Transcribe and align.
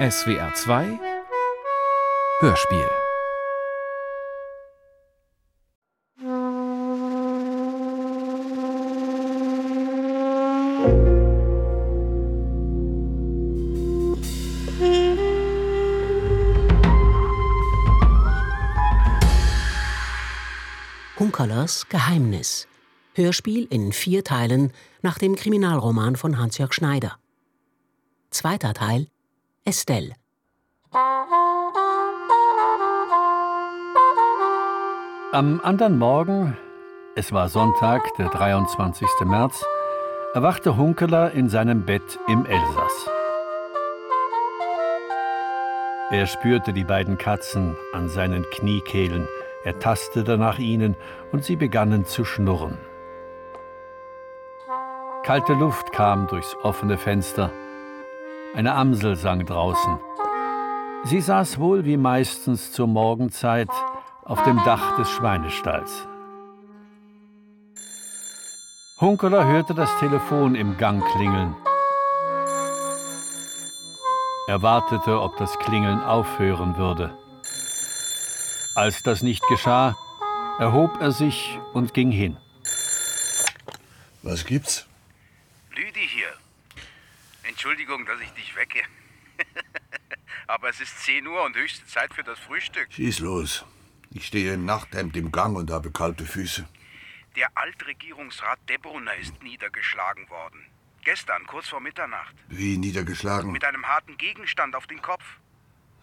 SWR 0.00 0.54
2 0.54 0.98
Hörspiel 2.40 2.88
Hunkerlers 21.18 21.90
Geheimnis. 21.90 22.66
Hörspiel 23.12 23.66
in 23.66 23.92
vier 23.92 24.24
Teilen 24.24 24.72
nach 25.02 25.18
dem 25.18 25.36
Kriminalroman 25.36 26.16
von 26.16 26.38
Hans-Jörg 26.38 26.72
Schneider. 26.72 27.18
Zweiter 28.30 28.72
Teil 28.72 29.08
Estelle. 29.64 30.14
Am 35.32 35.60
anderen 35.62 35.98
Morgen, 35.98 36.56
es 37.14 37.30
war 37.32 37.50
Sonntag, 37.50 38.02
der 38.16 38.30
23. 38.30 39.06
März, 39.26 39.62
erwachte 40.32 40.78
Hunkeler 40.78 41.32
in 41.32 41.50
seinem 41.50 41.84
Bett 41.84 42.18
im 42.26 42.46
Elsass. 42.46 43.10
Er 46.10 46.26
spürte 46.26 46.72
die 46.72 46.84
beiden 46.84 47.18
Katzen 47.18 47.76
an 47.92 48.08
seinen 48.08 48.44
Kniekehlen, 48.50 49.28
er 49.64 49.78
tastete 49.78 50.38
nach 50.38 50.58
ihnen 50.58 50.96
und 51.32 51.44
sie 51.44 51.56
begannen 51.56 52.06
zu 52.06 52.24
schnurren. 52.24 52.78
Kalte 55.22 55.52
Luft 55.52 55.92
kam 55.92 56.28
durchs 56.28 56.56
offene 56.62 56.96
Fenster. 56.96 57.52
Eine 58.52 58.74
Amsel 58.74 59.14
sang 59.14 59.46
draußen. 59.46 59.98
Sie 61.04 61.20
saß 61.20 61.60
wohl 61.60 61.84
wie 61.84 61.96
meistens 61.96 62.72
zur 62.72 62.88
Morgenzeit 62.88 63.70
auf 64.24 64.42
dem 64.42 64.56
Dach 64.64 64.96
des 64.96 65.08
Schweinestalls. 65.08 66.08
Hunkeler 69.00 69.46
hörte 69.46 69.72
das 69.72 69.88
Telefon 69.98 70.56
im 70.56 70.76
Gang 70.76 71.02
klingeln. 71.12 71.54
Er 74.48 74.62
wartete, 74.62 75.20
ob 75.20 75.36
das 75.36 75.56
Klingeln 75.60 76.02
aufhören 76.02 76.76
würde. 76.76 77.16
Als 78.74 79.04
das 79.04 79.22
nicht 79.22 79.46
geschah, 79.48 79.96
erhob 80.58 81.00
er 81.00 81.12
sich 81.12 81.58
und 81.72 81.94
ging 81.94 82.10
hin. 82.10 82.36
Was 84.22 84.44
gibt's? 84.44 84.89
Entschuldigung, 87.60 88.06
dass 88.06 88.18
ich 88.22 88.30
dich 88.30 88.56
wecke. 88.56 88.80
Aber 90.46 90.70
es 90.70 90.80
ist 90.80 90.98
10 91.00 91.26
Uhr 91.26 91.44
und 91.44 91.54
höchste 91.54 91.84
Zeit 91.84 92.14
für 92.14 92.22
das 92.22 92.38
Frühstück. 92.38 92.90
Schieß 92.90 93.18
los. 93.18 93.66
Ich 94.14 94.28
stehe 94.28 94.54
im 94.54 94.64
Nachthemd 94.64 95.14
im 95.18 95.30
Gang 95.30 95.58
und 95.58 95.70
habe 95.70 95.90
kalte 95.90 96.24
Füße. 96.24 96.66
Der 97.36 97.54
Altregierungsrat 97.54 98.58
Debrunner 98.70 99.14
ist 99.16 99.42
niedergeschlagen 99.42 100.30
worden. 100.30 100.64
Gestern, 101.04 101.46
kurz 101.46 101.68
vor 101.68 101.80
Mitternacht. 101.80 102.34
Wie 102.48 102.78
niedergeschlagen? 102.78 103.52
Mit 103.52 103.66
einem 103.66 103.86
harten 103.86 104.16
Gegenstand 104.16 104.74
auf 104.74 104.86
den 104.86 105.02
Kopf. 105.02 105.24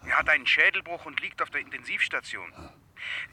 Er 0.06 0.16
hat 0.16 0.28
einen 0.28 0.46
Schädelbruch 0.46 1.06
und 1.06 1.20
liegt 1.20 1.42
auf 1.42 1.50
der 1.50 1.60
Intensivstation. 1.60 2.52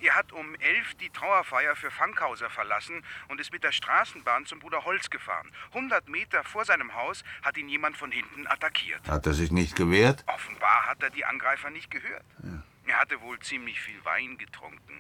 Er 0.01 0.15
hat 0.15 0.31
um 0.31 0.55
elf 0.55 0.95
die 0.95 1.09
Trauerfeier 1.09 1.75
für 1.75 1.91
Fankhauser 1.91 2.49
verlassen 2.49 3.03
und 3.27 3.39
ist 3.39 3.51
mit 3.51 3.63
der 3.63 3.71
Straßenbahn 3.71 4.45
zum 4.45 4.59
Bruder 4.59 4.85
Holz 4.85 5.09
gefahren. 5.09 5.51
100 5.73 6.09
Meter 6.09 6.43
vor 6.43 6.65
seinem 6.65 6.93
Haus 6.93 7.23
hat 7.41 7.57
ihn 7.57 7.69
jemand 7.69 7.97
von 7.97 8.11
hinten 8.11 8.47
attackiert. 8.47 9.07
Hat 9.07 9.25
er 9.25 9.33
sich 9.33 9.51
nicht 9.51 9.75
gewehrt? 9.75 10.23
Offenbar 10.27 10.87
hat 10.87 11.01
er 11.03 11.09
die 11.09 11.25
Angreifer 11.25 11.69
nicht 11.69 11.91
gehört. 11.91 12.25
Ja. 12.43 12.63
Er 12.87 12.99
hatte 12.99 13.19
wohl 13.21 13.39
ziemlich 13.39 13.79
viel 13.79 14.03
Wein 14.05 14.37
getrunken. 14.37 14.99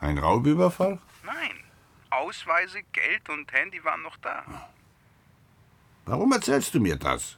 Ein 0.00 0.18
Raubüberfall? 0.18 0.98
Nein. 1.24 1.64
Ausweise, 2.10 2.82
Geld 2.92 3.28
und 3.28 3.52
Handy 3.52 3.84
waren 3.84 4.02
noch 4.02 4.16
da. 4.18 4.44
Warum 6.06 6.32
erzählst 6.32 6.74
du 6.74 6.80
mir 6.80 6.96
das? 6.96 7.36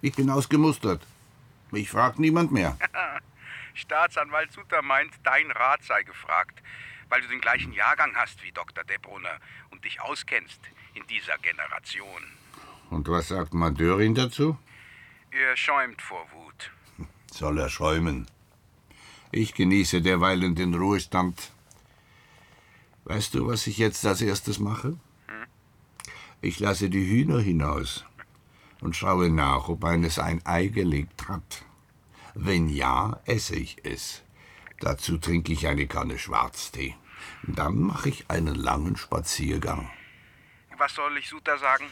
Ich 0.00 0.14
bin 0.14 0.30
ausgemustert. 0.30 1.02
Mich 1.70 1.90
fragt 1.90 2.18
niemand 2.18 2.50
mehr. 2.50 2.76
Staatsanwalt 3.74 4.52
Sutter 4.52 4.82
meint, 4.82 5.12
dein 5.22 5.50
Rat 5.50 5.82
sei 5.84 6.02
gefragt, 6.02 6.62
weil 7.08 7.20
du 7.20 7.28
den 7.28 7.40
gleichen 7.40 7.72
Jahrgang 7.72 8.14
hast 8.16 8.42
wie 8.42 8.52
Dr. 8.52 8.84
Debrunner 8.84 9.38
und 9.70 9.84
dich 9.84 10.00
auskennst 10.00 10.60
in 10.94 11.06
dieser 11.06 11.38
Generation. 11.38 12.22
Und 12.90 13.08
was 13.08 13.28
sagt 13.28 13.54
Madörin 13.54 14.14
dazu? 14.14 14.58
Er 15.30 15.56
schäumt 15.56 16.02
vor 16.02 16.26
Wut. 16.32 16.72
Soll 17.30 17.58
er 17.58 17.68
schäumen? 17.68 18.26
Ich 19.32 19.54
genieße 19.54 20.02
derweilen 20.02 20.56
den 20.56 20.74
Ruhestand. 20.74 21.52
Weißt 23.04 23.34
du, 23.34 23.46
was 23.46 23.66
ich 23.68 23.78
jetzt 23.78 24.04
als 24.04 24.20
erstes 24.22 24.58
mache? 24.58 24.88
Hm? 24.88 25.46
Ich 26.40 26.58
lasse 26.58 26.90
die 26.90 27.06
Hühner 27.06 27.40
hinaus 27.40 28.04
und 28.80 28.96
schaue 28.96 29.30
nach, 29.30 29.68
ob 29.68 29.84
eines 29.84 30.18
ein 30.18 30.44
Ei 30.44 30.66
gelegt 30.66 31.28
hat. 31.28 31.64
Wenn 32.42 32.70
ja, 32.70 33.20
esse 33.26 33.54
ich 33.54 33.76
es. 33.84 34.22
Dazu 34.80 35.18
trinke 35.18 35.52
ich 35.52 35.66
eine 35.68 35.86
Kanne 35.86 36.18
Schwarztee. 36.18 36.94
Dann 37.42 37.78
mache 37.78 38.08
ich 38.08 38.30
einen 38.30 38.54
langen 38.54 38.96
Spaziergang. 38.96 39.90
Was 40.78 40.94
soll 40.94 41.18
ich 41.18 41.28
Suter 41.28 41.58
sagen? 41.58 41.84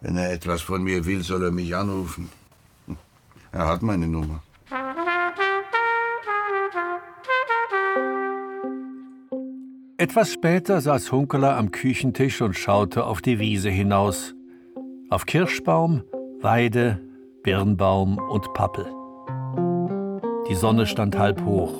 Wenn 0.00 0.16
er 0.16 0.32
etwas 0.32 0.62
von 0.62 0.82
mir 0.82 1.06
will, 1.06 1.22
soll 1.22 1.44
er 1.44 1.52
mich 1.52 1.76
anrufen. 1.76 2.28
Er 3.52 3.66
hat 3.68 3.82
meine 3.82 4.08
Nummer. 4.08 4.42
Etwas 9.96 10.32
später 10.32 10.80
saß 10.80 11.12
Hunkeler 11.12 11.56
am 11.56 11.70
Küchentisch 11.70 12.40
und 12.40 12.54
schaute 12.54 13.04
auf 13.04 13.20
die 13.22 13.38
Wiese 13.38 13.70
hinaus. 13.70 14.34
Auf 15.10 15.26
Kirschbaum, 15.26 16.02
Weide, 16.40 17.11
Birnbaum 17.42 18.18
und 18.18 18.54
Pappel. 18.54 18.86
Die 20.48 20.54
Sonne 20.54 20.86
stand 20.86 21.18
halb 21.18 21.44
hoch. 21.44 21.72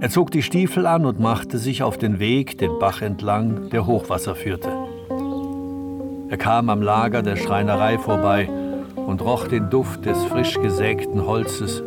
Er 0.00 0.10
zog 0.10 0.32
die 0.32 0.42
Stiefel 0.42 0.88
an 0.88 1.06
und 1.06 1.20
machte 1.20 1.56
sich 1.56 1.84
auf 1.84 1.98
den 1.98 2.18
Weg 2.18 2.58
den 2.58 2.80
Bach 2.80 3.00
entlang, 3.00 3.70
der 3.70 3.86
Hochwasser 3.86 4.34
führte. 4.34 4.70
Er 6.30 6.36
kam 6.36 6.68
am 6.68 6.82
Lager 6.82 7.22
der 7.22 7.36
Schreinerei 7.36 7.96
vorbei 7.96 8.48
und 8.96 9.22
roch 9.22 9.46
den 9.46 9.70
Duft 9.70 10.04
des 10.04 10.24
frisch 10.24 10.60
gesägten 10.60 11.24
Holzes. 11.24 11.84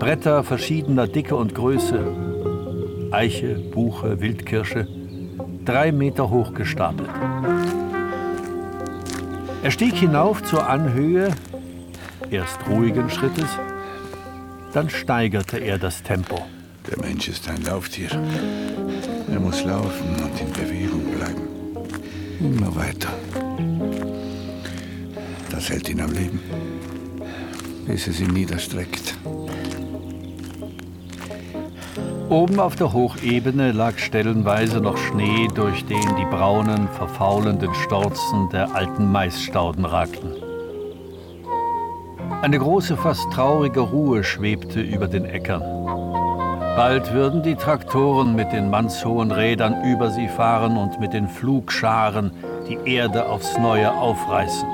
Bretter 0.00 0.42
verschiedener 0.42 1.06
Dicke 1.06 1.36
und 1.36 1.54
Größe, 1.54 2.00
Eiche, 3.12 3.54
Buche, 3.54 4.20
Wildkirsche, 4.20 4.88
drei 5.64 5.92
Meter 5.92 6.28
hoch 6.28 6.54
gestapelt. 6.54 7.10
Er 9.66 9.72
stieg 9.72 9.96
hinauf 9.96 10.44
zur 10.44 10.68
Anhöhe, 10.68 11.34
erst 12.30 12.68
ruhigen 12.68 13.10
Schrittes, 13.10 13.48
dann 14.72 14.88
steigerte 14.88 15.58
er 15.58 15.76
das 15.76 16.04
Tempo. 16.04 16.46
Der 16.88 17.00
Mensch 17.00 17.26
ist 17.26 17.48
ein 17.48 17.64
Lauftier. 17.64 18.10
Er 19.28 19.40
muss 19.40 19.64
laufen 19.64 20.22
und 20.22 20.40
in 20.40 20.52
Bewegung 20.52 21.04
bleiben. 21.16 21.48
Immer 22.38 22.76
weiter. 22.76 23.08
Das 25.50 25.68
hält 25.68 25.88
ihn 25.88 26.00
am 26.00 26.12
Leben, 26.12 26.40
bis 27.88 28.06
es 28.06 28.20
ihn 28.20 28.34
niederstreckt. 28.34 29.15
Oben 32.28 32.58
auf 32.58 32.74
der 32.74 32.92
Hochebene 32.92 33.70
lag 33.70 33.98
stellenweise 33.98 34.80
noch 34.80 34.96
Schnee, 34.96 35.46
durch 35.54 35.84
den 35.86 36.16
die 36.16 36.24
braunen, 36.24 36.88
verfaulenden 36.88 37.72
Storzen 37.74 38.48
der 38.50 38.74
alten 38.74 39.12
Maisstauden 39.12 39.84
ragten. 39.84 40.32
Eine 42.42 42.58
große, 42.58 42.96
fast 42.96 43.30
traurige 43.32 43.78
Ruhe 43.78 44.24
schwebte 44.24 44.80
über 44.80 45.06
den 45.06 45.24
Äckern. 45.24 45.62
Bald 46.76 47.12
würden 47.12 47.44
die 47.44 47.54
Traktoren 47.54 48.34
mit 48.34 48.50
den 48.50 48.70
mannshohen 48.70 49.30
Rädern 49.30 49.84
über 49.84 50.10
sie 50.10 50.26
fahren 50.26 50.76
und 50.76 50.98
mit 50.98 51.12
den 51.12 51.28
Flugscharen 51.28 52.32
die 52.68 52.78
Erde 52.90 53.28
aufs 53.28 53.56
Neue 53.56 53.92
aufreißen. 53.92 54.68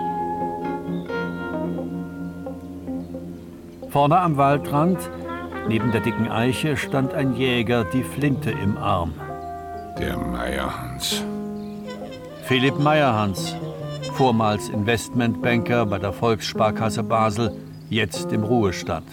Vorne 3.91 4.19
am 4.19 4.39
Waldrand 4.39 4.99
Neben 5.69 5.93
der 5.93 6.01
dicken 6.01 6.29
Eiche 6.29 6.77
stand 6.77 7.15
ein 7.15 7.35
Jäger, 7.35 7.85
die 7.85 8.03
Flinte 8.03 8.51
im 8.51 8.77
Arm. 8.77 9.15
Der 9.99 10.17
Meierhans. 10.19 11.25
Philipp 12.45 12.79
Meierhans, 12.79 13.55
vormals 14.15 14.69
Investmentbanker 14.69 15.87
bei 15.87 15.99
der 15.99 16.13
Volkssparkasse 16.13 17.03
Basel, 17.03 17.53
jetzt 17.89 18.33
im 18.33 18.43
Ruhestand. 18.43 19.07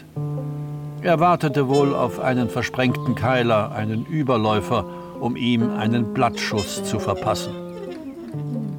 Er 1.01 1.19
wartete 1.19 1.69
wohl 1.69 1.93
auf 1.93 2.19
einen 2.19 2.49
versprengten 2.49 3.15
Keiler, 3.15 3.71
einen 3.71 4.05
Überläufer, 4.05 4.85
um 5.19 5.35
ihm 5.35 5.71
einen 5.77 6.13
Blattschuss 6.13 6.83
zu 6.83 6.99
verpassen. 6.99 7.53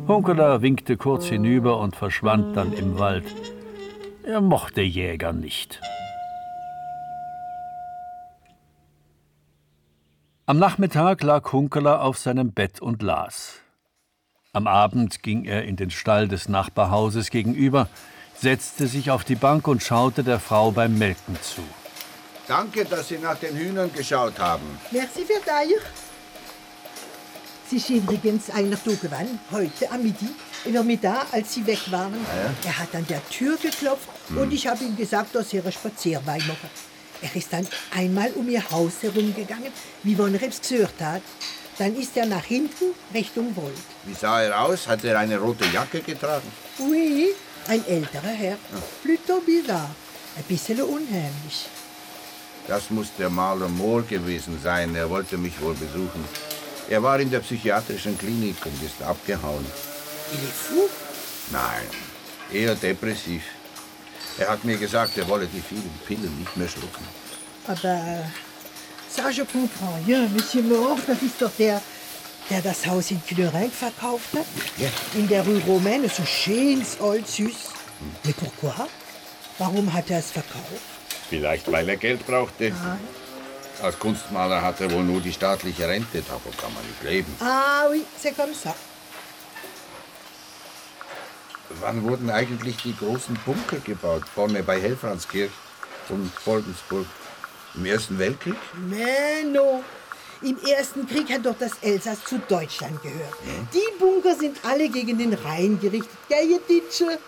Hunkeler 0.09 0.61
winkte 0.61 0.97
kurz 0.97 1.27
hinüber 1.27 1.79
und 1.79 1.95
verschwand 1.95 2.57
dann 2.57 2.73
im 2.73 2.99
Wald. 2.99 3.25
Er 4.25 4.41
mochte 4.41 4.83
Jäger 4.83 5.33
nicht. 5.33 5.81
Am 10.51 10.59
Nachmittag 10.59 11.23
lag 11.23 11.53
Hunkeler 11.53 12.03
auf 12.03 12.19
seinem 12.19 12.51
Bett 12.51 12.83
und 12.83 13.03
las. 13.03 13.61
Am 14.53 14.67
Abend 14.67 15.23
ging 15.23 15.45
er 15.45 15.63
in 15.63 15.77
den 15.77 15.93
Stall 15.93 16.27
des 16.27 16.49
Nachbarhauses 16.49 17.31
gegenüber, 17.31 17.89
setzte 18.35 18.89
sich 18.89 19.13
auf 19.13 19.23
die 19.23 19.37
Bank 19.37 19.69
und 19.69 19.81
schaute 19.81 20.25
der 20.25 20.41
Frau 20.41 20.73
beim 20.73 20.99
Melken 20.99 21.39
zu. 21.41 21.63
Danke, 22.49 22.85
dass 22.85 23.07
Sie 23.07 23.19
nach 23.19 23.37
den 23.37 23.57
Hühnern 23.57 23.93
geschaut 23.93 24.41
haben. 24.41 24.65
Merci 24.91 25.25
für 25.25 25.35
dich. 25.35 25.81
Sie 27.69 27.77
ist 27.77 27.89
übrigens 27.89 28.51
einer 28.51 28.75
da 28.75 28.91
gewesen, 28.91 29.39
heute 29.53 29.89
am 29.93 30.03
Midi, 30.03 30.31
über 30.65 30.83
Mittag, 30.83 31.27
als 31.31 31.55
Sie 31.55 31.65
weg 31.65 31.93
waren. 31.93 32.27
Er 32.65 32.77
hat 32.77 32.93
an 32.97 33.07
der 33.07 33.25
Tür 33.29 33.57
geklopft 33.57 34.09
und 34.35 34.53
ich 34.53 34.67
habe 34.67 34.83
ihm 34.83 34.97
gesagt, 34.97 35.33
dass 35.33 35.55
er 35.55 35.63
einen 35.63 35.71
Spazierwein 35.71 36.43
mache. 36.49 36.90
Er 37.23 37.37
ist 37.37 37.53
dann 37.53 37.67
einmal 37.95 38.31
um 38.33 38.49
ihr 38.49 38.71
Haus 38.71 39.03
herumgegangen, 39.03 39.73
wie 40.03 40.15
er 40.15 40.43
es 40.49 40.61
gehört 40.61 41.01
hat. 41.01 41.23
Dann 41.79 41.97
ist 41.97 42.17
er 42.17 42.27
nach 42.27 42.45
hinten 42.45 42.93
Richtung 43.15 43.57
Wald. 43.57 43.75
Wie 44.05 44.15
sah 44.15 44.43
er 44.43 44.61
aus? 44.61 44.87
Hat 44.87 45.03
er 45.05 45.19
eine 45.19 45.39
rote 45.39 45.65
Jacke 45.67 46.01
getragen? 46.01 46.51
Oui, 46.79 47.29
ein 47.69 47.87
älterer 47.87 48.35
Herr. 48.43 48.59
Plutôt 49.03 49.41
bizarre. 49.47 49.95
Ein 50.37 50.45
bisschen 50.45 50.81
unheimlich. 50.83 51.67
Das 52.67 52.91
muss 52.91 53.09
der 53.19 53.31
Maler 53.31 53.69
Mohr 53.69 54.03
gewesen 54.03 54.59
sein. 54.63 54.95
Er 54.95 55.09
wollte 55.09 55.37
mich 55.37 55.61
wohl 55.61 55.75
besuchen. 55.75 56.25
Er 56.89 57.03
war 57.03 57.19
in 57.19 57.31
der 57.31 57.41
psychiatrischen 57.41 58.17
Klinik 58.19 58.65
und 58.65 58.83
ist 58.83 59.03
abgehauen. 59.03 59.65
Il 60.33 60.39
est 60.39 60.53
fou. 60.53 60.89
Nein, 61.51 61.89
eher 62.53 62.75
depressiv. 62.75 63.43
Er 64.41 64.49
hat 64.49 64.65
mir 64.65 64.79
gesagt, 64.79 65.19
er 65.19 65.29
wolle 65.29 65.47
die 65.47 65.61
vielen 65.61 65.93
Pillen 66.07 66.33
nicht 66.39 66.57
mehr 66.57 66.69
schlucken. 66.69 67.05
Aber 67.67 68.25
ça, 69.15 69.31
je 69.31 69.45
comprends 69.45 69.95
rien. 70.07 70.29
Monsieur 70.35 70.63
Mohr, 70.63 70.97
das 71.07 71.21
ist 71.21 71.41
doch 71.43 71.53
der, 71.59 71.83
der 72.49 72.63
das 72.63 72.87
Haus 72.87 73.11
in 73.11 73.21
Culerin 73.29 73.71
verkauft 73.71 74.33
hat. 74.33 74.47
Ja. 74.79 74.89
In 75.15 75.29
der 75.29 75.43
Rue 75.45 75.61
Romaine, 75.67 76.09
so 76.09 76.25
schönes, 76.25 76.99
alt, 77.01 77.29
süß. 77.29 77.59
Mais 78.25 78.35
pourquoi? 78.35 78.87
Warum 79.59 79.93
hat 79.93 80.09
er 80.11 80.21
es 80.21 80.31
verkauft? 80.31 80.87
Vielleicht, 81.29 81.71
weil 81.71 81.87
er 81.91 81.97
Geld 81.97 82.27
brauchte. 82.27 82.73
Als 83.83 83.99
Kunstmaler 83.99 84.63
hat 84.63 84.81
er 84.81 84.91
wohl 84.91 85.05
nur 85.05 85.21
die 85.21 85.35
staatliche 85.35 85.87
Rente. 85.87 86.23
Davon 86.23 86.53
kann 86.57 86.73
man 86.73 86.83
nicht 86.87 87.03
leben. 87.03 87.35
Ah 87.41 87.89
oui, 87.91 88.05
c'est 88.19 88.35
comme 88.35 88.55
ça. 88.55 88.75
Wann 91.81 92.03
wurden 92.07 92.31
eigentlich 92.31 92.77
die 92.79 92.95
großen 92.97 93.39
Bunker 93.47 93.79
gebaut? 93.79 94.25
Vorne 94.35 94.63
bei 94.63 94.81
Helfranskirch 94.81 95.51
und 96.11 96.31
Voldensburg. 96.33 97.07
Im 97.75 97.87
Ersten 97.87 98.19
Weltkrieg? 98.19 98.57
Non. 99.53 99.83
Im 100.43 100.59
Ersten 100.67 101.07
Krieg 101.07 101.31
hat 101.31 101.47
doch 101.47 101.55
das 101.59 101.73
Elsass 101.81 102.25
zu 102.25 102.39
Deutschland 102.39 103.03
gehört. 103.03 103.35
Die 103.73 103.99
Bunker 103.99 104.35
sind 104.35 104.59
alle 104.65 104.89
gegen 104.89 105.19
den 105.19 105.35
Rhein 105.35 105.79
gerichtet. 105.81 106.11
Gell, 106.29 106.51
ihr 106.51 106.61
Ditsche? 106.61 107.19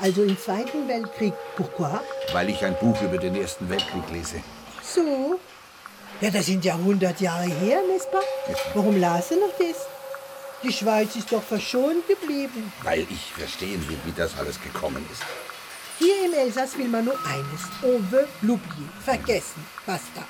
Also 0.00 0.22
im 0.22 0.38
Zweiten 0.38 0.88
Weltkrieg. 0.88 1.34
Pourquoi? 1.56 2.00
Weil 2.32 2.50
ich 2.50 2.64
ein 2.64 2.76
Buch 2.78 3.00
über 3.02 3.18
den 3.18 3.36
Ersten 3.36 3.68
Weltkrieg 3.68 4.08
lese. 4.12 4.42
So. 4.82 5.38
Ja, 6.20 6.30
das 6.30 6.46
sind 6.46 6.64
ja 6.64 6.74
100 6.74 7.20
Jahre 7.20 7.44
her, 7.44 7.80
pas? 8.10 8.24
Warum 8.74 9.00
las 9.00 9.28
du 9.28 9.36
noch 9.36 9.52
das? 9.58 9.86
Die 10.62 10.72
Schweiz 10.72 11.16
ist 11.16 11.32
doch 11.32 11.42
verschont 11.42 12.06
geblieben. 12.06 12.72
Weil 12.82 13.06
ich 13.10 13.32
verstehen 13.32 13.86
will, 13.88 13.98
wie 14.04 14.12
das 14.12 14.38
alles 14.38 14.60
gekommen 14.60 15.04
ist. 15.10 15.22
Hier 15.98 16.26
im 16.26 16.32
Elsass 16.32 16.78
will 16.78 16.88
man 16.88 17.04
nur 17.04 17.18
eines. 17.26 17.62
On 17.82 18.00
veut 18.10 18.28
l'oublier. 18.42 18.88
Vergessen. 19.04 19.64
Basta. 19.86 20.22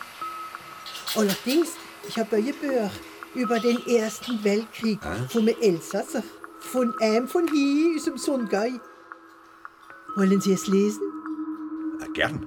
Allerdings, 1.14 1.70
ich 2.08 2.18
habe 2.18 2.36
ein 2.36 2.54
Buch 2.60 2.90
über 3.34 3.60
den 3.60 3.86
Ersten 3.86 4.42
Weltkrieg 4.42 5.00
vom 5.28 5.48
Elsasser. 5.48 6.22
Von 6.60 6.94
einem 7.00 7.28
von 7.28 7.46
hier 7.48 7.96
aus 7.96 8.04
dem 8.04 8.16
Sundgau. 8.16 8.68
Wollen 10.16 10.40
Sie 10.40 10.52
es 10.52 10.66
lesen? 10.66 11.02
Na, 11.98 12.06
gern. 12.08 12.46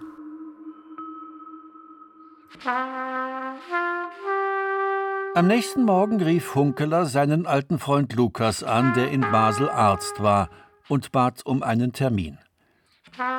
Am 5.36 5.48
nächsten 5.48 5.84
Morgen 5.84 6.22
rief 6.22 6.56
Hunkeler 6.56 7.06
seinen 7.08 7.46
alten 7.46 7.78
Freund 7.78 8.14
Lukas 8.14 8.64
an, 8.64 8.94
der 8.94 9.12
in 9.12 9.20
Basel 9.20 9.70
Arzt 9.70 10.24
war, 10.24 10.50
und 10.88 11.12
bat 11.12 11.46
um 11.46 11.62
einen 11.62 11.92
Termin. 11.92 12.38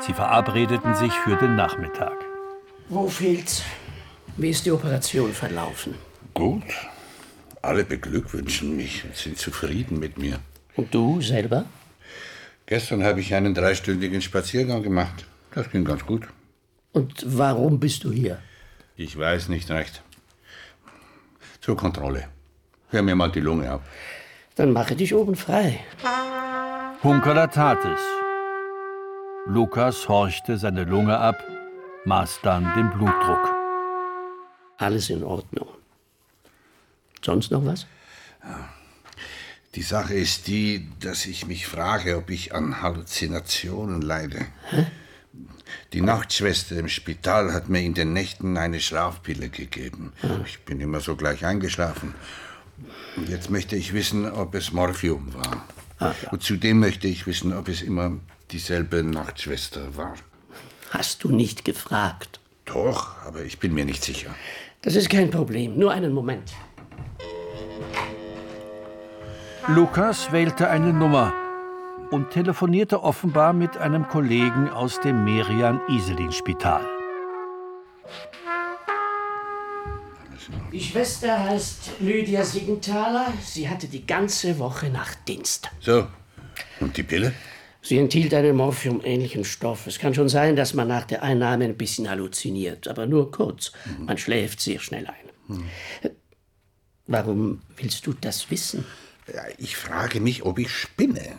Sie 0.01 0.13
verabredeten 0.13 0.95
sich 0.95 1.15
für 1.15 1.37
den 1.37 1.57
Nachmittag. 1.57 2.13
Wo 2.91 3.09
fehlt's? 3.09 3.63
Wie 4.37 4.51
ist 4.51 4.67
die 4.67 4.73
Operation 4.73 5.33
verlaufen? 5.33 5.95
Gut. 6.35 6.65
Alle 7.63 7.83
beglückwünschen 7.83 8.77
mich 8.77 9.03
und 9.07 9.17
sind 9.17 9.39
zufrieden 9.39 9.99
mit 9.99 10.19
mir. 10.19 10.39
Und 10.77 10.95
du 10.95 11.23
selber? 11.23 11.65
Gestern 12.67 13.05
habe 13.05 13.21
ich 13.21 13.35
einen 13.35 13.55
dreistündigen 13.55 14.21
Spaziergang 14.21 14.83
gemacht. 14.83 15.25
Das 15.55 15.71
ging 15.71 15.87
ganz 15.87 16.05
gut. 16.05 16.29
Und 16.93 17.25
warum 17.27 17.81
bist 17.81 18.05
du 18.05 18.13
hier? 18.13 18.39
Ich 18.97 19.19
weiß 19.19 19.49
nicht 19.49 19.71
recht. 19.71 20.03
Zur 21.67 21.77
Kontrolle. 21.77 22.29
Hör 22.91 23.03
mir 23.03 23.17
mal 23.17 23.33
die 23.33 23.41
Lunge 23.41 23.69
ab. 23.69 23.83
Dann 24.55 24.73
mache 24.73 24.95
dich 24.95 25.13
oben 25.13 25.35
frei. 25.35 25.81
Hunkeler 27.03 27.51
tat 27.51 27.85
es. 27.85 28.01
Lukas 29.47 30.09
horchte 30.09 30.59
seine 30.59 30.85
Lunge 30.85 31.19
ab, 31.19 31.43
maß 32.05 32.39
dann 32.45 32.73
den 32.77 32.89
Blutdruck. 32.91 33.45
Alles 34.79 35.11
in 35.11 35.25
Ordnung. 35.25 35.67
Sonst 37.25 37.51
noch 37.51 37.67
was? 37.67 37.85
Die 39.75 39.83
Sache 39.83 40.15
ist 40.15 40.47
die, 40.47 40.89
dass 41.01 41.27
ich 41.27 41.49
mich 41.49 41.67
frage, 41.67 42.17
ob 42.17 42.31
ich 42.31 42.55
an 42.55 42.81
Halluzinationen 42.81 44.03
leide. 44.03 44.47
Die 45.93 46.01
Nachtschwester 46.01 46.77
im 46.77 46.89
Spital 46.89 47.53
hat 47.53 47.69
mir 47.69 47.81
in 47.81 47.95
den 47.95 48.13
Nächten 48.13 48.57
eine 48.57 48.81
Schlafpille 48.81 49.49
gegeben. 49.49 50.13
Ich 50.45 50.61
bin 50.61 50.81
immer 50.81 51.01
so 51.01 51.17
gleich 51.17 51.45
eingeschlafen. 51.45 52.15
Und 53.17 53.29
jetzt 53.29 53.51
möchte 53.51 53.77
ich 53.77 53.93
wissen, 53.93 54.31
ob 54.31 54.55
es 54.55 54.73
Morphium 54.73 55.33
war. 55.35 55.67
Und 56.31 56.43
zudem 56.43 56.81
möchte 56.81 57.09
ich 57.09 57.27
wissen, 57.27 57.53
ob 57.53 57.69
es 57.69 57.83
immer 57.83 58.13
dieselbe 58.51 59.03
Nachtschwester 59.03 59.97
war. 59.97 60.15
Hast 60.91 61.25
du 61.25 61.31
nicht 61.31 61.65
gefragt? 61.65 62.41
Doch, 62.65 63.17
aber 63.25 63.43
ich 63.43 63.59
bin 63.59 63.75
mir 63.75 63.85
nicht 63.85 64.05
sicher. 64.05 64.35
Das 64.83 64.95
ist 64.95 65.09
kein 65.09 65.31
Problem. 65.31 65.79
Nur 65.79 65.93
einen 65.93 66.13
Moment. 66.13 66.53
Lukas 69.69 70.31
wählte 70.31 70.69
eine 70.69 70.93
Nummer 70.93 71.33
und 72.11 72.31
telefonierte 72.31 73.03
offenbar 73.03 73.53
mit 73.53 73.77
einem 73.77 74.09
Kollegen 74.09 74.69
aus 74.69 75.01
dem 75.01 75.25
Merian-Iselin-Spital. 75.25 76.87
Die 80.73 80.81
Schwester 80.81 81.43
heißt 81.45 81.93
Lydia 82.01 82.45
Siegenthaler. 82.45 83.33
Sie 83.43 83.69
hatte 83.69 83.89
die 83.89 84.07
ganze 84.07 84.59
Woche 84.59 84.89
Nachtdienst. 84.91 85.71
So, 85.81 86.07
und 86.81 86.97
die 86.97 87.03
Pille? 87.03 87.33
Sie 87.83 87.99
enthielt 87.99 88.35
einen 88.35 88.57
morphiumähnlichen 88.57 89.45
Stoff. 89.45 89.87
Es 89.87 89.99
kann 89.99 90.13
schon 90.13 90.29
sein, 90.29 90.57
dass 90.57 90.75
man 90.75 90.89
nach 90.89 91.05
der 91.05 91.23
Einnahme 91.23 91.65
ein 91.67 91.77
bisschen 91.77 92.11
halluziniert, 92.11 92.89
aber 92.89 93.07
nur 93.07 93.31
kurz. 93.31 93.73
Man 93.99 94.19
schläft 94.19 94.61
sehr 94.61 94.81
schnell 94.81 95.07
ein. 95.07 95.63
Warum 97.07 97.63
willst 97.77 98.07
du 98.07 98.13
das 98.13 98.51
wissen? 98.51 98.85
Ja, 99.33 99.43
ich 99.59 99.77
frage 99.77 100.21
mich, 100.21 100.45
ob 100.45 100.59
ich 100.59 100.71
spinne. 100.71 101.37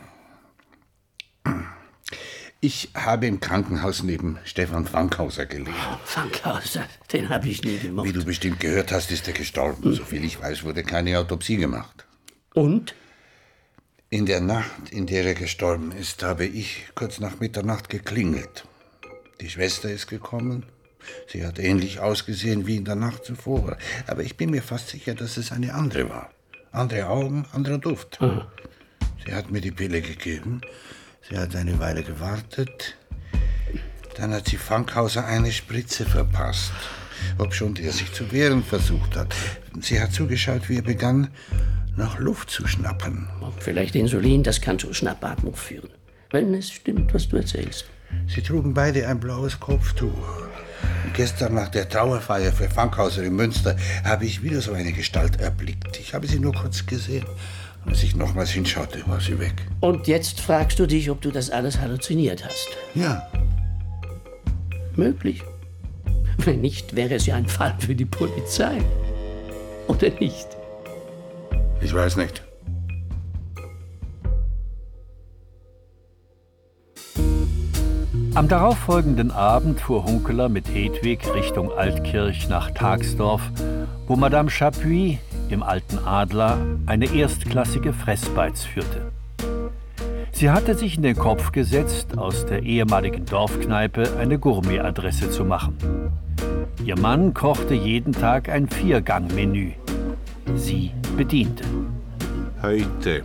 Ich 2.59 2.89
habe 2.95 3.27
im 3.27 3.39
Krankenhaus 3.39 4.01
neben 4.01 4.39
Stefan 4.43 4.87
Fankhauser 4.87 5.45
gelegen. 5.45 5.75
Fankhauser, 6.05 6.85
den 7.13 7.29
habe 7.29 7.47
ich 7.49 7.63
nie 7.63 7.77
gemocht. 7.77 8.07
Wie 8.07 8.13
du 8.13 8.25
bestimmt 8.25 8.59
gehört 8.59 8.91
hast, 8.91 9.11
ist 9.11 9.27
er 9.27 9.33
gestorben. 9.33 9.93
Soviel 9.93 10.23
ich 10.25 10.41
weiß, 10.41 10.63
wurde 10.63 10.83
keine 10.83 11.19
Autopsie 11.19 11.57
gemacht. 11.57 12.07
Und? 12.55 12.95
In 14.09 14.25
der 14.25 14.41
Nacht, 14.41 14.89
in 14.89 15.05
der 15.05 15.23
er 15.23 15.33
gestorben 15.35 15.91
ist, 15.91 16.23
habe 16.23 16.45
ich 16.45 16.85
kurz 16.95 17.19
nach 17.19 17.39
Mitternacht 17.39 17.89
geklingelt. 17.89 18.65
Die 19.39 19.49
Schwester 19.49 19.91
ist 19.91 20.07
gekommen. 20.07 20.65
Sie 21.27 21.45
hat 21.45 21.59
ähnlich 21.59 21.99
ausgesehen 21.99 22.65
wie 22.65 22.77
in 22.77 22.85
der 22.85 22.95
Nacht 22.95 23.23
zuvor. 23.23 23.77
Aber 24.07 24.23
ich 24.23 24.35
bin 24.35 24.49
mir 24.49 24.63
fast 24.63 24.89
sicher, 24.89 25.13
dass 25.13 25.37
es 25.37 25.51
eine 25.51 25.75
andere 25.75 26.09
war. 26.09 26.31
Andere 26.71 27.07
Augen, 27.07 27.45
anderer 27.53 27.77
Duft. 27.77 28.19
Sie 29.25 29.33
hat 29.33 29.51
mir 29.51 29.61
die 29.61 29.71
Pille 29.71 30.01
gegeben. 30.01 30.61
Sie 31.29 31.37
hat 31.37 31.55
eine 31.55 31.77
Weile 31.79 32.03
gewartet. 32.03 32.95
Dann 34.15 34.33
hat 34.33 34.47
sie 34.47 34.57
Fankhauser 34.57 35.25
eine 35.25 35.51
Spritze 35.51 36.05
verpasst. 36.05 36.71
Obschon 37.37 37.73
der 37.73 37.91
sich 37.91 38.13
zu 38.13 38.31
wehren 38.31 38.63
versucht 38.63 39.15
hat. 39.17 39.35
Sie 39.81 39.99
hat 39.99 40.13
zugeschaut, 40.13 40.69
wie 40.69 40.77
er 40.77 40.83
begann, 40.83 41.29
nach 41.97 42.17
Luft 42.19 42.49
zu 42.49 42.67
schnappen. 42.67 43.27
Vielleicht 43.59 43.95
Insulin, 43.95 44.43
das 44.43 44.61
kann 44.61 44.79
zu 44.79 44.93
Schnappatmung 44.93 45.55
führen. 45.55 45.89
Wenn 46.31 46.53
es 46.53 46.71
stimmt, 46.71 47.13
was 47.13 47.27
du 47.27 47.37
erzählst. 47.37 47.85
Sie 48.27 48.41
trugen 48.41 48.73
beide 48.73 49.07
ein 49.07 49.19
blaues 49.19 49.59
Kopftuch. 49.59 50.47
Und 51.05 51.13
gestern 51.13 51.55
nach 51.55 51.69
der 51.69 51.89
Trauerfeier 51.89 52.53
für 52.53 52.69
Fankhauser 52.69 53.23
in 53.23 53.35
Münster 53.35 53.75
habe 54.03 54.25
ich 54.25 54.43
wieder 54.43 54.61
so 54.61 54.73
eine 54.73 54.93
Gestalt 54.93 55.41
erblickt. 55.41 55.99
Ich 55.99 56.13
habe 56.13 56.27
sie 56.27 56.39
nur 56.39 56.53
kurz 56.53 56.85
gesehen. 56.85 57.25
Und 57.85 57.91
als 57.91 58.03
ich 58.03 58.15
nochmals 58.15 58.51
hinschaute, 58.51 59.01
war 59.07 59.21
sie 59.21 59.39
weg. 59.39 59.53
Und 59.79 60.07
jetzt 60.07 60.41
fragst 60.41 60.79
du 60.79 60.85
dich, 60.85 61.09
ob 61.09 61.21
du 61.21 61.31
das 61.31 61.49
alles 61.49 61.79
halluziniert 61.79 62.45
hast. 62.45 62.67
Ja, 62.95 63.27
Möglich. 64.97 65.43
Wenn 66.39 66.61
nicht, 66.61 66.95
wäre 66.95 67.15
es 67.15 67.27
ja 67.27 67.35
ein 67.35 67.47
Fall 67.47 67.75
für 67.79 67.93
die 67.93 68.05
Polizei. 68.05 68.81
Oder 69.87 70.09
nicht? 70.19 70.47
ich 71.81 71.93
weiß 71.93 72.17
nicht. 72.17 72.43
Am 78.37 78.47
darauffolgenden 78.47 79.31
Abend 79.31 79.79
fuhr 79.79 80.03
Hunkeler 80.05 80.47
mit 80.47 80.67
Hedwig 80.69 81.21
Richtung 81.33 81.71
Altkirch 81.71 82.47
nach 82.49 82.69
Tagsdorf, 82.69 83.41
wo 84.05 84.15
Madame 84.15 84.51
Chapuis 84.51 85.17
im 85.49 85.63
Alten 85.63 85.97
Adler 86.05 86.59
eine 86.85 87.11
erstklassige 87.11 87.93
Fressbeiz 87.93 88.63
führte. 88.63 89.11
Sie 90.31 90.51
hatte 90.51 90.75
sich 90.75 90.97
in 90.97 91.01
den 91.01 91.15
Kopf 91.15 91.51
gesetzt, 91.51 92.15
aus 92.19 92.45
der 92.45 92.61
ehemaligen 92.61 93.25
Dorfkneipe 93.25 94.15
eine 94.19 94.37
Gourmetadresse 94.37 95.31
zu 95.31 95.43
machen. 95.43 95.75
Ihr 96.85 96.99
Mann 96.99 97.33
kochte 97.33 97.73
jeden 97.73 98.13
Tag 98.13 98.49
ein 98.49 98.67
Viergang-Menü. 98.67 99.71
Sie 100.55 100.91
bediente. 101.17 101.63
Heute 102.61 103.23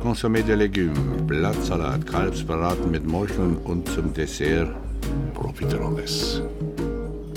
Consommé 0.00 0.42
de 0.42 0.54
Légumes, 0.54 0.94
Blattsalat, 1.26 2.06
Kalbsbraten 2.06 2.90
mit 2.90 3.06
Mocheln 3.06 3.56
und 3.64 3.86
zum 3.88 4.14
Dessert 4.14 4.74
Profiteroles. 5.34 6.42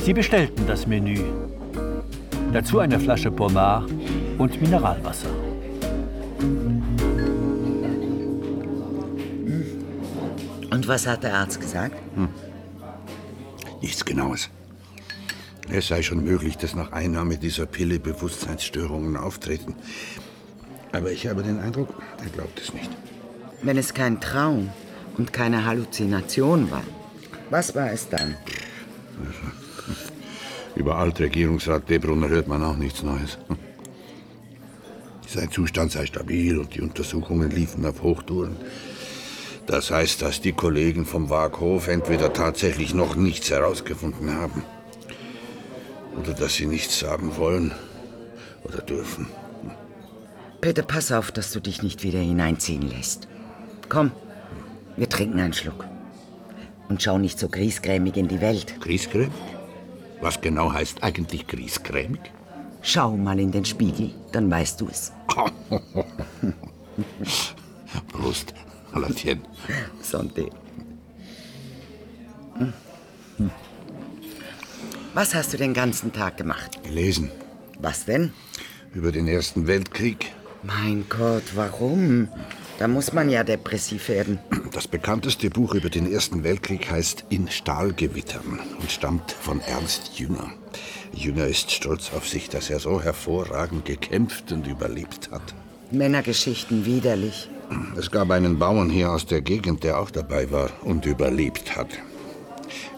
Sie 0.03 0.13
bestellten 0.13 0.65
das 0.65 0.88
Menü. 0.88 1.20
Dazu 2.53 2.79
eine 2.79 3.00
Flasche 3.00 3.32
Pommard 3.32 3.89
und 4.38 4.62
Mineralwasser. 4.62 5.29
Und 10.72 10.88
was 10.88 11.05
hat 11.05 11.24
der 11.24 11.36
Arzt 11.36 11.60
gesagt? 11.60 11.96
Nichts 13.82 14.05
Genaues. 14.05 14.50
Es 15.70 15.88
sei 15.88 16.01
schon 16.01 16.24
möglich, 16.24 16.58
dass 16.58 16.75
nach 16.75 16.91
Einnahme 16.91 17.38
dieser 17.38 17.65
Pille 17.65 18.00
Bewusstseinsstörungen 18.00 19.17
auftreten. 19.17 19.75
Aber 20.94 21.12
ich 21.12 21.28
habe 21.28 21.44
den 21.44 21.60
Eindruck, 21.60 21.90
er 22.24 22.30
glaubt 22.30 22.62
es 22.62 22.74
nicht. 22.74 22.90
Wenn 23.64 23.78
es 23.78 23.94
kein 23.94 24.22
Traum 24.22 24.70
und 25.18 25.34
keine 25.34 25.66
Halluzination 25.66 26.70
war, 26.72 26.84
was 27.50 27.76
war 27.76 27.92
es 27.92 28.08
dann? 28.10 28.36
Über 30.76 30.96
Altregierungsrat 30.98 31.90
Debrunner 31.90 32.30
hört 32.30 32.48
man 32.48 32.64
auch 32.64 32.78
nichts 32.78 33.04
Neues. 33.04 33.40
Sein 35.28 35.50
Zustand 35.52 35.92
sei 35.92 36.06
stabil 36.06 36.60
und 36.60 36.76
die 36.76 36.82
Untersuchungen 36.82 37.50
liefen 37.50 37.86
auf 37.88 38.04
Hochtouren. 38.04 38.56
Das 39.66 39.90
heißt, 39.90 40.22
dass 40.22 40.42
die 40.42 40.52
Kollegen 40.52 41.06
vom 41.06 41.32
Waghof 41.32 41.88
entweder 41.88 42.34
tatsächlich 42.34 42.94
noch 42.94 43.16
nichts 43.16 43.50
herausgefunden 43.50 44.36
haben 44.36 44.64
oder 46.20 46.34
dass 46.34 46.56
sie 46.56 46.68
nichts 46.68 47.00
sagen 47.00 47.36
wollen 47.38 47.72
oder 48.64 48.82
dürfen. 48.82 49.28
Peter, 50.63 50.82
pass 50.82 51.12
auf, 51.12 51.29
dass 51.34 51.51
du 51.51 51.60
dich 51.60 51.84
nicht 51.84 52.03
wieder 52.03 52.20
hineinziehen 52.20 52.89
lässt. 52.89 53.27
Komm, 53.89 54.13
wir 54.96 55.10
trinken 55.10 55.41
einen 55.41 55.51
Schluck. 55.51 55.84
Und 56.88 57.03
schau 57.03 57.17
nicht 57.17 57.38
so 57.38 57.50
griesgrämig 57.50 58.15
in 58.15 58.29
die 58.29 58.39
Welt. 58.39 58.79
Griesgrämig? 58.79 59.34
Was 60.22 60.39
genau 60.39 60.72
heißt 60.72 61.03
eigentlich 61.03 61.48
griesgrämig? 61.48 62.22
Schau 62.82 63.17
mal 63.17 63.41
in 63.41 63.51
den 63.51 63.65
Spiegel, 63.65 64.12
dann 64.32 64.50
weißt 64.50 64.79
du 64.79 64.88
es. 64.88 65.12
Prost, 68.08 68.53
Latien. 68.96 69.41
Santé. 70.01 70.50
Was 75.13 75.36
hast 75.36 75.51
du 75.51 75.58
den 75.58 75.74
ganzen 75.74 76.13
Tag 76.13 76.38
gemacht? 76.38 76.82
Gelesen 76.84 77.29
Was 77.79 78.05
denn? 78.05 78.32
über 78.93 79.12
den 79.12 79.27
Ersten 79.27 79.67
Weltkrieg. 79.67 80.32
Mein 80.63 81.05
Gott, 81.10 81.43
warum? 81.55 82.29
Da 82.79 82.88
muss 82.88 83.12
man 83.12 83.29
ja 83.29 83.43
depressiv 83.43 84.08
werden. 84.08 84.39
Das 84.72 84.88
bekannteste 84.88 85.50
Buch 85.50 85.75
über 85.75 85.89
den 85.89 86.12
Ersten 86.12 86.43
Weltkrieg 86.43 86.89
heißt 86.89 87.25
In 87.29 87.50
Stahlgewittern 87.50 88.60
und 88.79 88.91
stammt 88.91 89.32
von 89.32 89.60
Ernst 89.60 90.17
Jünger. 90.17 90.51
Jünger 91.13 91.48
ist 91.48 91.70
stolz 91.72 92.12
auf 92.15 92.27
sich, 92.27 92.50
dass 92.50 92.70
er 92.70 92.79
so 92.79 93.01
hervorragend 93.01 93.86
gekämpft 93.86 94.51
und 94.51 94.65
überlebt 94.65 95.32
hat. 95.32 95.53
Männergeschichten 95.91 96.86
widerlich. 96.86 97.50
Es 97.98 98.10
gab 98.10 98.32
einen 98.32 98.58
Bauern 98.58 98.89
hier 98.89 99.12
aus 99.12 99.25
der 99.25 99.41
Gegend, 99.41 99.84
der 99.84 100.00
auch 100.00 100.12
dabei 100.12 100.50
war 100.50 100.70
und 100.82 101.05
überlebt 101.05 101.75
hat. 101.75 101.89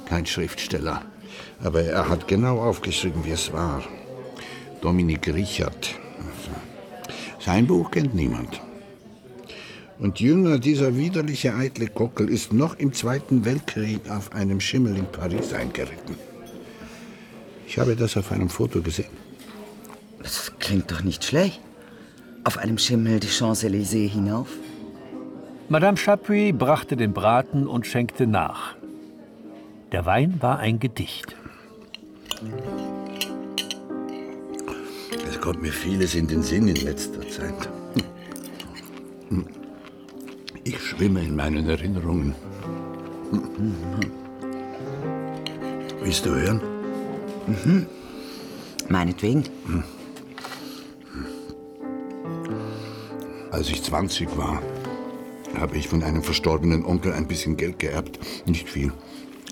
Kein 0.05 0.25
Schriftsteller, 0.25 1.01
aber 1.63 1.81
er 1.81 2.09
hat 2.09 2.27
genau 2.27 2.59
aufgeschrieben, 2.59 3.25
wie 3.25 3.31
es 3.31 3.51
war. 3.51 3.83
Dominik 4.81 5.27
Richard. 5.27 5.95
Sein 7.45 7.67
Buch 7.67 7.91
kennt 7.91 8.15
niemand. 8.15 8.59
Und 9.99 10.19
Jünger, 10.19 10.57
dieser 10.57 10.97
widerliche 10.97 11.53
eitle 11.53 11.87
Kockel, 11.89 12.27
ist 12.27 12.51
noch 12.51 12.73
im 12.79 12.91
Zweiten 12.91 13.45
Weltkrieg 13.45 14.09
auf 14.09 14.33
einem 14.33 14.59
Schimmel 14.59 14.97
in 14.97 15.05
Paris 15.05 15.53
eingeritten. 15.53 16.15
Ich 17.67 17.77
habe 17.77 17.95
das 17.95 18.17
auf 18.17 18.31
einem 18.31 18.49
Foto 18.49 18.81
gesehen. 18.81 19.15
Das 20.23 20.53
klingt 20.57 20.89
doch 20.89 21.03
nicht 21.03 21.23
schlecht. 21.23 21.61
Auf 22.43 22.57
einem 22.57 22.79
Schimmel 22.79 23.19
die 23.19 23.27
Champs-Élysées 23.27 24.09
hinauf? 24.09 24.47
Madame 25.69 25.97
Chapuis 25.97 26.51
brachte 26.51 26.95
den 26.97 27.13
Braten 27.13 27.67
und 27.67 27.85
schenkte 27.85 28.25
nach. 28.25 28.75
Der 29.91 30.07
Wein 30.07 30.41
war 30.41 30.57
ein 30.57 30.79
Gedicht. 30.79 31.35
Es 35.45 35.51
kommt 35.51 35.61
mir 35.61 35.71
vieles 35.71 36.15
in 36.15 36.25
den 36.25 36.41
Sinn 36.41 36.67
in 36.67 36.77
letzter 36.77 37.21
Zeit. 37.29 37.69
Ich 40.63 40.81
schwimme 40.81 41.21
in 41.21 41.35
meinen 41.35 41.69
Erinnerungen. 41.69 42.33
Willst 46.01 46.25
du 46.25 46.31
hören? 46.31 46.61
Meinetwegen. 48.89 49.43
Als 53.51 53.69
ich 53.69 53.83
20 53.83 54.35
war, 54.35 54.63
habe 55.59 55.77
ich 55.77 55.87
von 55.87 56.01
einem 56.01 56.23
verstorbenen 56.23 56.83
Onkel 56.83 57.13
ein 57.13 57.27
bisschen 57.27 57.55
Geld 57.55 57.77
geerbt. 57.77 58.17
Nicht 58.47 58.67
viel, 58.67 58.91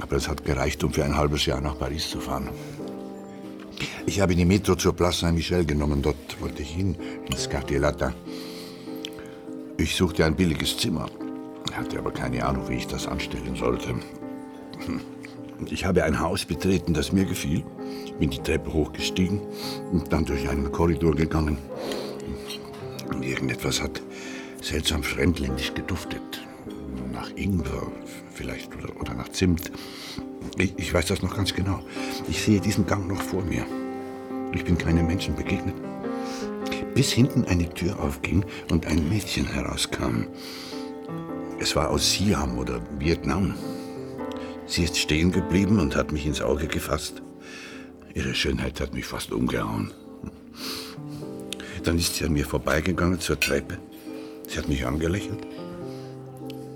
aber 0.01 0.15
es 0.15 0.27
hat 0.27 0.43
gereicht, 0.43 0.83
um 0.83 0.91
für 0.91 1.05
ein 1.05 1.15
halbes 1.15 1.45
Jahr 1.45 1.61
nach 1.61 1.77
Paris 1.77 2.09
zu 2.09 2.19
fahren. 2.19 2.49
Ich 4.05 4.19
habe 4.19 4.35
die 4.35 4.45
Metro 4.45 4.75
zur 4.75 4.93
Place 4.95 5.19
Saint-Michel 5.19 5.65
genommen. 5.65 6.01
Dort 6.01 6.39
wollte 6.41 6.61
ich 6.61 6.71
hin, 6.71 6.95
ins 7.29 7.49
Quartier 7.49 7.79
Latin. 7.79 8.13
Ich 9.77 9.95
suchte 9.95 10.25
ein 10.25 10.35
billiges 10.35 10.77
Zimmer, 10.77 11.07
hatte 11.73 11.97
aber 11.97 12.11
keine 12.11 12.45
Ahnung, 12.45 12.69
wie 12.69 12.75
ich 12.75 12.87
das 12.87 13.07
anstellen 13.07 13.55
sollte. 13.55 13.95
Ich 15.69 15.85
habe 15.85 16.03
ein 16.03 16.19
Haus 16.19 16.45
betreten, 16.45 16.93
das 16.93 17.11
mir 17.11 17.25
gefiel, 17.25 17.63
bin 18.19 18.29
die 18.29 18.39
Treppe 18.39 18.71
hochgestiegen 18.73 19.41
und 19.91 20.11
dann 20.11 20.25
durch 20.25 20.47
einen 20.49 20.71
Korridor 20.71 21.15
gegangen. 21.15 21.57
Und 23.11 23.23
irgendetwas 23.23 23.81
hat 23.81 24.01
seltsam 24.61 25.03
fremdländisch 25.03 25.73
geduftet. 25.73 26.21
Nach 27.11 27.29
Ingwer 27.35 27.91
vielleicht 28.33 28.75
oder, 28.75 28.99
oder 28.99 29.13
nach 29.13 29.29
Zimt. 29.29 29.71
Ich, 30.57 30.73
ich 30.77 30.93
weiß 30.93 31.07
das 31.07 31.21
noch 31.21 31.35
ganz 31.35 31.53
genau. 31.53 31.79
Ich 32.29 32.41
sehe 32.41 32.59
diesen 32.59 32.85
Gang 32.85 33.07
noch 33.07 33.21
vor 33.21 33.43
mir. 33.43 33.65
Ich 34.53 34.63
bin 34.63 34.77
keinem 34.77 35.07
Menschen 35.07 35.35
begegnet. 35.35 35.75
Bis 36.93 37.11
hinten 37.11 37.45
eine 37.45 37.69
Tür 37.73 37.99
aufging 37.99 38.45
und 38.69 38.85
ein 38.85 39.09
Mädchen 39.09 39.47
herauskam. 39.47 40.27
Es 41.59 41.75
war 41.75 41.89
aus 41.89 42.11
Siam 42.11 42.57
oder 42.57 42.81
Vietnam. 42.99 43.55
Sie 44.67 44.83
ist 44.83 44.97
stehen 44.97 45.31
geblieben 45.31 45.79
und 45.79 45.95
hat 45.95 46.11
mich 46.11 46.25
ins 46.25 46.41
Auge 46.41 46.67
gefasst. 46.67 47.21
Ihre 48.13 48.35
Schönheit 48.35 48.79
hat 48.79 48.93
mich 48.93 49.05
fast 49.05 49.31
umgehauen. 49.31 49.91
Dann 51.83 51.97
ist 51.97 52.15
sie 52.15 52.25
an 52.25 52.33
mir 52.33 52.45
vorbeigegangen 52.45 53.19
zur 53.19 53.39
Treppe. 53.39 53.79
Sie 54.47 54.57
hat 54.57 54.69
mich 54.69 54.85
angelächelt. 54.85 55.47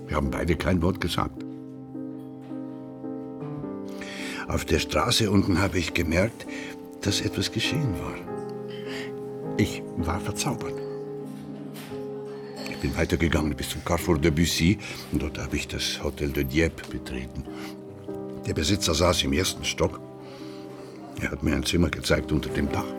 Wir 0.06 0.16
haben 0.16 0.30
beide 0.30 0.56
kein 0.56 0.82
Wort 0.82 1.00
gesagt. 1.00 1.47
Auf 4.58 4.64
der 4.64 4.80
Straße 4.80 5.30
unten 5.30 5.60
habe 5.60 5.78
ich 5.78 5.94
gemerkt, 5.94 6.44
dass 7.02 7.20
etwas 7.20 7.52
geschehen 7.52 7.94
war. 8.00 8.16
Ich 9.56 9.84
war 9.98 10.18
verzaubert. 10.18 10.74
Bin 12.82 12.96
weitergegangen 12.96 13.54
bis 13.54 13.68
zum 13.68 13.84
Carrefour 13.84 14.18
de 14.18 14.32
Bussy 14.32 14.76
und 15.12 15.22
dort 15.22 15.38
habe 15.38 15.54
ich 15.54 15.68
das 15.68 16.02
Hotel 16.02 16.30
de 16.30 16.42
Dieppe 16.42 16.88
betreten. 16.90 17.44
Der 18.48 18.54
Besitzer 18.54 18.94
saß 18.94 19.22
im 19.22 19.32
ersten 19.32 19.64
Stock. 19.64 20.00
Er 21.20 21.30
hat 21.30 21.44
mir 21.44 21.54
ein 21.54 21.62
Zimmer 21.62 21.88
gezeigt 21.88 22.32
unter 22.32 22.50
dem 22.50 22.68
Dach. 22.72 22.92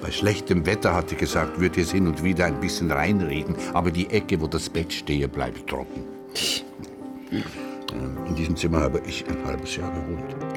Bei 0.00 0.12
schlechtem 0.12 0.64
Wetter 0.64 0.94
hat 0.94 1.10
er 1.10 1.18
gesagt, 1.18 1.58
würde 1.58 1.80
es 1.80 1.90
hin 1.90 2.06
und 2.06 2.22
wieder 2.22 2.44
ein 2.44 2.60
bisschen 2.60 2.92
reinregen, 2.92 3.56
aber 3.72 3.90
die 3.90 4.08
Ecke, 4.10 4.40
wo 4.40 4.46
das 4.46 4.70
Bett 4.70 4.92
stehe, 4.92 5.26
bleibt 5.26 5.68
trocken. 5.68 6.04
In 8.28 8.36
diesem 8.36 8.56
Zimmer 8.56 8.82
habe 8.82 9.02
ich 9.08 9.24
ein 9.28 9.44
halbes 9.44 9.74
Jahr 9.74 9.90
gewohnt. 9.90 10.53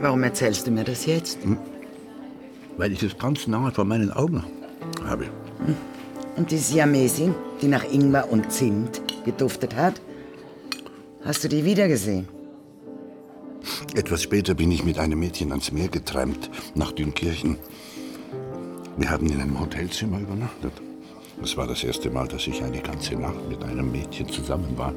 Warum 0.00 0.22
erzählst 0.22 0.66
du 0.66 0.70
mir 0.70 0.84
das 0.84 1.06
jetzt? 1.06 1.38
Weil 2.76 2.92
ich 2.92 3.02
es 3.02 3.16
ganz 3.18 3.46
nahe 3.46 3.70
vor 3.72 3.84
meinen 3.84 4.10
Augen 4.10 4.44
habe. 5.04 5.26
Und 6.36 6.50
die 6.50 6.58
Siamesin, 6.58 7.34
die 7.62 7.68
nach 7.68 7.84
Ingwer 7.84 8.30
und 8.30 8.50
Zimt 8.50 9.02
geduftet 9.24 9.76
hat? 9.76 10.00
Hast 11.24 11.44
du 11.44 11.48
die 11.48 11.64
wiedergesehen? 11.64 12.28
Etwas 13.94 14.22
später 14.22 14.54
bin 14.54 14.70
ich 14.70 14.84
mit 14.84 14.98
einem 14.98 15.20
Mädchen 15.20 15.50
ans 15.52 15.72
Meer 15.72 15.88
getrennt, 15.88 16.50
nach 16.74 16.92
Dünkirchen. 16.92 17.56
Wir 18.96 19.10
haben 19.10 19.26
in 19.26 19.40
einem 19.40 19.58
Hotelzimmer 19.58 20.20
übernachtet. 20.20 20.72
Das 21.40 21.56
war 21.56 21.66
das 21.66 21.82
erste 21.82 22.10
Mal, 22.10 22.28
dass 22.28 22.46
ich 22.46 22.62
eine 22.62 22.80
ganze 22.80 23.14
Nacht 23.14 23.48
mit 23.48 23.62
einem 23.64 23.90
Mädchen 23.90 24.28
zusammen 24.28 24.76
war. 24.76 24.92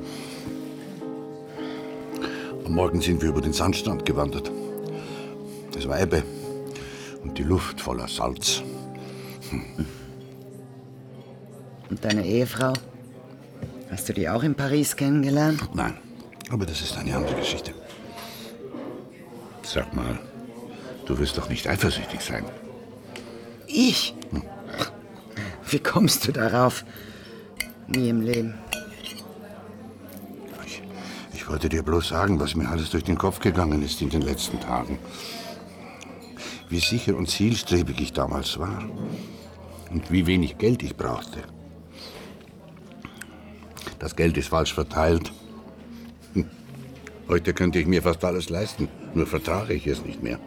Am 2.65 2.73
Morgen 2.73 2.99
sind 2.99 3.21
wir 3.21 3.29
über 3.29 3.41
den 3.41 3.53
Sandstrand 3.53 4.05
gewandert. 4.05 4.51
Es 5.77 5.87
war 5.87 5.99
Ebbe 5.99 6.23
und 7.23 7.37
die 7.37 7.43
Luft 7.43 7.79
voller 7.79 8.07
Salz. 8.07 8.63
Und 11.89 12.03
deine 12.03 12.25
Ehefrau? 12.25 12.73
Hast 13.91 14.09
du 14.09 14.13
die 14.13 14.27
auch 14.27 14.43
in 14.43 14.55
Paris 14.55 14.95
kennengelernt? 14.95 15.69
Nein, 15.73 15.97
aber 16.49 16.65
das 16.65 16.81
ist 16.81 16.97
eine 16.97 17.15
andere 17.15 17.35
Geschichte. 17.35 17.73
Sag 19.61 19.93
mal, 19.93 20.19
du 21.05 21.17
wirst 21.19 21.37
doch 21.37 21.47
nicht 21.47 21.67
eifersüchtig 21.67 22.21
sein. 22.21 22.43
Ich? 23.67 24.15
Wie 25.69 25.79
kommst 25.79 26.27
du 26.27 26.31
darauf? 26.31 26.85
Nie 27.87 28.09
im 28.09 28.21
Leben. 28.21 28.55
Ich, 30.65 30.81
ich 31.33 31.47
wollte 31.49 31.69
dir 31.69 31.83
bloß 31.83 32.09
sagen, 32.09 32.39
was 32.39 32.55
mir 32.55 32.67
alles 32.67 32.89
durch 32.89 33.03
den 33.03 33.17
Kopf 33.17 33.39
gegangen 33.39 33.83
ist 33.83 34.01
in 34.01 34.09
den 34.09 34.21
letzten 34.21 34.59
Tagen. 34.59 34.99
Wie 36.69 36.79
sicher 36.79 37.15
und 37.15 37.29
zielstrebig 37.29 37.99
ich 38.01 38.13
damals 38.13 38.59
war. 38.59 38.83
Und 39.89 40.11
wie 40.11 40.27
wenig 40.27 40.57
Geld 40.57 40.83
ich 40.83 40.95
brauchte. 40.95 41.43
Das 43.99 44.15
Geld 44.15 44.37
ist 44.37 44.49
falsch 44.49 44.73
verteilt. 44.73 45.31
Hm. 46.33 46.49
Heute 47.29 47.53
könnte 47.53 47.79
ich 47.79 47.87
mir 47.87 48.01
fast 48.03 48.23
alles 48.23 48.49
leisten, 48.49 48.89
nur 49.13 49.27
vertrage 49.27 49.73
ich 49.73 49.87
es 49.87 50.03
nicht 50.03 50.21
mehr. 50.21 50.39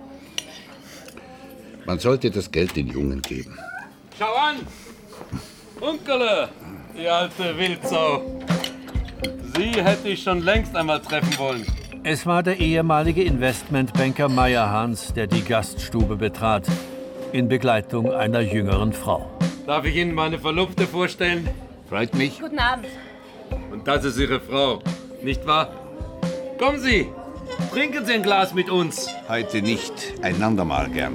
Man 1.86 1.98
sollte 1.98 2.30
das 2.30 2.50
Geld 2.50 2.76
den 2.76 2.88
Jungen 2.88 3.22
geben. 3.22 3.58
Schau 4.18 4.34
an! 4.34 4.56
Unkele, 5.80 6.50
die 6.96 7.08
alte 7.08 7.56
Wildsau. 7.56 8.40
Sie 9.56 9.82
hätte 9.82 10.10
ich 10.10 10.22
schon 10.22 10.42
längst 10.42 10.76
einmal 10.76 11.00
treffen 11.00 11.36
wollen. 11.38 11.79
Es 12.02 12.24
war 12.26 12.42
der 12.42 12.58
ehemalige 12.58 13.22
Investmentbanker 13.22 14.28
Meyerhans, 14.28 15.12
der 15.12 15.26
die 15.26 15.42
Gaststube 15.44 16.16
betrat, 16.16 16.64
in 17.32 17.48
Begleitung 17.48 18.12
einer 18.12 18.40
jüngeren 18.40 18.92
Frau. 18.92 19.30
Darf 19.66 19.84
ich 19.84 19.96
Ihnen 19.96 20.14
meine 20.14 20.38
Verlobte 20.38 20.86
vorstellen? 20.86 21.48
Freut 21.88 22.14
mich. 22.14 22.40
Guten 22.40 22.58
Abend. 22.58 22.86
Und 23.70 23.86
das 23.86 24.04
ist 24.04 24.18
Ihre 24.18 24.40
Frau, 24.40 24.80
nicht 25.22 25.46
wahr? 25.46 25.70
Kommen 26.58 26.80
Sie, 26.80 27.08
trinken 27.72 28.04
Sie 28.06 28.14
ein 28.14 28.22
Glas 28.22 28.54
mit 28.54 28.70
uns. 28.70 29.08
Heute 29.28 29.60
nicht, 29.62 29.92
einander 30.22 30.64
mal 30.64 30.88
gern. 30.88 31.14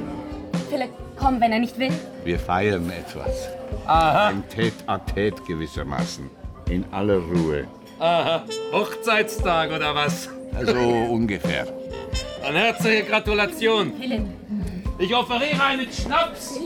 Philipp, 0.69 0.91
komm, 1.17 1.41
wenn 1.41 1.51
er 1.51 1.59
nicht 1.59 1.77
will. 1.79 1.91
Wir 2.23 2.39
feiern 2.39 2.89
etwas. 2.91 3.49
Aha, 3.87 4.27
Ein 4.29 4.43
Tête-à-Tête 4.49 5.41
gewissermaßen. 5.47 6.29
In 6.69 6.85
aller 6.91 7.17
Ruhe. 7.17 7.65
aha. 7.99 8.43
Hochzeitstag 8.71 9.71
oder 9.71 9.93
was? 9.95 10.29
Also 10.55 10.77
ungefähr. 10.79 11.67
Eine 12.43 12.59
herzliche 12.59 13.03
Gratulation. 13.03 13.93
Ich 14.99 15.13
offeriere 15.15 15.63
einen 15.63 15.91
Schnaps. 15.91 16.59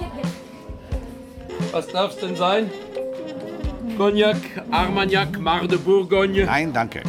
Was 1.71 1.87
darf's 1.87 2.17
denn 2.17 2.35
sein? 2.35 2.69
Cognac, 3.97 4.37
Armagnac, 4.71 5.39
Mar 5.39 5.67
de 5.67 5.77
Bourgogne. 5.77 6.45
Nein, 6.45 6.71
danke. 6.71 7.01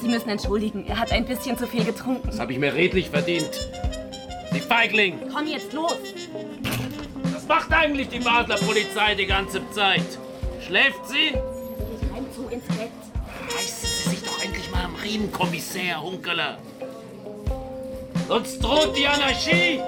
Sie 0.00 0.08
müssen 0.08 0.30
entschuldigen, 0.30 0.86
er 0.88 0.98
hat 0.98 1.12
ein 1.12 1.26
bisschen 1.26 1.58
zu 1.58 1.66
viel 1.66 1.84
getrunken. 1.84 2.26
Das 2.26 2.40
habe 2.40 2.52
ich 2.52 2.58
mir 2.58 2.72
redlich 2.72 3.10
verdient. 3.10 3.50
Sie 4.52 4.60
Feigling! 4.60 5.18
Komm 5.32 5.46
jetzt 5.46 5.72
los. 5.72 5.98
Was 7.34 7.46
macht 7.46 7.72
eigentlich 7.72 8.08
die 8.08 8.20
Basler 8.20 8.56
Polizei 8.56 9.14
die 9.14 9.26
ganze 9.26 9.60
Zeit? 9.72 10.18
Schläft 10.66 11.06
sie? 11.06 11.36
Doch 15.00 15.06
endlich 15.06 15.20
mal 15.20 15.30
am 15.30 15.30
Riemen, 15.30 15.32
Kommissär 15.32 16.02
Hunkeler. 16.02 16.58
Sonst 18.28 18.62
droht 18.62 18.96
die 18.96 19.06
Anarchie. 19.06 19.80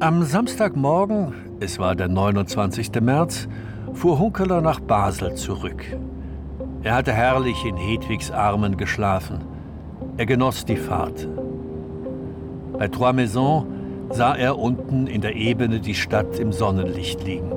Am 0.00 0.22
Samstagmorgen, 0.22 1.34
es 1.60 1.78
war 1.78 1.94
der 1.94 2.08
29. 2.08 2.90
März, 3.02 3.48
fuhr 3.92 4.18
Hunkeler 4.18 4.62
nach 4.62 4.80
Basel 4.80 5.34
zurück. 5.34 5.84
Er 6.82 6.94
hatte 6.94 7.12
herrlich 7.12 7.66
in 7.66 7.76
Hedwigs 7.76 8.30
Armen 8.30 8.78
geschlafen. 8.78 9.49
Er 10.16 10.26
genoss 10.26 10.64
die 10.64 10.76
Fahrt. 10.76 11.28
Bei 12.78 12.88
Trois 12.88 13.12
Maisons 13.12 13.64
sah 14.10 14.34
er 14.34 14.58
unten 14.58 15.06
in 15.06 15.20
der 15.20 15.36
Ebene 15.36 15.80
die 15.80 15.94
Stadt 15.94 16.38
im 16.38 16.52
Sonnenlicht 16.52 17.24
liegen. 17.24 17.52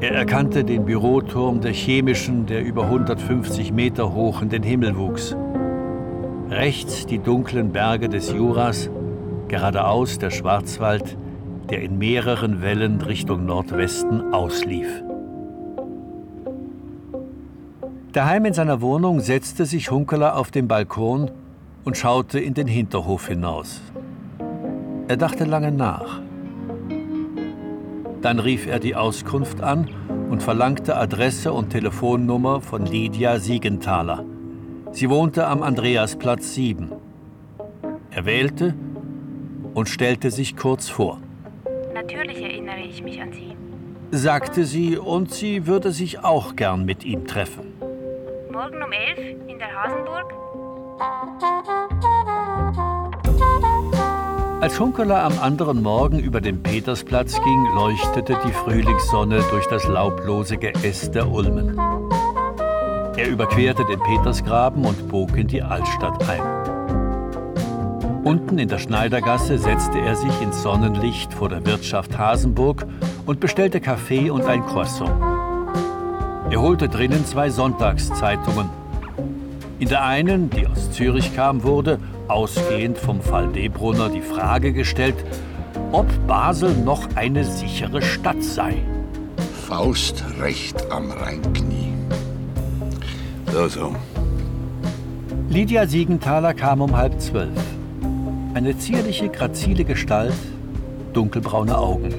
Er 0.00 0.12
erkannte 0.12 0.64
den 0.64 0.84
Büroturm 0.84 1.60
der 1.60 1.72
Chemischen, 1.72 2.46
der 2.46 2.64
über 2.64 2.84
150 2.84 3.72
Meter 3.72 4.12
hoch 4.12 4.42
in 4.42 4.48
den 4.48 4.62
Himmel 4.62 4.96
wuchs. 4.96 5.36
Rechts 6.50 7.06
die 7.06 7.18
dunklen 7.18 7.70
Berge 7.70 8.08
des 8.08 8.32
Juras, 8.32 8.90
geradeaus 9.48 10.18
der 10.18 10.30
Schwarzwald, 10.30 11.16
der 11.70 11.82
in 11.82 11.98
mehreren 11.98 12.62
Wellen 12.62 13.00
Richtung 13.00 13.46
Nordwesten 13.46 14.34
auslief. 14.34 15.02
Daheim 18.12 18.44
in 18.44 18.52
seiner 18.52 18.82
Wohnung 18.82 19.20
setzte 19.20 19.64
sich 19.64 19.90
Hunkeler 19.90 20.36
auf 20.36 20.50
den 20.50 20.68
Balkon 20.68 21.30
und 21.82 21.96
schaute 21.96 22.38
in 22.38 22.52
den 22.52 22.66
Hinterhof 22.66 23.28
hinaus. 23.28 23.80
Er 25.08 25.16
dachte 25.16 25.44
lange 25.44 25.72
nach. 25.72 26.20
Dann 28.20 28.38
rief 28.38 28.66
er 28.66 28.80
die 28.80 28.94
Auskunft 28.94 29.62
an 29.62 29.88
und 30.28 30.42
verlangte 30.42 30.94
Adresse 30.94 31.54
und 31.54 31.70
Telefonnummer 31.70 32.60
von 32.60 32.84
Lydia 32.84 33.38
Siegenthaler. 33.38 34.26
Sie 34.90 35.08
wohnte 35.08 35.46
am 35.46 35.62
Andreasplatz 35.62 36.52
7. 36.52 36.92
Er 38.10 38.26
wählte 38.26 38.74
und 39.72 39.88
stellte 39.88 40.30
sich 40.30 40.54
kurz 40.54 40.90
vor. 40.90 41.18
Natürlich 41.94 42.42
erinnere 42.42 42.80
ich 42.80 43.02
mich 43.02 43.22
an 43.22 43.32
Sie. 43.32 43.56
Sagte 44.10 44.66
sie, 44.66 44.98
und 44.98 45.32
sie 45.32 45.66
würde 45.66 45.90
sich 45.90 46.22
auch 46.22 46.54
gern 46.54 46.84
mit 46.84 47.02
ihm 47.02 47.26
treffen. 47.26 47.71
Morgen 48.62 48.80
um 48.80 48.92
elf 48.92 49.18
in 49.48 49.58
der 49.58 49.74
Hasenburg? 49.74 50.32
Als 54.60 54.78
Hunkeler 54.78 55.24
am 55.24 55.36
anderen 55.40 55.82
Morgen 55.82 56.20
über 56.20 56.40
den 56.40 56.62
Petersplatz 56.62 57.42
ging, 57.42 57.66
leuchtete 57.74 58.38
die 58.46 58.52
Frühlingssonne 58.52 59.42
durch 59.50 59.66
das 59.66 59.88
laublose 59.88 60.58
Geäst 60.58 61.12
der 61.16 61.28
Ulmen. 61.28 61.76
Er 63.16 63.28
überquerte 63.28 63.84
den 63.84 63.98
Petersgraben 63.98 64.84
und 64.84 65.08
bog 65.08 65.36
in 65.36 65.48
die 65.48 65.62
Altstadt 65.62 66.22
ein. 66.28 66.42
Unten 68.22 68.58
in 68.58 68.68
der 68.68 68.78
Schneidergasse 68.78 69.58
setzte 69.58 69.98
er 69.98 70.14
sich 70.14 70.40
ins 70.40 70.62
Sonnenlicht 70.62 71.34
vor 71.34 71.48
der 71.48 71.66
Wirtschaft 71.66 72.16
Hasenburg 72.16 72.86
und 73.26 73.40
bestellte 73.40 73.80
Kaffee 73.80 74.30
und 74.30 74.44
ein 74.44 74.64
Croissant. 74.64 75.31
Er 76.52 76.60
holte 76.60 76.86
drinnen 76.86 77.24
zwei 77.24 77.48
Sonntagszeitungen. 77.48 78.68
In 79.78 79.88
der 79.88 80.04
einen, 80.04 80.50
die 80.50 80.66
aus 80.66 80.90
Zürich 80.90 81.34
kam, 81.34 81.62
wurde, 81.62 81.98
ausgehend 82.28 82.98
vom 82.98 83.22
Fall 83.22 83.48
Debrunner, 83.48 84.10
die 84.10 84.20
Frage 84.20 84.74
gestellt, 84.74 85.14
ob 85.92 86.06
Basel 86.26 86.74
noch 86.74 87.08
eine 87.14 87.42
sichere 87.42 88.02
Stadt 88.02 88.44
sei. 88.44 88.74
Faust 89.66 90.22
recht 90.42 90.92
am 90.92 91.10
Rheinknie. 91.10 91.94
So, 93.50 93.68
so. 93.68 93.96
Lydia 95.48 95.86
Siegenthaler 95.86 96.52
kam 96.52 96.82
um 96.82 96.94
halb 96.94 97.18
zwölf. 97.18 97.58
Eine 98.52 98.76
zierliche, 98.76 99.30
grazile 99.30 99.84
Gestalt, 99.84 100.34
dunkelbraune 101.14 101.78
Augen. 101.78 102.12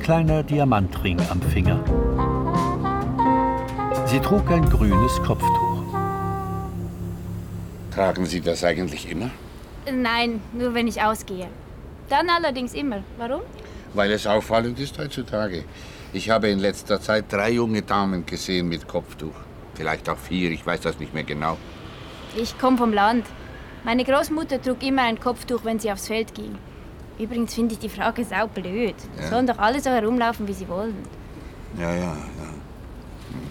Kleiner 0.00 0.42
Diamantring 0.42 1.16
am 1.30 1.40
Finger. 1.40 1.80
Sie 4.12 4.20
trug 4.20 4.50
ein 4.50 4.68
grünes 4.68 5.22
Kopftuch. 5.22 5.84
Tragen 7.94 8.26
Sie 8.26 8.42
das 8.42 8.62
eigentlich 8.62 9.10
immer? 9.10 9.30
Nein, 9.90 10.42
nur 10.52 10.74
wenn 10.74 10.86
ich 10.86 11.00
ausgehe. 11.00 11.48
Dann 12.10 12.28
allerdings 12.28 12.74
immer. 12.74 13.02
Warum? 13.16 13.40
Weil 13.94 14.12
es 14.12 14.26
auffallend 14.26 14.78
ist 14.80 14.98
heutzutage. 14.98 15.64
Ich 16.12 16.28
habe 16.28 16.50
in 16.50 16.58
letzter 16.58 17.00
Zeit 17.00 17.32
drei 17.32 17.52
junge 17.52 17.80
Damen 17.80 18.26
gesehen 18.26 18.68
mit 18.68 18.86
Kopftuch. 18.86 19.34
Vielleicht 19.72 20.10
auch 20.10 20.18
vier, 20.18 20.50
ich 20.50 20.66
weiß 20.66 20.82
das 20.82 20.98
nicht 20.98 21.14
mehr 21.14 21.24
genau. 21.24 21.56
Ich 22.36 22.58
komme 22.58 22.76
vom 22.76 22.92
Land. 22.92 23.24
Meine 23.82 24.04
Großmutter 24.04 24.60
trug 24.60 24.82
immer 24.82 25.04
ein 25.04 25.20
Kopftuch, 25.20 25.64
wenn 25.64 25.78
sie 25.78 25.90
aufs 25.90 26.08
Feld 26.08 26.34
ging. 26.34 26.58
Übrigens 27.18 27.54
finde 27.54 27.72
ich 27.72 27.78
die 27.78 27.88
Frage 27.88 28.26
saublöd. 28.26 28.94
Ja. 29.18 29.28
Sollen 29.30 29.46
doch 29.46 29.58
alle 29.58 29.80
so 29.80 29.88
herumlaufen, 29.88 30.46
wie 30.46 30.52
sie 30.52 30.68
wollen. 30.68 30.98
Ja, 31.78 31.94
ja, 31.94 32.02
ja. 32.02 32.52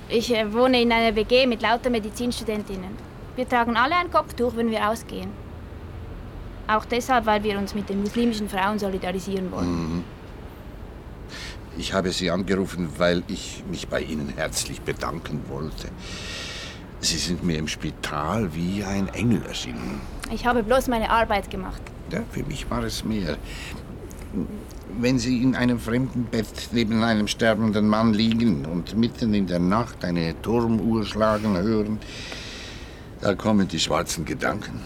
Ich 0.10 0.34
äh, 0.34 0.52
wohne 0.54 0.82
in 0.82 0.92
einer 0.92 1.16
WG 1.16 1.46
mit 1.48 1.62
lauter 1.62 1.90
Medizinstudentinnen. 1.90 2.92
Wir 3.36 3.48
tragen 3.48 3.78
alle 3.78 3.96
ein 3.96 4.12
Kopftuch, 4.12 4.56
wenn 4.56 4.70
wir 4.70 4.90
ausgehen. 4.90 5.30
Auch 6.68 6.86
deshalb, 6.86 7.26
weil 7.26 7.44
wir 7.44 7.58
uns 7.58 7.74
mit 7.74 7.90
den 7.90 8.02
muslimischen 8.02 8.50
Frauen 8.50 8.80
solidarisieren 8.80 9.52
wollen. 9.52 9.96
Mhm. 9.96 10.04
Ich 11.78 11.94
habe 11.94 12.12
Sie 12.12 12.30
angerufen, 12.30 12.90
weil 12.98 13.24
ich 13.28 13.64
mich 13.70 13.88
bei 13.88 14.02
Ihnen 14.02 14.34
herzlich 14.36 14.82
bedanken 14.82 15.42
wollte. 15.48 15.88
Sie 17.00 17.18
sind 17.18 17.44
mir 17.44 17.58
im 17.58 17.68
Spital 17.68 18.54
wie 18.54 18.84
ein 18.84 19.08
Engel 19.10 19.42
erschienen. 19.48 20.02
Ich 20.32 20.46
habe 20.46 20.62
bloß 20.62 20.88
meine 20.88 21.10
Arbeit 21.10 21.50
gemacht. 21.50 21.82
Ja, 22.12 22.22
für 22.32 22.44
mich 22.44 22.70
war 22.70 22.84
es 22.84 23.04
mehr. 23.04 23.38
Wenn 25.00 25.20
Sie 25.20 25.42
in 25.42 25.56
einem 25.56 25.80
fremden 25.80 26.26
Bett 26.26 26.70
neben 26.72 27.04
einem 27.04 27.28
sterbenden 27.28 27.88
Mann 27.88 28.14
liegen 28.14 28.66
und 28.66 28.98
mitten 28.98 29.34
in 29.34 29.48
der 29.48 29.60
Nacht 29.60 30.04
eine 30.04 30.40
Turmuhr 30.42 31.06
schlagen 31.06 31.58
hören, 31.58 32.00
da 33.22 33.34
kommen 33.34 33.68
die 33.68 33.80
schwarzen 33.80 34.26
Gedanken. 34.26 34.82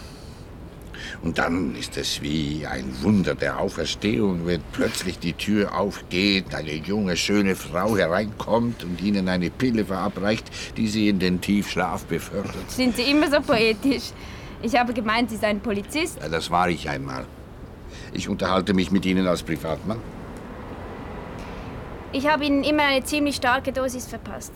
Und 1.21 1.37
dann 1.37 1.75
ist 1.75 1.97
es 1.97 2.21
wie 2.21 2.65
ein 2.67 2.93
Wunder 3.01 3.35
der 3.35 3.59
Auferstehung, 3.59 4.45
wenn 4.45 4.61
plötzlich 4.73 5.17
die 5.19 5.33
Tür 5.33 5.77
aufgeht, 5.77 6.53
eine 6.53 6.73
junge, 6.73 7.17
schöne 7.17 7.55
Frau 7.55 7.97
hereinkommt 7.97 8.83
und 8.83 9.01
Ihnen 9.01 9.27
eine 9.27 9.49
Pille 9.49 9.85
verabreicht, 9.85 10.45
die 10.77 10.87
Sie 10.87 11.09
in 11.09 11.19
den 11.19 11.41
Tiefschlaf 11.41 12.05
befördert. 12.05 12.69
Sind 12.69 12.95
Sie 12.95 13.09
immer 13.09 13.29
so 13.29 13.41
poetisch? 13.41 14.11
Ich 14.61 14.77
habe 14.77 14.93
gemeint, 14.93 15.29
Sie 15.29 15.37
seien 15.37 15.59
Polizist. 15.59 16.19
Ja, 16.21 16.29
das 16.29 16.49
war 16.51 16.69
ich 16.69 16.89
einmal. 16.89 17.25
Ich 18.15 18.30
unterhalte 18.30 18.73
mich 18.73 18.91
mit 18.91 19.06
Ihnen 19.06 19.28
als 19.28 19.43
Privatmann. 19.43 19.99
Ich 22.13 22.28
habe 22.28 22.45
Ihnen 22.45 22.63
immer 22.63 22.84
eine 22.84 23.04
ziemlich 23.04 23.36
starke 23.36 23.73
Dosis 23.73 24.08
verpasst. 24.08 24.54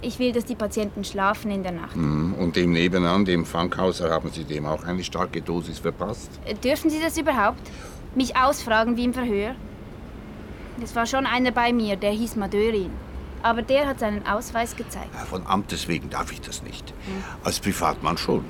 Ich 0.00 0.18
will, 0.18 0.32
dass 0.32 0.44
die 0.44 0.54
Patienten 0.54 1.04
schlafen 1.04 1.50
in 1.50 1.62
der 1.62 1.72
Nacht. 1.72 1.96
Mhm. 1.96 2.34
Und 2.34 2.56
dem 2.56 2.72
nebenan, 2.72 3.24
dem 3.24 3.44
Funkhauser, 3.44 4.10
haben 4.10 4.30
Sie 4.30 4.44
dem 4.44 4.64
auch 4.64 4.84
eine 4.84 5.02
starke 5.02 5.42
Dosis 5.42 5.80
verpasst? 5.80 6.30
Äh, 6.46 6.54
Dürfen 6.54 6.88
Sie 6.88 7.00
das 7.00 7.18
überhaupt? 7.18 7.60
Mich 8.14 8.36
ausfragen 8.36 8.96
wie 8.96 9.04
im 9.04 9.12
Verhör? 9.12 9.54
Es 10.82 10.94
war 10.96 11.04
schon 11.06 11.26
einer 11.26 11.50
bei 11.50 11.72
mir, 11.72 11.96
der 11.96 12.12
hieß 12.12 12.36
Madörin. 12.36 12.90
Aber 13.42 13.62
der 13.62 13.86
hat 13.86 13.98
seinen 13.98 14.26
Ausweis 14.26 14.76
gezeigt. 14.76 15.14
Von 15.28 15.46
Amtes 15.46 15.88
wegen 15.88 16.10
darf 16.10 16.30
ich 16.32 16.40
das 16.40 16.62
nicht. 16.62 16.94
Als 17.42 17.58
Privatmann 17.58 18.16
schon. 18.18 18.44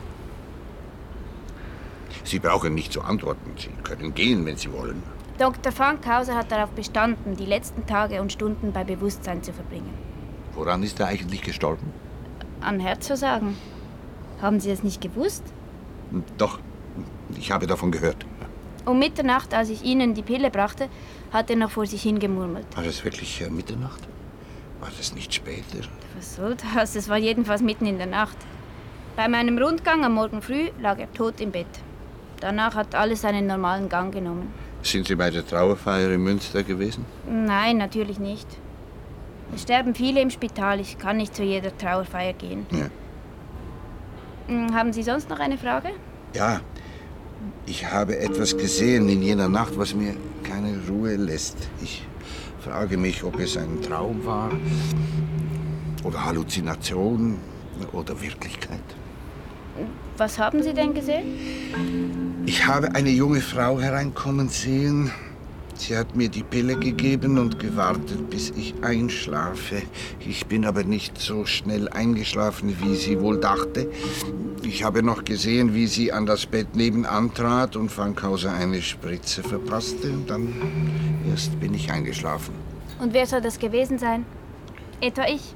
Sie 2.24 2.38
brauchen 2.38 2.74
nicht 2.74 2.92
zu 2.92 3.02
antworten. 3.02 3.52
Sie 3.56 3.70
können 3.82 4.14
gehen, 4.14 4.44
wenn 4.46 4.56
Sie 4.56 4.72
wollen. 4.72 5.02
Dr. 5.38 5.72
Fankhauser 5.72 6.34
hat 6.34 6.52
darauf 6.52 6.70
bestanden, 6.70 7.36
die 7.36 7.46
letzten 7.46 7.86
Tage 7.86 8.20
und 8.20 8.32
Stunden 8.32 8.72
bei 8.72 8.84
Bewusstsein 8.84 9.42
zu 9.42 9.52
verbringen. 9.52 9.92
Woran 10.54 10.82
ist 10.82 11.00
er 11.00 11.06
eigentlich 11.06 11.42
gestorben? 11.42 11.92
An 12.60 12.78
Herzversagen. 12.78 13.56
Haben 14.42 14.60
Sie 14.60 14.68
das 14.68 14.82
nicht 14.82 15.00
gewusst? 15.00 15.42
Doch, 16.36 16.58
ich 17.38 17.52
habe 17.52 17.66
davon 17.66 17.90
gehört. 17.90 18.26
Um 18.84 18.98
Mitternacht, 18.98 19.54
als 19.54 19.68
ich 19.68 19.82
Ihnen 19.82 20.14
die 20.14 20.22
Pille 20.22 20.50
brachte, 20.50 20.88
hat 21.32 21.50
er 21.50 21.56
noch 21.56 21.70
vor 21.70 21.86
sich 21.86 22.02
hingemurmelt. 22.02 22.66
War 22.76 22.82
das 22.82 23.04
wirklich 23.04 23.40
äh, 23.40 23.48
Mitternacht? 23.50 24.00
War 24.80 24.90
das 24.96 25.14
nicht 25.14 25.32
später? 25.32 25.86
Was 26.16 26.36
soll 26.36 26.56
das? 26.74 26.96
Es 26.96 27.08
war 27.08 27.18
jedenfalls 27.18 27.62
mitten 27.62 27.86
in 27.86 27.98
der 27.98 28.06
Nacht. 28.06 28.36
Bei 29.16 29.28
meinem 29.28 29.58
Rundgang 29.58 30.04
am 30.04 30.14
Morgen 30.14 30.40
früh 30.42 30.70
lag 30.80 30.98
er 30.98 31.12
tot 31.12 31.40
im 31.40 31.50
Bett. 31.50 31.66
Danach 32.40 32.74
hat 32.74 32.94
alles 32.94 33.20
seinen 33.20 33.46
normalen 33.46 33.88
Gang 33.88 34.12
genommen. 34.12 34.52
Sind 34.82 35.06
Sie 35.06 35.14
bei 35.14 35.30
der 35.30 35.46
Trauerfeier 35.46 36.10
in 36.10 36.22
Münster 36.22 36.62
gewesen? 36.62 37.04
Nein, 37.28 37.76
natürlich 37.76 38.18
nicht. 38.18 38.46
Es 39.54 39.62
sterben 39.62 39.94
viele 39.94 40.20
im 40.22 40.30
Spital. 40.30 40.80
Ich 40.80 40.98
kann 40.98 41.18
nicht 41.18 41.34
zu 41.36 41.42
jeder 41.42 41.76
Trauerfeier 41.76 42.32
gehen. 42.32 42.66
Ja. 42.70 42.86
Hm, 44.46 44.74
Haben 44.74 44.92
Sie 44.92 45.02
sonst 45.02 45.28
noch 45.28 45.38
eine 45.38 45.58
Frage? 45.58 45.90
Ja, 46.34 46.60
ich 47.66 47.90
habe 47.90 48.18
etwas 48.18 48.56
gesehen 48.56 49.08
in 49.08 49.22
jener 49.22 49.48
Nacht, 49.48 49.76
was 49.78 49.94
mir 49.94 50.14
keine 50.42 50.78
Ruhe 50.88 51.16
lässt. 51.16 51.56
Ich 51.82 52.06
frage 52.60 52.96
mich, 52.96 53.22
ob 53.22 53.38
es 53.38 53.56
ein 53.56 53.82
Traum 53.82 54.24
war 54.24 54.50
oder 56.04 56.24
Halluzination 56.24 57.38
oder 57.92 58.20
Wirklichkeit. 58.20 58.80
Was 60.16 60.38
haben 60.38 60.62
Sie 60.62 60.74
denn 60.74 60.92
gesehen? 60.94 62.29
Ich 62.46 62.66
habe 62.66 62.94
eine 62.94 63.10
junge 63.10 63.40
Frau 63.40 63.80
hereinkommen 63.80 64.48
sehen. 64.48 65.10
Sie 65.74 65.96
hat 65.96 66.14
mir 66.14 66.28
die 66.28 66.42
Pille 66.42 66.76
gegeben 66.76 67.38
und 67.38 67.58
gewartet, 67.58 68.28
bis 68.28 68.50
ich 68.50 68.74
einschlafe. 68.82 69.82
Ich 70.20 70.46
bin 70.46 70.66
aber 70.66 70.84
nicht 70.84 71.18
so 71.18 71.46
schnell 71.46 71.88
eingeschlafen, 71.88 72.76
wie 72.82 72.96
sie 72.96 73.20
wohl 73.20 73.40
dachte. 73.40 73.90
Ich 74.62 74.84
habe 74.84 75.02
noch 75.02 75.24
gesehen, 75.24 75.74
wie 75.74 75.86
sie 75.86 76.12
an 76.12 76.26
das 76.26 76.44
Bett 76.44 76.76
nebenan 76.76 77.32
trat 77.32 77.76
und 77.76 77.90
Fankhauser 77.90 78.52
eine 78.52 78.82
Spritze 78.82 79.42
verpasste. 79.42 80.10
Und 80.10 80.28
dann 80.28 80.52
erst 81.30 81.58
bin 81.60 81.72
ich 81.72 81.90
eingeschlafen. 81.90 82.54
Und 83.00 83.14
wer 83.14 83.26
soll 83.26 83.40
das 83.40 83.58
gewesen 83.58 83.98
sein? 83.98 84.26
Etwa 85.00 85.26
ich? 85.26 85.54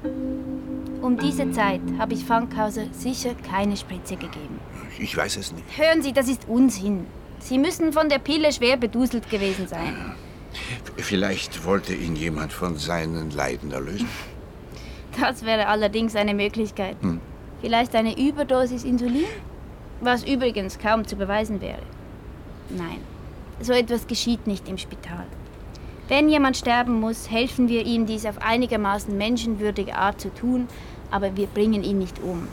Um 1.01 1.19
diese 1.19 1.51
Zeit 1.51 1.81
habe 1.99 2.15
ich 2.15 2.25
Fankhauser 2.25 2.85
sicher 2.91 3.35
keine 3.47 3.77
Spritze 3.77 4.15
gegeben. 4.15 4.59
Ich 4.99 5.15
weiß 5.15 5.37
es 5.37 5.51
nicht. 5.51 5.65
Hören 5.77 6.01
Sie, 6.01 6.13
das 6.13 6.27
ist 6.27 6.47
Unsinn. 6.47 7.05
Sie 7.39 7.57
müssen 7.57 7.93
von 7.93 8.09
der 8.09 8.19
Pille 8.19 8.51
schwer 8.51 8.77
beduselt 8.77 9.29
gewesen 9.29 9.67
sein. 9.67 10.15
Vielleicht 10.97 11.65
wollte 11.65 11.93
ihn 11.93 12.15
jemand 12.15 12.53
von 12.53 12.77
seinen 12.77 13.31
Leiden 13.31 13.71
erlösen. 13.71 14.07
Das 15.19 15.45
wäre 15.45 15.67
allerdings 15.67 16.15
eine 16.15 16.33
Möglichkeit. 16.33 16.97
Hm. 17.01 17.19
Vielleicht 17.61 17.95
eine 17.95 18.17
Überdosis 18.17 18.83
Insulin? 18.83 19.25
Was 20.01 20.23
übrigens 20.23 20.77
kaum 20.77 21.05
zu 21.07 21.15
beweisen 21.15 21.61
wäre. 21.61 21.81
Nein, 22.69 22.99
so 23.61 23.73
etwas 23.73 24.07
geschieht 24.07 24.47
nicht 24.47 24.67
im 24.67 24.77
Spital. 24.77 25.25
Wenn 26.07 26.29
jemand 26.29 26.57
sterben 26.57 26.99
muss, 26.99 27.31
helfen 27.31 27.67
wir 27.67 27.85
ihm, 27.85 28.05
dies 28.05 28.25
auf 28.25 28.41
einigermaßen 28.41 29.17
menschenwürdige 29.17 29.95
Art 29.95 30.21
zu 30.21 30.33
tun, 30.33 30.67
aber 31.11 31.35
wir 31.35 31.47
bringen 31.47 31.83
ihn 31.83 31.97
nicht 31.97 32.21
um. 32.21 32.47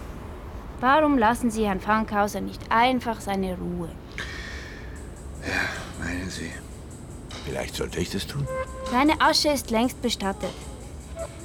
Warum 0.83 1.17
lassen 1.17 1.49
Sie 1.49 1.65
Herrn 1.65 1.79
Fankhauser 1.79 2.41
nicht 2.41 2.61
einfach 2.69 3.21
seine 3.21 3.57
Ruhe? 3.57 3.89
Meinen 6.01 6.29
Sie? 6.29 6.51
Vielleicht 7.45 7.77
sollte 7.77 8.01
ich 8.01 8.11
das 8.11 8.27
tun? 8.27 8.49
Seine 8.91 9.21
Asche 9.21 9.51
ist 9.51 9.71
längst 9.71 10.03
bestattet. 10.03 10.51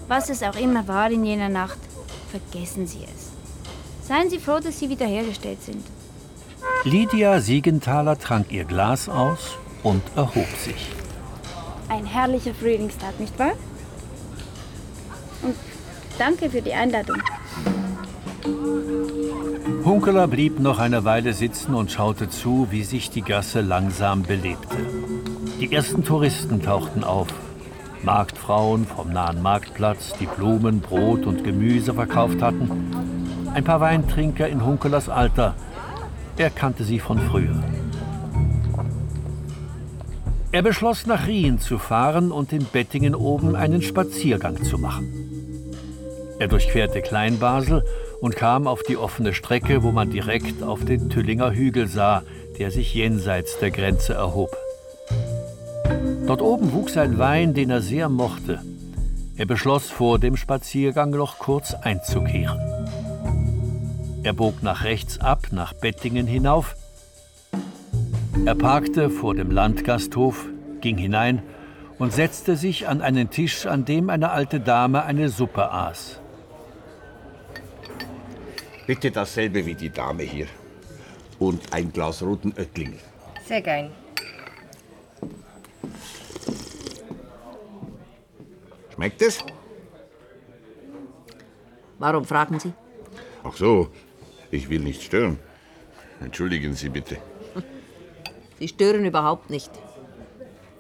Was 0.08 0.32
es 0.32 0.42
auch 0.42 0.56
immer 0.56 0.88
war 0.88 1.12
in 1.12 1.24
jener 1.24 1.50
Nacht, 1.50 1.78
vergessen 2.32 2.88
Sie 2.88 3.04
es. 3.04 4.08
Seien 4.08 4.32
Sie 4.32 4.40
froh, 4.40 4.58
dass 4.60 4.80
Sie 4.80 4.90
wiederhergestellt 4.90 5.62
sind. 5.62 5.86
Lydia 6.84 7.40
Siegenthaler 7.40 8.18
trank 8.18 8.52
ihr 8.52 8.66
Glas 8.66 9.08
aus 9.08 9.56
und 9.84 10.02
erhob 10.16 10.50
sich. 10.58 10.90
Ein 11.90 12.08
herrlicher 12.08 12.56
Frühlingstag, 12.56 13.20
nicht 13.20 13.38
wahr? 13.38 13.54
Und 15.44 15.56
danke 16.18 16.50
für 16.50 16.64
die 16.64 16.74
Einladung. 16.74 17.22
Hunkeler 19.84 20.28
blieb 20.28 20.60
noch 20.60 20.80
eine 20.80 21.06
Weile 21.06 21.34
sitzen 21.34 21.74
und 21.74 21.92
schaute 21.92 22.30
zu, 22.30 22.68
wie 22.72 22.84
sich 22.84 23.10
die 23.10 23.22
Gasse 23.22 23.62
langsam 23.62 24.24
belebte. 24.24 24.78
Die 25.60 25.74
ersten 25.74 26.04
Touristen 26.04 26.62
tauchten 26.62 27.04
auf. 27.04 27.28
Marktfrauen 28.04 28.86
vom 28.86 29.12
nahen 29.12 29.42
Marktplatz, 29.42 30.14
die 30.20 30.28
Blumen, 30.28 30.82
Brot 30.82 31.26
und 31.26 31.44
Gemüse 31.44 31.94
verkauft 31.94 32.42
hatten. 32.42 33.50
Ein 33.54 33.64
paar 33.64 33.82
Weintrinker 33.82 34.48
in 34.48 34.66
Hunkelers 34.66 35.10
Alter. 35.10 35.56
Er 36.38 36.50
kannte 36.50 36.84
sie 36.84 37.00
von 37.00 37.20
früher. 37.20 37.64
Er 40.52 40.62
beschloss, 40.62 41.06
nach 41.06 41.28
Rien 41.28 41.60
zu 41.60 41.78
fahren 41.78 42.32
und 42.32 42.54
in 42.54 42.66
Bettingen 42.66 43.16
oben 43.16 43.56
einen 43.56 43.82
Spaziergang 43.82 44.64
zu 44.64 44.78
machen. 44.78 45.12
Er 46.40 46.48
durchquerte 46.48 47.02
Kleinbasel 47.02 47.84
und 48.20 48.36
kam 48.36 48.68
auf 48.68 48.84
die 48.84 48.98
offene 48.98 49.34
Strecke, 49.34 49.84
wo 49.84 49.92
man 49.92 50.10
direkt 50.10 50.64
auf 50.64 50.84
den 50.84 51.10
Tüllinger 51.10 51.52
Hügel 51.52 51.88
sah, 51.88 52.24
der 52.58 52.72
sich 52.72 52.94
jenseits 52.94 53.60
der 53.60 53.72
Grenze 53.72 54.14
erhob. 54.14 54.56
Dort 56.26 56.42
oben 56.42 56.74
wuchs 56.74 56.98
ein 56.98 57.18
Wein, 57.18 57.54
den 57.54 57.70
er 57.70 57.82
sehr 57.82 58.10
mochte. 58.10 58.62
Er 59.38 59.46
beschloss 59.46 59.90
vor 59.90 60.20
dem 60.20 60.36
Spaziergang 60.36 61.12
noch 61.12 61.38
kurz 61.38 61.74
einzukehren. 61.74 62.60
Er 64.24 64.34
bog 64.34 64.64
nach 64.64 64.84
rechts 64.84 65.20
ab, 65.20 65.48
nach 65.52 65.74
Bettingen 65.74 66.28
hinauf. 66.28 66.76
Er 68.46 68.56
parkte 68.56 69.10
vor 69.10 69.36
dem 69.36 69.52
Landgasthof, 69.52 70.48
ging 70.82 70.98
hinein 70.98 71.44
und 72.00 72.12
setzte 72.12 72.56
sich 72.56 72.88
an 72.88 73.02
einen 73.02 73.30
Tisch, 73.30 73.66
an 73.66 73.86
dem 73.86 74.10
eine 74.10 74.32
alte 74.32 74.60
Dame 74.60 75.04
eine 75.04 75.30
Suppe 75.30 75.72
aß. 75.72 76.20
Bitte 78.88 79.12
dasselbe 79.12 79.66
wie 79.66 79.76
die 79.76 79.90
Dame 79.90 80.24
hier. 80.24 80.48
Und 81.40 81.74
ein 81.74 81.92
Glas 81.92 82.24
roten 82.24 82.54
Oettling. 82.58 82.98
Sehr 83.46 83.62
gern. 83.62 83.92
Schmeckt 88.96 89.22
es? 89.22 89.44
Warum 92.00 92.24
fragen 92.24 92.60
Sie? 92.60 92.72
Ach 93.44 93.56
so, 93.56 93.90
ich 94.52 94.70
will 94.70 94.80
nicht 94.80 95.04
stören. 95.04 95.38
Entschuldigen 96.22 96.74
Sie 96.74 96.90
bitte. 96.90 97.18
Sie 98.60 98.70
stören 98.70 99.04
überhaupt 99.06 99.50
nicht. 99.50 99.72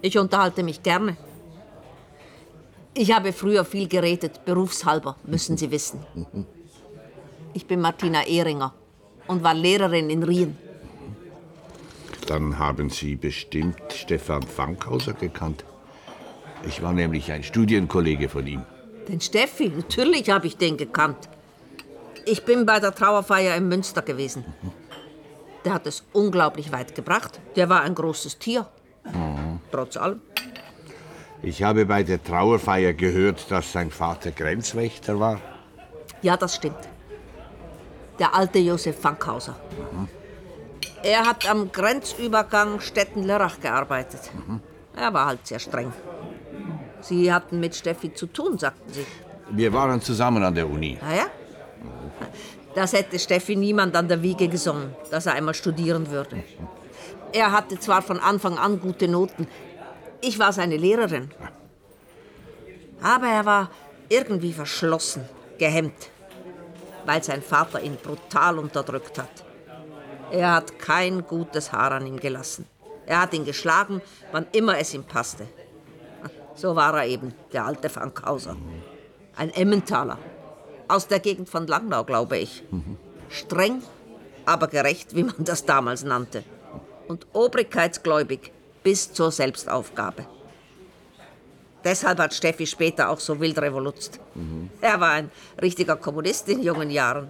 Ich 0.01 0.17
unterhalte 0.17 0.63
mich 0.63 0.81
gerne. 0.81 1.17
Ich 2.93 3.11
habe 3.11 3.33
früher 3.33 3.65
viel 3.65 3.87
geredet, 3.89 4.45
berufshalber, 4.45 5.17
müssen 5.25 5.57
Sie 5.57 5.69
wissen. 5.69 5.99
Ich 7.57 7.65
bin 7.65 7.81
Martina 7.81 8.27
Ehringer 8.27 8.71
und 9.25 9.43
war 9.43 9.55
Lehrerin 9.55 10.11
in 10.11 10.21
Rien. 10.21 10.55
Dann 12.27 12.59
haben 12.59 12.91
Sie 12.91 13.15
bestimmt 13.15 13.81
Stefan 13.91 14.43
Fankhauser 14.43 15.13
gekannt. 15.13 15.65
Ich 16.67 16.83
war 16.83 16.93
nämlich 16.93 17.31
ein 17.31 17.41
Studienkollege 17.41 18.29
von 18.29 18.45
ihm. 18.45 18.61
Den 19.07 19.21
Steffi, 19.21 19.69
natürlich 19.69 20.29
habe 20.29 20.45
ich 20.45 20.57
den 20.57 20.77
gekannt. 20.77 21.17
Ich 22.25 22.45
bin 22.45 22.67
bei 22.67 22.79
der 22.79 22.93
Trauerfeier 22.93 23.55
in 23.55 23.67
Münster 23.67 24.03
gewesen. 24.03 24.45
Der 25.65 25.73
hat 25.73 25.87
es 25.87 26.03
unglaublich 26.13 26.71
weit 26.71 26.93
gebracht. 26.93 27.39
Der 27.55 27.69
war 27.69 27.81
ein 27.81 27.95
großes 27.95 28.37
Tier. 28.37 28.67
Trotz 29.71 29.97
allem. 29.97 30.21
Ich 31.41 31.63
habe 31.63 31.87
bei 31.87 32.03
der 32.03 32.23
Trauerfeier 32.23 32.93
gehört, 32.93 33.49
dass 33.49 33.71
sein 33.71 33.89
Vater 33.89 34.29
Grenzwächter 34.29 35.19
war. 35.19 35.41
Ja, 36.21 36.37
das 36.37 36.55
stimmt. 36.57 36.87
Der 38.19 38.33
alte 38.33 38.59
Josef 38.59 38.99
Fankhauser. 38.99 39.55
Er 41.03 41.25
hat 41.25 41.47
am 41.49 41.71
Grenzübergang 41.71 42.79
Stetten-Lörrach 42.79 43.59
gearbeitet. 43.59 44.31
Er 44.95 45.13
war 45.13 45.27
halt 45.27 45.45
sehr 45.45 45.59
streng. 45.59 45.93
Sie 47.01 47.31
hatten 47.31 47.59
mit 47.59 47.75
Steffi 47.75 48.13
zu 48.13 48.25
tun, 48.27 48.57
sagten 48.57 48.91
Sie. 48.91 49.05
Wir 49.49 49.71
waren 49.71 50.01
zusammen 50.01 50.43
an 50.43 50.55
der 50.55 50.67
Uni. 50.67 50.97
Ah 51.01 51.15
ja? 51.15 51.25
Das 52.75 52.93
hätte 52.93 53.17
Steffi 53.19 53.55
niemand 53.55 53.95
an 53.95 54.07
der 54.07 54.21
Wiege 54.21 54.47
gesungen, 54.47 54.95
dass 55.11 55.25
er 55.25 55.33
einmal 55.33 55.53
studieren 55.53 56.09
würde. 56.09 56.43
Er 57.33 57.51
hatte 57.51 57.79
zwar 57.79 58.01
von 58.01 58.19
Anfang 58.19 58.57
an 58.57 58.79
gute 58.79 59.07
Noten. 59.07 59.47
Ich 60.21 60.39
war 60.39 60.51
seine 60.51 60.77
Lehrerin. 60.77 61.29
Aber 63.01 63.27
er 63.27 63.45
war 63.45 63.69
irgendwie 64.09 64.53
verschlossen, 64.53 65.23
gehemmt, 65.59 66.09
weil 67.07 67.23
sein 67.23 67.41
Vater 67.41 67.81
ihn 67.81 67.95
brutal 67.95 68.59
unterdrückt 68.59 69.17
hat. 69.17 69.45
Er 70.29 70.55
hat 70.55 70.77
kein 70.77 71.25
gutes 71.25 71.71
Haar 71.71 71.93
an 71.93 72.05
ihm 72.05 72.19
gelassen. 72.19 72.67
Er 73.05 73.21
hat 73.21 73.33
ihn 73.33 73.45
geschlagen, 73.45 74.01
wann 74.33 74.45
immer 74.51 74.77
es 74.77 74.93
ihm 74.93 75.05
passte. 75.05 75.47
So 76.53 76.75
war 76.75 76.97
er 76.97 77.07
eben, 77.07 77.33
der 77.53 77.65
alte 77.65 77.87
Fankhauser. 77.87 78.57
Ein 79.37 79.51
Emmentaler. 79.51 80.17
Aus 80.89 81.07
der 81.07 81.21
Gegend 81.21 81.47
von 81.47 81.65
Langnau, 81.65 82.03
glaube 82.03 82.39
ich. 82.39 82.63
Streng, 83.29 83.81
aber 84.45 84.67
gerecht, 84.67 85.15
wie 85.15 85.23
man 85.23 85.45
das 85.45 85.63
damals 85.63 86.03
nannte. 86.03 86.43
Und 87.07 87.25
obrigkeitsgläubig 87.31 88.51
bis 88.83 89.13
zur 89.13 89.31
Selbstaufgabe. 89.31 90.25
Deshalb 91.87 92.19
hat 92.19 92.33
Steffi 92.33 92.67
später 92.67 93.09
auch 93.09 93.21
so 93.21 93.39
wild 93.39 93.57
revolutzt. 93.59 94.19
Er 94.81 94.99
war 94.99 95.11
ein 95.11 95.31
richtiger 95.61 95.95
Kommunist 95.95 96.49
in 96.49 96.61
jungen 96.61 96.89
Jahren. 96.89 97.29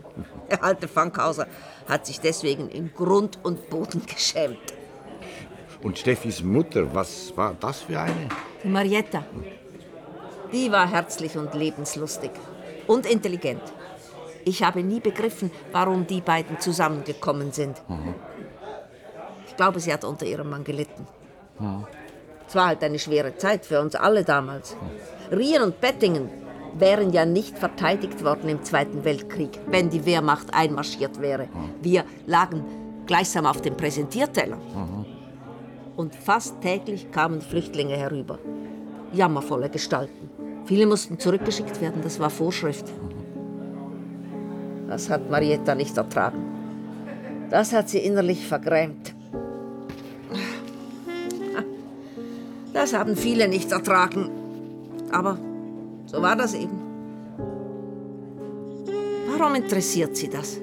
Der 0.50 0.64
alte 0.64 0.88
Fankhauser 0.88 1.46
hat 1.88 2.08
sich 2.08 2.20
deswegen 2.20 2.68
in 2.70 2.92
Grund 2.92 3.38
und 3.44 3.70
Boden 3.70 4.02
geschämt. 4.08 4.74
Und 5.84 6.00
Steffis 6.00 6.42
Mutter, 6.42 6.92
was 6.92 7.38
war 7.38 7.54
das 7.60 7.82
für 7.82 8.00
eine? 8.00 8.30
Die 8.64 8.68
Marietta. 8.68 9.24
Die 10.52 10.72
war 10.72 10.90
herzlich 10.90 11.38
und 11.38 11.54
lebenslustig. 11.54 12.32
Und 12.88 13.06
intelligent. 13.06 13.62
Ich 14.44 14.64
habe 14.64 14.82
nie 14.82 15.00
begriffen, 15.00 15.52
warum 15.72 16.08
die 16.08 16.22
beiden 16.22 16.60
zusammengekommen 16.60 17.52
sind. 17.52 17.80
Ich 19.46 19.56
glaube, 19.56 19.80
sie 19.80 19.94
hat 19.94 20.04
unter 20.04 20.26
ihrem 20.26 20.50
Mann 20.50 20.64
gelitten. 20.64 21.06
Es 22.48 22.56
war 22.56 22.68
halt 22.68 22.84
eine 22.84 22.98
schwere 22.98 23.36
Zeit 23.36 23.66
für 23.66 23.82
uns 23.82 23.96
alle 23.96 24.24
damals. 24.24 24.78
Rien 25.32 25.62
und 25.62 25.82
Bettingen 25.82 26.30
wären 26.78 27.12
ja 27.12 27.26
nicht 27.26 27.58
verteidigt 27.58 28.24
worden 28.24 28.50
im 28.50 28.64
Zweiten 28.64 29.04
Weltkrieg, 29.04 29.60
wenn 29.68 29.90
die 29.90 30.06
Wehrmacht 30.06 30.54
einmarschiert 30.54 31.20
wäre. 31.20 31.50
Wir 31.82 32.06
lagen 32.26 32.64
gleichsam 33.06 33.46
auf 33.46 33.62
dem 33.62 33.76
Präsentierteller. 33.76 34.58
Und 35.96 36.16
fast 36.16 36.62
täglich 36.62 37.12
kamen 37.12 37.42
Flüchtlinge 37.42 37.98
herüber. 37.98 38.40
Jammervolle 39.12 39.70
Gestalten. 39.70 40.30
Viele 40.66 40.86
mussten 40.86 41.20
zurückgeschickt 41.20 41.82
werden, 41.82 42.02
das 42.04 42.20
war 42.20 42.30
Vorschrift. 42.30 42.86
Das 44.88 45.10
hat 45.10 45.30
Marietta 45.30 45.76
nicht 45.76 45.98
ertragen. 45.98 46.46
Das 47.50 47.74
hat 47.74 47.90
sie 47.90 48.00
innerlich 48.00 48.46
vergrämt. 48.46 49.17
Das 52.74 52.94
haben 52.94 53.16
viele 53.16 53.48
nicht 53.48 53.72
ertragen. 53.72 54.30
Aber 55.12 55.38
so 56.06 56.22
war 56.22 56.36
das 56.36 56.54
eben. 56.54 56.78
Warum 59.38 59.56
interessiert 59.56 60.16
Sie 60.16 60.30
das? 60.30 60.58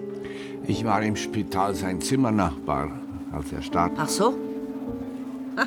Ich 0.66 0.84
war 0.84 1.02
im 1.02 1.16
Spital 1.16 1.74
sein 1.74 2.00
Zimmernachbar, 2.00 2.90
als 3.32 3.52
er 3.52 3.62
starb. 3.62 3.92
Ach 3.96 4.08
so? 4.08 4.34
Ha, 5.56 5.66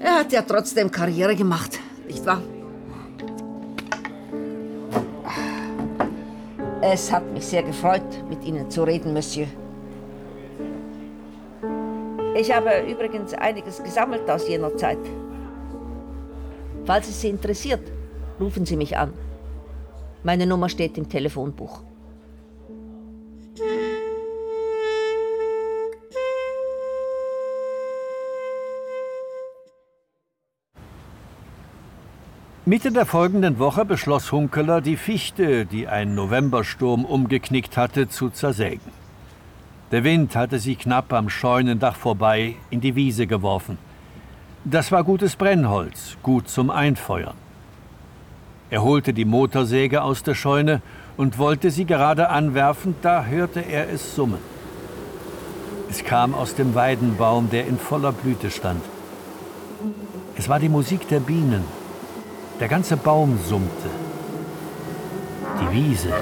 Er 0.00 0.14
hat 0.20 0.32
ja 0.32 0.42
trotzdem 0.42 0.90
Karriere 0.90 1.36
gemacht, 1.36 1.78
nicht 2.06 2.24
wahr? 2.26 2.42
Es 6.80 7.10
hat 7.12 7.30
mich 7.32 7.46
sehr 7.46 7.62
gefreut, 7.62 8.02
mit 8.28 8.44
Ihnen 8.44 8.70
zu 8.70 8.82
reden, 8.84 9.12
Monsieur. 9.14 9.46
Ich 12.34 12.50
habe 12.52 12.70
übrigens 12.90 13.32
einiges 13.32 13.82
gesammelt 13.82 14.28
aus 14.28 14.48
jener 14.48 14.76
Zeit. 14.76 14.98
Falls 16.84 17.08
es 17.08 17.20
Sie 17.20 17.28
interessiert, 17.28 17.92
rufen 18.40 18.66
Sie 18.66 18.76
mich 18.76 18.96
an. 18.98 19.12
Meine 20.24 20.46
Nummer 20.46 20.68
steht 20.68 20.98
im 20.98 21.08
Telefonbuch. 21.08 21.82
Mitte 32.66 32.90
der 32.90 33.06
folgenden 33.06 33.58
Woche 33.58 33.84
beschloss 33.84 34.32
Hunkeler, 34.32 34.80
die 34.80 34.96
Fichte, 34.96 35.66
die 35.66 35.86
ein 35.86 36.14
Novembersturm 36.14 37.04
umgeknickt 37.04 37.76
hatte, 37.76 38.08
zu 38.08 38.30
zersägen. 38.30 39.03
Der 39.90 40.02
Wind 40.02 40.34
hatte 40.34 40.58
sie 40.58 40.76
knapp 40.76 41.12
am 41.12 41.28
Scheunendach 41.28 41.96
vorbei 41.96 42.56
in 42.70 42.80
die 42.80 42.94
Wiese 42.94 43.26
geworfen. 43.26 43.78
Das 44.64 44.90
war 44.90 45.04
gutes 45.04 45.36
Brennholz, 45.36 46.16
gut 46.22 46.48
zum 46.48 46.70
Einfeuern. 46.70 47.34
Er 48.70 48.82
holte 48.82 49.12
die 49.12 49.26
Motorsäge 49.26 50.02
aus 50.02 50.22
der 50.22 50.34
Scheune 50.34 50.80
und 51.16 51.38
wollte 51.38 51.70
sie 51.70 51.84
gerade 51.84 52.30
anwerfen, 52.30 52.94
da 53.02 53.24
hörte 53.24 53.60
er 53.60 53.90
es 53.90 54.16
summen. 54.16 54.40
Es 55.90 56.02
kam 56.02 56.34
aus 56.34 56.54
dem 56.54 56.74
Weidenbaum, 56.74 57.50
der 57.50 57.66
in 57.66 57.78
voller 57.78 58.10
Blüte 58.10 58.50
stand. 58.50 58.82
Es 60.36 60.48
war 60.48 60.58
die 60.58 60.68
Musik 60.68 61.06
der 61.08 61.20
Bienen. 61.20 61.62
Der 62.58 62.68
ganze 62.68 62.96
Baum 62.96 63.38
summte. 63.38 63.90
Die 65.60 65.72
Wiese, 65.72 66.12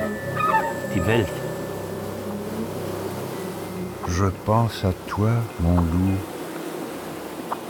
die 0.95 1.07
Welt. 1.07 1.42
Je 4.09 4.27
pense 4.45 4.85
à 4.85 4.93
toi, 5.07 5.31
mon 5.61 5.77
loup. 5.77 6.19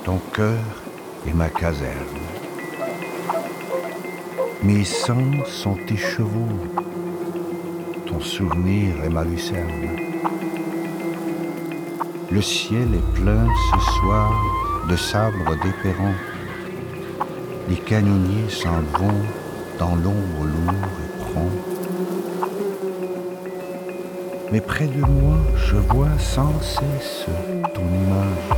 Ton 0.04 0.18
cœur 0.32 0.58
est 1.26 1.32
ma 1.32 1.48
caserne. 1.48 1.92
Mes 4.62 4.84
sangs 4.84 5.44
sont 5.46 5.76
tes 5.86 5.96
chevaux. 5.96 6.48
ton 8.06 8.20
souvenir 8.20 9.02
est 9.04 9.08
ma 9.08 9.24
lucerne. 9.24 9.88
Le 12.30 12.40
ciel 12.40 12.94
est 12.94 13.20
plein 13.20 13.46
ce 13.70 13.92
soir 13.98 14.32
de 14.88 14.96
sabres 14.96 15.56
dépérants. 15.62 16.14
Les 17.68 17.76
canonniers 17.76 18.48
s'en 18.48 18.80
vont 18.98 19.22
dans 19.78 19.94
l'ombre 19.96 20.44
lourd 20.44 20.92
et 21.04 21.24
prompt. 21.24 21.71
Mais 24.52 24.60
près 24.60 24.86
de 24.86 25.00
moi, 25.00 25.38
je 25.56 25.76
vois 25.76 26.18
sans 26.18 26.60
cesse 26.60 27.24
ton 27.72 27.86
image. 28.04 28.48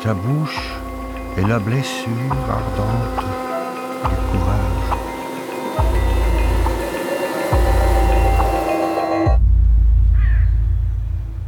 Ta 0.00 0.14
bouche 0.14 0.76
est 1.36 1.42
la 1.42 1.58
blessure 1.58 2.36
ardente 2.48 3.24
du 4.04 4.16
courage. 4.30 4.90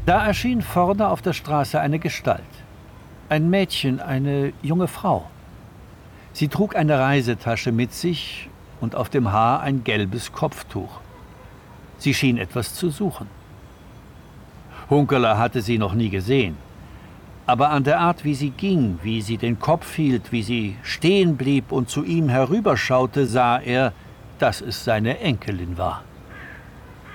Da 0.05 0.27
erschien 0.27 0.63
vorne 0.63 1.09
auf 1.09 1.23
der 1.23 1.33
Straße 1.33 1.81
eine 1.81 2.01
Gestalt. 2.01 2.43
Ein 3.29 3.51
Mädchen, 3.51 4.01
eine 4.01 4.53
junge 4.63 4.89
Frau. 4.89 5.31
Sie 6.33 6.49
trug 6.49 6.75
eine 6.75 6.99
Reisetasche 6.99 7.71
mit 7.71 7.95
sich 7.95 8.51
und 8.81 8.97
auf 8.97 9.11
dem 9.11 9.31
Haar 9.31 9.61
ein 9.61 9.85
gelbes 9.85 10.33
Kopftuch. 10.33 10.99
Sie 12.03 12.15
schien 12.15 12.37
etwas 12.37 12.75
zu 12.75 12.91
suchen. 12.91 13.29
Hunkeler 14.91 15.39
hatte 15.39 15.63
sie 15.63 15.79
noch 15.79 15.95
nie 15.95 16.11
gesehen. 16.11 16.57
Aber 17.47 17.71
an 17.71 17.85
der 17.85 18.01
Art, 18.01 18.25
wie 18.25 18.35
sie 18.35 18.51
ging, 18.51 18.99
wie 19.05 19.23
sie 19.23 19.37
den 19.37 19.61
Kopf 19.61 19.95
hielt, 19.95 20.33
wie 20.33 20.43
sie 20.43 20.77
stehen 20.83 21.37
blieb 21.37 21.71
und 21.71 21.89
zu 21.89 22.03
ihm 22.03 22.29
herüberschaute, 22.29 23.27
sah 23.27 23.61
er, 23.61 23.93
dass 24.41 24.61
es 24.61 24.83
seine 24.83 25.21
Enkelin 25.21 25.79
war. 25.79 26.03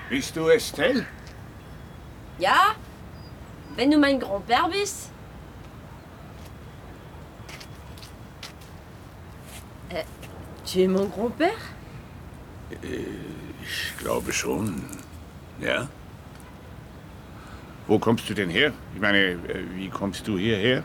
Bist 0.10 0.38
du 0.38 0.48
Estelle? 0.48 1.06
Ja? 2.40 2.60
Wenn 3.76 3.92
du 3.92 3.98
mein 3.98 4.22
Grand-Père 4.22 4.70
bist? 4.72 5.12
Äh, 9.90 10.06
tu 10.66 10.80
es 10.80 10.88
mon 10.88 11.12
Grand-Père? 11.12 11.60
Ich 13.70 13.98
glaube 13.98 14.32
schon. 14.32 14.82
Ja? 15.60 15.88
Wo 17.88 18.00
kommst 18.00 18.30
du 18.30 18.34
denn 18.34 18.50
her? 18.50 18.72
Ich 18.94 19.02
meine, 19.02 19.18
äh, 19.18 19.64
wie 19.76 19.90
kommst 19.90 20.28
du 20.28 20.38
hierher? 20.38 20.84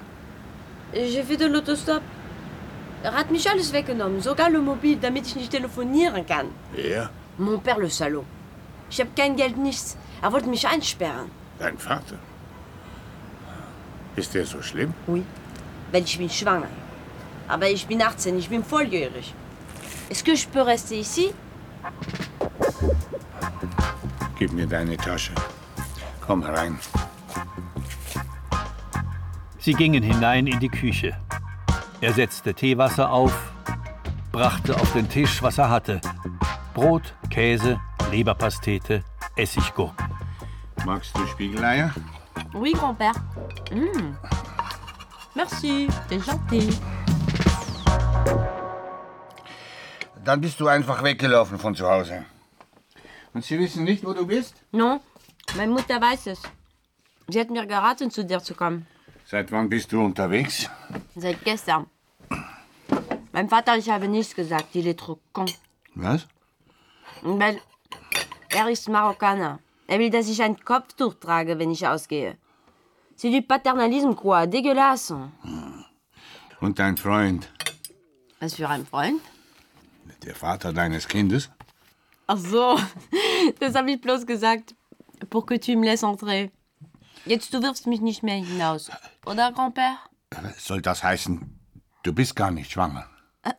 J'ai 0.93 1.23
fait 1.23 1.37
de 1.39 1.47
l'autostop. 1.49 2.03
Er 3.03 3.13
hat 3.13 3.31
mich 3.31 3.49
alles 3.51 3.73
weggenommen, 3.73 4.21
sogar 4.21 4.51
le 4.51 4.61
Mobil, 4.61 4.97
damit 4.97 5.27
ich 5.27 5.37
nicht 5.37 5.51
telefonieren 5.51 6.25
kann. 6.27 6.47
Wer? 6.73 7.11
Mon 7.39 7.59
Père, 7.61 7.79
le 7.81 7.91
Salaud. 7.91 8.25
Ich 8.91 9.01
habe 9.01 9.11
kein 9.17 9.35
Geld, 9.37 9.57
nichts. 9.57 9.97
Er 10.21 10.33
wollte 10.33 10.49
mich 10.49 10.67
einsperren. 10.69 11.31
Dein 11.59 11.79
Vater? 11.79 12.19
Ist 14.17 14.35
der 14.35 14.45
so 14.45 14.61
schlimm? 14.63 14.93
Oui. 15.07 15.23
Weil 15.91 16.05
ich 16.05 16.19
bin 16.19 16.29
schwanger. 16.31 16.69
Aber 17.49 17.69
ich 17.69 17.87
bin 17.87 18.01
18, 18.03 18.39
ich 18.39 18.49
bin 18.49 18.63
volljährig. 18.63 19.35
Est-ce 20.11 20.23
que 20.23 20.35
je 20.37 20.47
peux 20.47 20.63
rester 20.63 20.97
ici? 20.97 21.33
Gib 24.39 24.53
mir 24.53 24.67
deine 24.67 24.97
Tasche. 24.97 25.33
Komm 26.21 26.45
herein. 26.45 26.79
Sie 29.59 29.75
gingen 29.75 30.03
hinein 30.03 30.47
in 30.47 30.59
die 30.59 30.69
Küche. 30.69 31.17
Er 32.01 32.13
setzte 32.13 32.53
Teewasser 32.53 33.13
auf, 33.13 33.33
brachte 34.33 34.75
auf 34.75 34.93
den 34.93 35.09
Tisch, 35.09 35.43
was 35.43 35.59
er 35.59 35.71
hatte. 35.71 36.01
Brot, 36.75 37.15
Käse, 37.31 37.81
Leberpastete, 38.11 39.05
Essiggurken. 39.37 40.07
Magst 40.85 41.17
du 41.17 41.25
Spiegeleier? 41.27 41.95
Oui, 42.55 42.73
Grand-Père. 42.73 43.15
Mm. 43.71 44.17
Merci, 45.35 45.89
t'es 46.09 46.27
gentil. 46.27 46.75
Dann 50.25 50.41
bist 50.41 50.61
du 50.61 50.69
einfach 50.69 51.03
weggelaufen 51.03 51.59
von 51.59 51.75
zu 51.75 51.89
Hause. 51.89 52.25
Und 53.35 53.45
sie 53.45 53.59
wissen 53.59 53.85
nicht, 53.85 54.05
wo 54.05 54.13
du 54.13 54.27
bist? 54.27 54.55
Non, 54.73 55.01
meine 55.57 55.73
Mutter 55.73 56.01
weiß 56.01 56.27
es. 56.27 56.43
Sie 57.29 57.41
hat 57.41 57.51
mir 57.51 57.67
geraten, 57.67 58.11
zu 58.11 58.25
dir 58.25 58.41
zu 58.41 58.55
kommen. 58.55 58.87
Seit 59.25 59.51
wann 59.53 59.69
bist 59.69 59.93
du 59.93 60.05
unterwegs? 60.05 60.69
Seit 61.17 61.43
gestern. 61.45 61.87
Mein 63.33 63.49
Vater, 63.49 63.77
ich 63.79 63.89
habe 63.89 64.09
nichts 64.09 64.35
gesagt, 64.35 64.75
il 64.75 64.87
est 64.87 64.99
trop 64.99 65.21
con. 65.33 65.47
Was? 65.95 66.27
Weil 67.23 67.61
er 68.51 68.69
ist 68.69 68.89
Marokkaner. 68.89 69.61
Er 69.87 69.99
will, 69.99 70.11
dass 70.11 70.29
ich 70.29 70.43
ein 70.43 70.63
Kopftuch 70.65 71.15
trage, 71.15 71.59
wenn 71.59 71.71
ich 71.71 71.87
ausgehe. 71.87 72.37
C'est 73.17 73.31
du 73.31 73.41
paternalisme, 73.43 74.15
quoi. 74.15 74.47
Dégueulasse. 74.47 75.31
Und 76.61 76.79
dein 76.79 76.97
Freund? 76.97 77.51
Was 78.41 78.55
für 78.55 78.69
ein 78.69 78.85
Freund? 78.87 79.21
Der 80.25 80.35
Vater 80.35 80.73
deines 80.73 81.07
Kindes? 81.09 81.51
Ach 82.27 82.39
so, 82.39 82.79
das 83.61 83.75
habe 83.75 83.91
ich 83.91 84.01
bloß 84.01 84.27
gesagt, 84.27 84.75
pour 85.31 85.47
que 85.47 85.59
tu 85.59 85.77
me 85.77 85.87
laisses 85.87 86.03
entrer. 86.03 86.51
Jetzt, 87.25 87.53
du 87.55 87.63
wirfst 87.63 87.87
mich 87.87 88.01
nicht 88.01 88.23
mehr 88.23 88.37
hinaus, 88.37 88.91
oder, 89.27 89.53
Grand-Père? 89.53 89.97
Soll 90.59 90.83
das 90.83 91.03
heißen, 91.05 91.61
du 92.03 92.13
bist 92.13 92.35
gar 92.35 92.51
nicht 92.51 92.73
schwanger? 92.73 93.09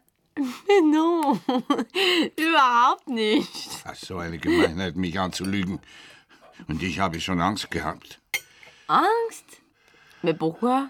Non, 0.83 1.39
überhaupt 2.37 3.07
nicht. 3.07 3.69
Ach, 3.85 3.95
so 3.95 4.17
eine 4.17 4.39
Gemeinheit, 4.39 4.95
mich 4.95 5.19
anzulügen. 5.19 5.79
Und 6.67 6.81
ich 6.81 6.99
habe 6.99 7.21
schon 7.21 7.39
Angst 7.39 7.69
gehabt. 7.69 8.19
Angst? 8.87 9.61
Mais 10.23 10.35
pourquoi? 10.35 10.89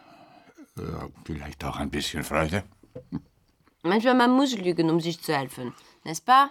Ja, 0.78 1.10
vielleicht 1.26 1.64
auch 1.66 1.76
ein 1.76 1.90
bisschen 1.90 2.24
Freude. 2.24 2.64
Manchmal 3.84 4.16
man 4.16 4.32
muss 4.32 4.56
lügen, 4.58 4.90
um 4.90 5.02
sich 5.02 5.22
zu 5.22 5.36
helfen, 5.36 5.74
n'est-ce 6.06 6.22
pas? 6.22 6.50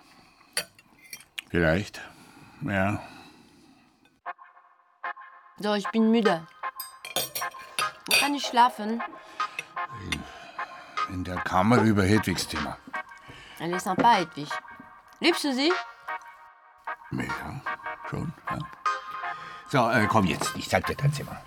Vielleicht. 1.52 2.00
Ja. 2.62 2.98
So, 5.58 5.74
ich 5.74 5.86
bin 5.90 6.10
müde. 6.10 6.46
Wo 8.06 8.18
kann 8.18 8.34
ich 8.34 8.46
schlafen? 8.46 9.02
In 11.10 11.24
der 11.24 11.36
Kammer 11.36 11.82
über 11.82 12.04
Hedwigs 12.04 12.48
Zimmer. 12.48 12.78
Elle 13.60 13.76
est 13.76 13.84
sympa, 13.84 14.14
Hedwig. 14.14 14.48
Liebst 15.20 15.44
du 15.44 15.52
sie? 15.52 15.70
Ja, 17.10 17.60
schon. 18.08 18.32
Ja. 18.50 18.58
So, 19.68 19.90
äh, 19.90 20.06
komm 20.06 20.24
jetzt, 20.24 20.56
ich 20.56 20.70
zeig 20.70 20.86
dir 20.86 20.96
dein 20.96 21.12
Zimmer. 21.12 21.38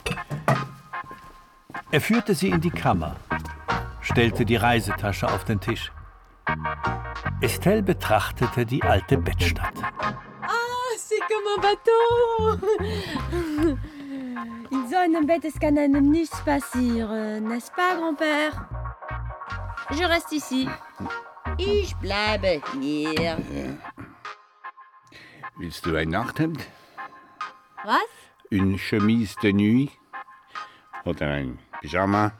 Er 1.89 1.99
führte 1.99 2.35
sie 2.35 2.49
in 2.49 2.61
die 2.61 2.69
Kammer, 2.69 3.15
stellte 4.01 4.45
die 4.45 4.55
Reisetasche 4.55 5.27
auf 5.27 5.45
den 5.45 5.59
Tisch. 5.59 5.91
Estelle 7.41 7.83
betrachtete 7.83 8.65
die 8.65 8.83
alte 8.83 9.17
Bettstatt. 9.17 9.74
Un 11.55 11.61
bateau. 11.61 12.57
In 14.71 14.87
so 14.89 14.97
einem 14.97 15.25
Bett, 15.25 15.45
es 15.45 15.57
kann 15.59 15.77
einem 15.77 16.09
nichts 16.09 16.43
passieren, 16.43 17.47
n'est-ce 17.47 17.71
pas, 17.71 17.95
Grand-Père? 17.95 18.67
Je 19.91 20.03
reste 20.03 20.35
ici. 20.35 20.67
Ich 21.57 21.95
bleibe 21.97 22.61
hier. 22.81 23.37
Willst 25.57 25.85
du 25.85 25.95
ein 25.95 26.09
Nachthemd? 26.09 26.59
Was? 27.85 28.09
Une 28.49 28.77
chemise 28.77 29.35
de 29.41 29.51
nuit? 29.53 29.91
Oder 31.05 31.27
ein 31.27 31.59
Pyjama? 31.79 32.33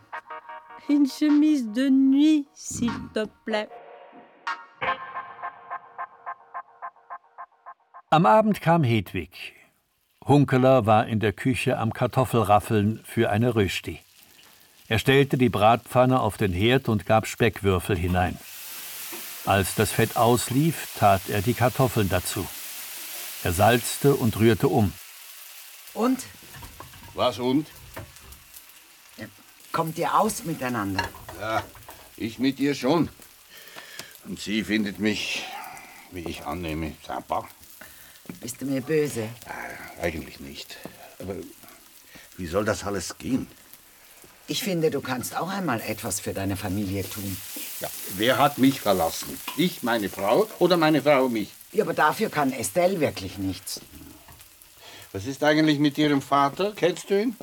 Une 0.90 1.08
chemise 1.08 1.72
de 1.72 1.90
nuit, 1.90 2.48
s'il 2.54 2.92
te 3.14 3.26
plaît. 3.46 3.70
Am 8.16 8.26
Abend 8.26 8.62
kam 8.62 8.86
Hedwig. 8.86 9.54
Hunkeler 10.26 10.86
war 10.86 11.06
in 11.06 11.20
der 11.20 11.34
Küche 11.34 11.78
am 11.78 11.92
Kartoffelraffeln 11.92 13.02
für 13.04 13.30
eine 13.30 13.56
Rösti. 13.56 14.00
Er 14.88 15.00
stellte 15.00 15.38
die 15.38 15.50
Bratpfanne 15.50 16.22
auf 16.22 16.38
den 16.38 16.54
Herd 16.54 16.88
und 16.88 17.06
gab 17.06 17.28
Speckwürfel 17.28 17.98
hinein. 17.98 18.40
Als 19.46 19.76
das 19.76 19.92
Fett 19.92 20.16
auslief, 20.16 20.96
tat 20.98 21.28
er 21.28 21.42
die 21.42 21.56
Kartoffeln 21.56 22.08
dazu. 22.08 22.48
Er 23.44 23.52
salzte 23.52 24.16
und 24.16 24.40
rührte 24.40 24.70
um. 24.70 24.94
Und? 25.94 26.24
Was 27.16 27.38
und? 27.40 27.68
Kommt 29.74 29.98
ihr 29.98 30.18
aus 30.18 30.46
miteinander? 30.46 31.04
Ja, 31.42 31.64
ich 32.16 32.40
mit 32.40 32.62
ihr 32.62 32.76
schon. 32.76 33.10
Und 34.24 34.40
sie 34.40 34.64
findet 34.64 35.00
mich, 35.00 35.44
wie 36.12 36.24
ich 36.30 36.46
annehme, 36.46 36.94
sympa. 37.06 37.46
Bist 38.42 38.62
du 38.62 38.66
mir 38.66 38.82
böse? 38.82 39.30
Eigentlich 40.02 40.40
nicht. 40.40 40.78
Aber 41.20 41.36
wie 42.38 42.48
soll 42.48 42.66
das 42.66 42.84
alles 42.84 43.18
gehen? 43.18 43.48
Ich 44.48 44.64
finde, 44.64 44.92
du 44.92 45.02
kannst 45.02 45.36
auch 45.36 45.50
einmal 45.50 45.82
etwas 45.82 46.20
für 46.20 46.34
deine 46.34 46.56
Familie 46.56 47.08
tun. 47.10 47.36
Ja, 47.80 47.90
wer 48.16 48.38
hat 48.38 48.60
mich 48.60 48.80
verlassen? 48.80 49.40
Ich, 49.58 49.82
meine 49.82 50.10
Frau 50.10 50.48
oder 50.60 50.78
meine 50.78 51.02
Frau 51.02 51.30
mich? 51.30 51.50
Ja, 51.72 51.84
aber 51.84 51.94
dafür 51.94 52.30
kann 52.30 52.52
Estelle 52.52 53.00
wirklich 53.00 53.38
nichts. 53.38 53.82
Was 55.12 55.26
ist 55.26 55.44
eigentlich 55.44 55.80
mit 55.80 55.98
Ihrem 55.98 56.22
Vater? 56.22 56.74
Kennst 56.76 57.10
du 57.10 57.20
ihn? 57.22 57.36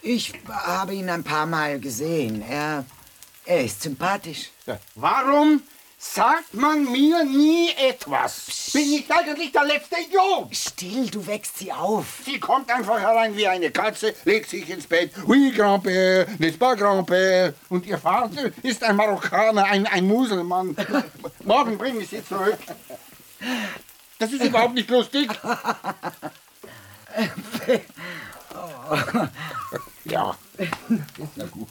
Ich 0.00 0.32
habe 0.48 0.94
ihn 0.94 1.10
ein 1.10 1.24
paar 1.24 1.46
Mal 1.46 1.80
gesehen. 1.80 2.42
Er, 2.42 2.84
er 3.44 3.64
ist 3.64 3.82
sympathisch. 3.82 4.50
Ja. 4.66 4.78
Warum 4.94 5.62
sagt 6.04 6.54
man 6.54 6.84
mir 6.84 7.24
nie 7.24 7.70
etwas? 7.70 8.70
Bin 8.72 8.92
ich 8.92 9.10
eigentlich 9.10 9.50
der 9.52 9.64
letzte 9.64 9.96
Idiot? 10.00 10.54
Still, 10.54 11.08
du 11.10 11.26
wächst 11.26 11.58
sie 11.58 11.72
auf. 11.72 12.20
Sie 12.24 12.38
kommt 12.38 12.70
einfach 12.70 13.00
herein 13.00 13.36
wie 13.36 13.48
eine 13.48 13.70
Katze, 13.70 14.14
legt 14.24 14.50
sich 14.50 14.68
ins 14.68 14.86
Bett. 14.86 15.12
Oui, 15.26 15.52
Grand-Père, 15.56 16.26
n'est-ce 16.38 16.58
pas, 16.58 16.76
Grand-Père? 16.76 17.54
Und 17.70 17.86
Ihr 17.86 17.98
Vater 17.98 18.50
ist 18.62 18.84
ein 18.84 18.96
Marokkaner, 18.96 19.64
ein, 19.64 19.86
ein 19.86 20.06
Muselmann. 20.06 20.76
Morgen 21.44 21.78
bringe 21.78 22.00
ich 22.00 22.10
Sie 22.10 22.24
zurück. 22.24 22.58
Das 24.18 24.30
ist 24.32 24.44
überhaupt 24.44 24.74
nicht 24.74 24.90
lustig. 24.90 25.30
Ja. 30.04 30.36
Na 31.36 31.44
gut. 31.46 31.68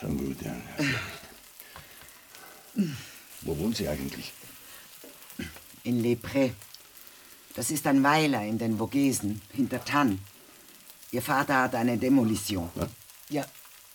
Schon 0.00 0.16
gut, 0.18 0.42
ja. 0.42 0.52
Wo 3.42 3.58
wohnt 3.58 3.76
sie 3.76 3.88
eigentlich? 3.88 4.32
In 5.84 6.00
Les 6.00 6.16
Prés. 6.16 6.52
Das 7.54 7.70
ist 7.70 7.86
ein 7.86 8.02
Weiler 8.02 8.44
in 8.44 8.58
den 8.58 8.78
Vogesen, 8.78 9.42
hinter 9.52 9.84
Tann. 9.84 10.20
Ihr 11.10 11.22
Vater 11.22 11.62
hat 11.62 11.74
eine 11.74 11.98
Demolition. 11.98 12.70
Ja, 13.28 13.44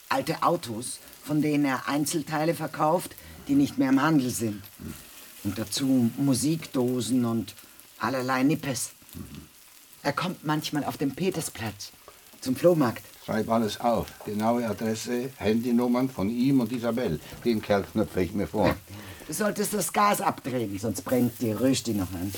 alte 0.10 0.44
Autos, 0.44 1.00
von 1.24 1.42
denen 1.42 1.66
er 1.66 1.88
Einzelteile 1.88 2.54
verkauft, 2.54 3.16
die 3.48 3.56
nicht 3.56 3.78
mehr 3.78 3.90
im 3.90 4.02
Handel 4.02 4.30
sind. 4.30 4.62
Und 5.44 5.58
dazu 5.58 6.12
Musikdosen 6.18 7.26
und 7.26 7.56
allerlei 7.98 8.44
Nippes. 8.44 8.92
Er 10.04 10.14
kommt 10.14 10.46
manchmal 10.46 10.84
auf 10.84 10.98
den 10.98 11.16
Petersplatz 11.16 11.92
zum 12.42 12.56
Flohmarkt. 12.56 13.04
Schreib 13.28 13.50
alles 13.50 13.82
auf. 13.82 14.08
Genaue 14.26 14.66
Adresse, 14.66 15.32
Handynummern 15.36 16.08
von 16.08 16.30
ihm 16.30 16.62
und 16.62 16.72
Isabel. 16.72 17.20
Den 17.44 17.62
Kerl 17.62 17.84
knöpfe 17.84 18.22
ich 18.22 18.32
mir 18.32 18.48
vor. 18.48 18.74
Du 19.28 19.34
solltest 19.34 19.74
das 19.74 19.92
Gas 19.92 20.22
abdrehen, 20.22 20.80
sonst 20.80 21.02
brennt 21.02 21.42
die 21.42 21.52
Rösti 21.52 21.94
noch 21.94 22.10
an. 22.14 22.34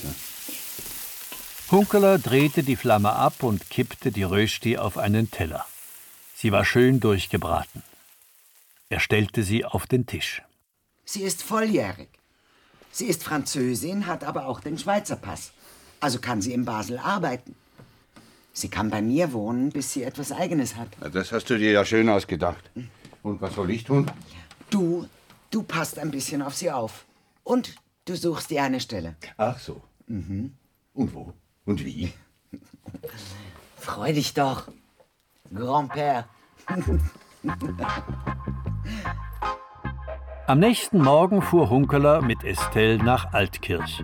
Hunkeler 1.70 2.18
drehte 2.18 2.64
die 2.64 2.76
Flamme 2.76 3.12
ab 3.12 3.44
und 3.44 3.70
kippte 3.70 4.12
die 4.12 4.24
Rösti 4.24 4.80
auf 4.80 4.98
einen 4.98 5.30
Teller. 5.30 5.64
Sie 6.36 6.52
war 6.52 6.66
schön 6.66 7.00
durchgebraten. 7.00 7.84
Er 8.90 9.00
stellte 9.00 9.44
sie 9.44 9.66
auf 9.66 9.86
den 9.86 10.08
Tisch. 10.08 10.42
Sie 11.06 11.22
ist 11.22 11.44
volljährig. 11.44 12.10
Sie 12.92 13.06
ist 13.06 13.24
Französin, 13.24 14.08
hat 14.08 14.24
aber 14.24 14.48
auch 14.48 14.60
den 14.60 14.80
Schweizer 14.80 15.18
Pass. 15.18 15.52
Also 16.00 16.18
kann 16.18 16.42
sie 16.42 16.54
in 16.54 16.66
Basel 16.66 16.98
arbeiten. 16.98 17.54
Sie 18.54 18.70
kann 18.70 18.90
bei 18.90 19.02
mir 19.02 19.32
wohnen, 19.34 19.70
bis 19.70 19.94
sie 19.94 20.04
etwas 20.04 20.32
Eigenes 20.32 20.76
hat. 20.76 20.90
Na, 21.00 21.10
Das 21.10 21.32
hast 21.32 21.50
du 21.50 21.58
dir 21.58 21.72
ja 21.72 21.86
schön 21.86 22.10
ausgedacht. 22.10 22.70
Und 23.24 23.42
was 23.42 23.56
soll 23.56 23.70
ich 23.72 23.84
tun? 23.84 24.10
Du, 24.70 25.08
du 25.52 25.64
passt 25.64 25.98
ein 26.00 26.12
bisschen 26.12 26.42
auf 26.42 26.56
sie 26.56 26.72
auf. 26.72 27.06
Und 27.44 27.76
du 28.06 28.16
suchst 28.16 28.50
dir 28.50 28.64
eine 28.64 28.80
Stelle. 28.80 29.16
Ach 29.38 29.60
so. 29.60 29.82
Mhm. 30.08 30.54
Und 30.94 31.14
wo? 31.14 31.34
Und 31.66 31.86
wie? 31.86 32.12
Freu 33.78 34.14
dich 34.14 34.34
doch. 34.34 34.68
Grand-Père. 35.54 36.26
Am 40.48 40.60
nächsten 40.60 41.00
Morgen 41.02 41.42
fuhr 41.42 41.70
Hunkeler 41.70 42.22
mit 42.22 42.44
Estelle 42.44 42.98
nach 42.98 43.34
Altkirch. 43.34 44.04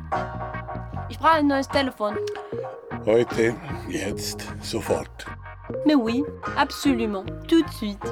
Ich 1.10 1.20
brauche 1.20 1.34
ein 1.38 1.48
neues 1.48 1.68
Telefon. 1.68 2.16
Heute, 3.06 3.54
jetzt, 3.88 4.48
sofort. 4.62 5.28
Mais 5.86 5.94
oui, 5.96 6.24
absolument, 6.58 7.24
tout 7.48 7.62
de 7.62 7.70
suite. 7.70 8.04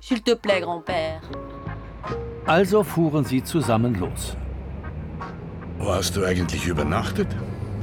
S'il 0.00 0.22
te 0.22 0.34
plaît, 0.34 0.62
grand-père. 0.62 1.20
Also 2.46 2.84
fuhren 2.84 3.24
sie 3.24 3.42
zusammen 3.42 3.94
los. 4.00 4.34
Wo 5.78 5.92
hast 5.92 6.16
du 6.16 6.24
eigentlich 6.24 6.66
übernachtet? 6.66 7.28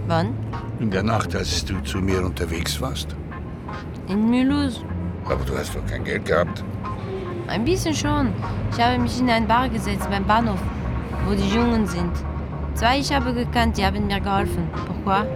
Wann? 0.07 0.33
In 0.79 0.89
der 0.89 1.03
Nacht, 1.03 1.35
als 1.35 1.63
du 1.63 1.79
zu 1.83 1.99
mir 1.99 2.25
unterwegs 2.25 2.81
warst. 2.81 3.15
In 4.07 4.31
Mulhouse. 4.31 4.83
Aber 5.25 5.45
du 5.45 5.55
hast 5.55 5.75
doch 5.75 5.85
kein 5.85 6.03
Geld 6.03 6.25
gehabt. 6.25 6.63
Ein 7.47 7.65
bisschen 7.65 7.93
schon. 7.93 8.33
Ich 8.71 8.83
habe 8.83 8.97
mich 8.97 9.19
in 9.19 9.29
ein 9.29 9.47
Bar 9.47 9.69
gesetzt 9.69 10.09
beim 10.09 10.25
Bahnhof, 10.25 10.59
wo 11.27 11.35
die 11.35 11.49
Jungen 11.49 11.85
sind. 11.85 12.13
Zwei 12.73 12.97
ich 12.97 13.13
habe 13.13 13.31
gekannt, 13.31 13.77
die 13.77 13.85
haben 13.85 14.07
mir 14.07 14.19
geholfen. 14.19 14.67
Pourquoi? 14.87 15.27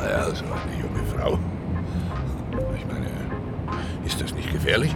Naja, 0.00 0.34
so 0.34 0.44
eine 0.44 0.80
junge 0.80 1.04
Frau. 1.14 1.38
Ich 2.74 2.86
meine, 2.86 3.06
ist 4.04 4.20
das 4.20 4.34
nicht 4.34 4.50
gefährlich? 4.50 4.94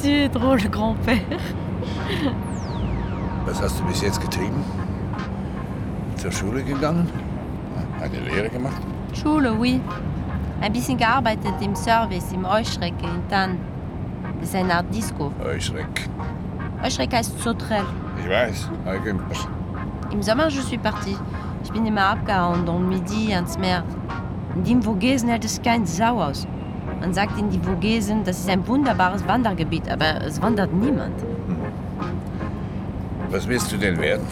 tu 0.00 0.08
es 0.08 0.30
drôle, 0.30 0.68
grand-père. 0.68 1.20
Was 3.46 3.62
hast 3.62 3.80
du 3.80 3.84
bis 3.84 4.02
jetzt 4.02 4.20
getrieben? 4.20 4.62
Zur 6.16 6.32
Schule 6.32 6.62
gegangen? 6.62 7.08
Eine 8.00 8.20
Lehre 8.20 8.48
gemacht? 8.50 8.80
Schule, 9.14 9.52
oui. 9.54 9.80
Ein 10.60 10.72
bisschen 10.72 10.98
gearbeitet 10.98 11.54
im 11.60 11.74
Service 11.74 12.32
im 12.32 12.44
Euschrecke 12.44 13.04
in 13.04 13.28
Tann. 13.28 13.58
Das 14.40 14.50
ist 14.50 14.54
eine 14.54 14.74
Art 14.74 14.94
Disco. 14.94 15.32
Euschreck. 15.42 16.08
Euschrecke 16.82 17.16
heißt 17.16 17.40
Sauterelle. 17.40 17.86
Ich 18.22 18.28
weiß, 18.28 18.70
Eugemper. 18.86 19.48
Im 20.10 20.22
Sommer 20.22 20.48
je 20.48 20.60
suis 20.60 20.78
partie. 20.78 21.16
Ich 21.66 21.72
bin 21.72 21.84
immer 21.84 22.10
abgehauen, 22.10 22.64
dans 22.64 22.78
le 22.78 22.86
Midi 22.86 23.34
ans 23.34 23.58
Meer. 23.58 23.82
In 24.54 24.62
den 24.62 24.80
Vogesen 24.80 25.28
hält 25.28 25.44
es 25.44 25.60
kein 25.60 25.84
Sau 25.84 26.22
aus. 26.22 26.46
Man 27.00 27.12
sagt 27.12 27.36
in 27.40 27.50
die 27.50 27.58
Vogesen, 27.58 28.22
das 28.22 28.38
ist 28.38 28.48
ein 28.48 28.64
wunderbares 28.68 29.26
Wandergebiet, 29.26 29.90
aber 29.90 30.24
es 30.24 30.40
wandert 30.40 30.72
niemand. 30.72 31.24
Was 33.30 33.48
willst 33.48 33.72
du 33.72 33.78
denn 33.78 33.98
werden? 33.98 34.24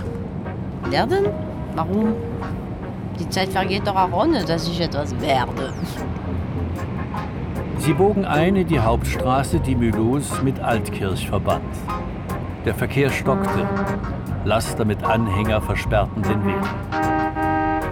Werden? 0.88 1.26
Warum? 1.74 2.14
Die 3.18 3.28
Zeit 3.28 3.48
vergeht 3.48 3.84
doch 3.84 3.96
auch 3.96 4.12
ohne, 4.12 4.44
dass 4.44 4.68
ich 4.68 4.80
etwas 4.80 5.20
werde. 5.20 5.72
Sie 7.78 7.94
bogen 7.94 8.24
ein 8.24 8.54
in 8.54 8.68
die 8.68 8.78
Hauptstraße, 8.78 9.58
die 9.58 9.74
Mulhouse 9.74 10.40
mit 10.44 10.60
Altkirch 10.60 11.28
verband. 11.28 11.64
Der 12.64 12.76
Verkehr 12.76 13.10
stockte. 13.10 13.68
Laster 14.44 14.84
mit 14.84 15.02
Anhänger 15.02 15.60
versperrten 15.60 16.22
den 16.22 16.46
Weg. 16.46 17.13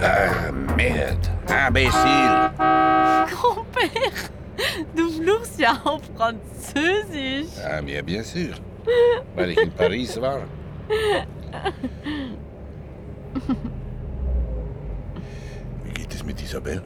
Ah, 0.03 0.51
merde. 0.77 1.29
Imbécile. 1.49 2.51
Grand-Père, 2.57 4.31
du 4.97 5.09
fluchst 5.09 5.61
ja 5.61 5.81
auf 5.85 6.03
Französisch. 6.17 7.53
Ah, 7.65 7.81
bien, 7.81 8.05
bien 8.05 8.25
sûr. 8.25 8.55
Weil 9.37 9.51
ich 9.51 9.59
in 9.59 9.71
Paris 9.71 10.21
war. 10.21 10.41
Wie 15.85 15.93
geht 15.93 16.13
es 16.15 16.25
mit 16.25 16.43
Isabel? 16.43 16.83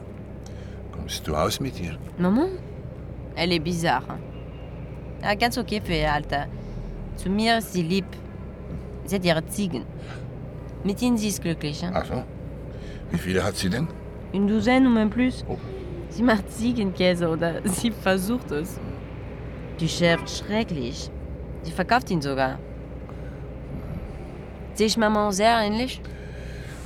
Kommst 0.91 1.27
du 1.27 1.35
aus 1.35 1.59
mit 1.59 1.79
ihr? 1.79 1.97
Maman? 2.17 2.49
Elle 3.35 3.55
est 3.55 3.63
bizarre. 3.63 4.19
Ja, 5.23 5.33
ganz 5.33 5.57
okay 5.57 5.81
für 5.83 5.93
ihr 5.93 6.13
Alter. 6.13 6.45
Zu 7.15 7.29
mir 7.29 7.57
ist 7.57 7.73
sie 7.73 7.81
lieb. 7.81 8.05
Sie 9.05 9.15
hat 9.15 9.25
ihre 9.25 9.45
Ziegen. 9.47 9.85
Mit 10.83 11.01
ihnen 11.01 11.17
sie 11.17 11.29
ist 11.29 11.41
glücklich. 11.41 11.83
Ach 11.91 12.05
so. 12.05 12.23
Wie 13.11 13.17
viele 13.17 13.43
hat 13.43 13.55
sie 13.55 13.69
denn? 13.69 13.87
Une 14.33 14.47
douzaine 14.47 14.87
ou 14.87 14.89
même 14.89 15.09
plus. 15.09 15.45
Sie 16.09 16.23
macht 16.23 16.51
Ziegenkäse 16.51 17.27
oder 17.29 17.61
sie 17.63 17.91
versucht 17.91 18.51
es. 18.51 18.79
Die 19.79 19.87
Chef 19.89 20.19
schrecklich. 20.27 21.09
Sie 21.63 21.71
verkauft 21.71 22.09
ihn 22.11 22.21
sogar. 22.21 22.59
Sehe 24.73 24.87
ich 24.87 24.97
Maman 24.97 25.31
sehr 25.31 25.59
ähnlich? 25.59 26.01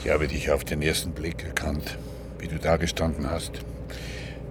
Ich 0.04 0.10
habe 0.10 0.28
dich 0.28 0.50
auf 0.52 0.64
den 0.64 0.82
ersten 0.82 1.12
Blick 1.12 1.44
erkannt, 1.44 1.98
wie 2.40 2.48
du 2.48 2.58
da 2.58 2.78
gestanden 2.78 3.30
hast. 3.30 3.52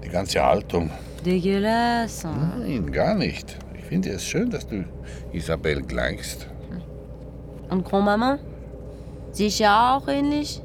Die 0.05 0.09
ganze 0.09 0.45
Haltung. 0.45 0.91
Dégueulasse. 1.25 2.29
Nein, 2.29 2.91
gar 2.93 3.15
nicht. 3.15 3.59
Ich 3.77 3.85
finde 3.85 4.11
es 4.11 4.25
schön, 4.25 4.51
dass 4.51 4.67
du 4.67 4.85
Isabel 5.33 5.83
gleichst. 5.83 6.47
Und 7.69 7.85
Grand-Maman? 7.85 8.39
Sehe 9.33 9.49
ich 9.49 9.59
ja 9.59 9.97
auch 9.97 10.09
ähnlich? 10.09 10.63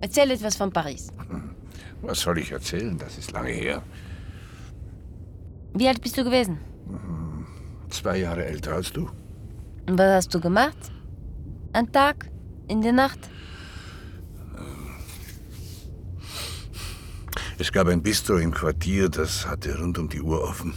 Erzähl 0.00 0.30
etwas 0.30 0.56
von 0.56 0.72
Paris. 0.72 1.08
Was 2.02 2.20
soll 2.20 2.38
ich 2.38 2.52
erzählen? 2.52 2.96
Das 2.98 3.18
ist 3.18 3.32
lange 3.32 3.50
her. 3.50 3.82
Wie 5.74 5.86
alt 5.86 6.00
bist 6.00 6.16
du 6.16 6.24
gewesen? 6.24 6.58
Zwei 7.90 8.18
Jahre 8.18 8.44
älter 8.44 8.74
als 8.74 8.92
du. 8.92 9.10
Und 9.86 9.98
was 9.98 10.14
hast 10.14 10.34
du 10.34 10.40
gemacht? 10.40 10.78
Ein 11.72 11.90
Tag? 11.92 12.30
In 12.68 12.80
der 12.82 12.92
Nacht? 12.92 13.28
Es 17.58 17.70
gab 17.72 17.88
ein 17.88 18.02
Bistro 18.02 18.38
im 18.38 18.52
Quartier, 18.52 19.10
das 19.10 19.46
hatte 19.46 19.78
rund 19.78 19.98
um 19.98 20.08
die 20.08 20.22
Uhr 20.22 20.42
offen. 20.42 20.72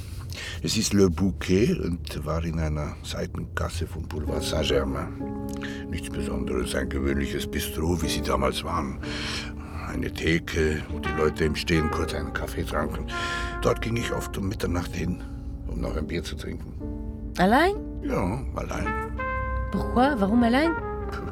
Es 0.62 0.76
ist 0.76 0.94
Le 0.94 1.10
Bouquet 1.10 1.80
und 1.80 2.26
war 2.26 2.44
in 2.44 2.60
einer 2.60 2.96
Seitengasse 3.04 3.88
vom 3.88 4.08
Boulevard 4.08 4.44
Saint-Germain. 4.44 5.14
Nichts 5.94 6.10
Besonderes, 6.10 6.74
ein 6.74 6.90
gewöhnliches 6.90 7.46
Bistro, 7.46 8.02
wie 8.02 8.08
sie 8.08 8.24
damals 8.24 8.64
waren. 8.64 8.98
Eine 9.88 10.12
Theke, 10.12 10.82
wo 10.90 10.98
die 10.98 11.12
Leute 11.16 11.46
im 11.46 11.56
Stehen 11.56 11.92
kurz 11.92 12.16
einen 12.16 12.34
Kaffee 12.34 12.64
tranken. 12.64 13.06
Dort 13.62 13.80
ging 13.80 13.96
ich 13.96 14.12
oft 14.12 14.36
um 14.40 14.48
Mitternacht 14.50 14.96
hin, 14.96 15.24
um 15.68 15.82
noch 15.82 15.96
ein 15.96 16.08
Bier 16.08 16.24
zu 16.24 16.36
trinken. 16.36 16.74
Allein? 17.38 17.76
Ja, 18.02 18.42
allein. 18.56 18.88
Pourquoi? 19.72 20.16
Warum 20.18 20.42
allein? 20.42 20.72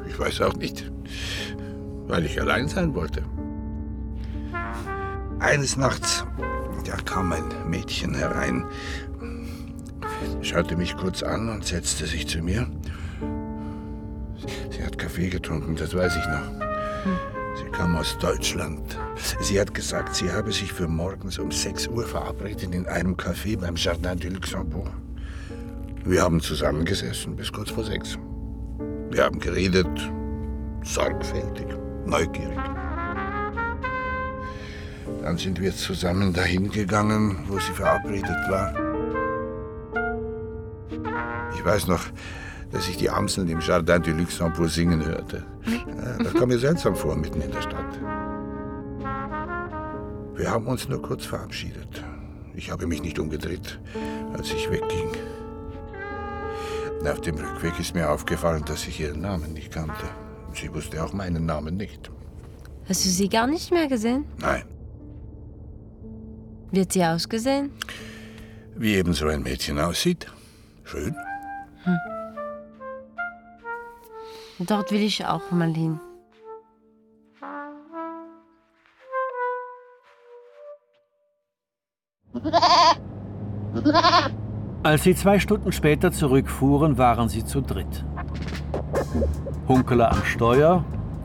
Ich 0.08 0.16
weiß 0.16 0.42
auch 0.42 0.54
nicht. 0.54 0.92
Weil 2.06 2.24
ich 2.24 2.40
allein 2.40 2.68
sein 2.68 2.94
wollte. 2.94 3.24
Eines 5.40 5.76
Nachts, 5.76 6.24
da 6.86 6.98
kam 7.04 7.32
ein 7.32 7.68
Mädchen 7.68 8.14
herein, 8.14 8.64
schaute 10.40 10.76
mich 10.76 10.96
kurz 10.96 11.24
an 11.24 11.48
und 11.48 11.66
setzte 11.66 12.06
sich 12.06 12.28
zu 12.28 12.42
mir. 12.42 12.68
Sie 14.70 14.82
hat 14.84 14.98
Kaffee 14.98 15.28
getrunken, 15.28 15.76
das 15.76 15.94
weiß 15.94 16.16
ich 16.16 16.26
noch. 16.26 16.66
Sie 17.56 17.70
kam 17.70 17.96
aus 17.96 18.16
Deutschland. 18.18 18.98
Sie 19.40 19.60
hat 19.60 19.74
gesagt, 19.74 20.14
sie 20.14 20.30
habe 20.30 20.52
sich 20.52 20.72
für 20.72 20.88
morgens 20.88 21.38
um 21.38 21.50
6 21.50 21.88
Uhr 21.88 22.06
verabredet 22.06 22.74
in 22.74 22.86
einem 22.86 23.14
Café 23.14 23.58
beim 23.58 23.76
Jardin 23.76 24.18
du 24.18 24.28
Luxembourg. 24.28 24.90
Wir 26.04 26.22
haben 26.22 26.40
zusammengesessen 26.40 27.36
bis 27.36 27.52
kurz 27.52 27.70
vor 27.70 27.84
sechs. 27.84 28.18
Wir 29.10 29.22
haben 29.22 29.38
geredet, 29.38 29.86
sorgfältig, 30.82 31.66
neugierig. 32.04 32.58
Dann 35.22 35.38
sind 35.38 35.60
wir 35.60 35.72
zusammen 35.76 36.32
dahin 36.32 36.72
gegangen, 36.72 37.44
wo 37.46 37.56
sie 37.60 37.72
verabredet 37.72 38.36
war. 38.48 38.74
Ich 41.54 41.64
weiß 41.64 41.86
noch, 41.86 42.02
dass 42.72 42.88
ich 42.88 42.96
die 42.96 43.10
Amseln 43.10 43.48
im 43.48 43.60
Jardin 43.60 44.02
du 44.02 44.12
Luxembourg 44.12 44.68
singen 44.68 45.04
hörte. 45.04 45.44
Ja, 45.66 46.18
Das 46.24 46.34
kam 46.34 46.48
mir 46.48 46.58
seltsam 46.58 46.96
vor, 46.96 47.14
mitten 47.16 47.40
in 47.40 47.50
der 47.50 47.62
Stadt. 47.62 48.00
Wir 50.34 50.50
haben 50.50 50.66
uns 50.66 50.88
nur 50.88 51.00
kurz 51.02 51.24
verabschiedet. 51.24 52.02
Ich 52.54 52.70
habe 52.70 52.86
mich 52.86 53.02
nicht 53.02 53.18
umgedreht, 53.18 53.78
als 54.32 54.52
ich 54.52 54.70
wegging. 54.70 55.10
Auf 57.04 57.20
dem 57.20 57.36
Rückweg 57.36 57.78
ist 57.78 57.94
mir 57.94 58.08
aufgefallen, 58.10 58.64
dass 58.64 58.86
ich 58.86 59.00
ihren 59.00 59.20
Namen 59.20 59.52
nicht 59.52 59.72
kannte. 59.72 60.08
Sie 60.54 60.72
wusste 60.72 61.02
auch 61.02 61.12
meinen 61.12 61.46
Namen 61.46 61.76
nicht. 61.76 62.10
Hast 62.88 63.04
du 63.04 63.08
sie 63.08 63.28
gar 63.28 63.46
nicht 63.46 63.70
mehr 63.70 63.88
gesehen? 63.88 64.24
Nein, 64.40 64.64
hat 66.74 66.92
sie 66.92 67.04
ausgesehen? 67.04 67.70
wie 68.76 68.94
eben 68.94 69.12
so 69.12 69.26
ein 69.26 69.42
Mädchen 69.42 69.78
aussieht. 69.78 70.26
Schön. 70.84 71.14
Dort 74.66 74.92
will 74.92 75.02
ich 75.02 75.24
auch 75.26 75.50
mal 75.50 75.72
hin. 75.74 75.98
Als 84.82 85.04
sie 85.04 85.14
zwei 85.14 85.38
Stunden 85.38 85.72
später 85.72 86.12
zurückfuhren, 86.12 86.98
waren 86.98 87.28
sie 87.28 87.44
zu 87.44 87.60
dritt. 87.60 88.04
Hunkeler 89.68 90.12
am 90.12 90.24
Steuer, 90.24 90.84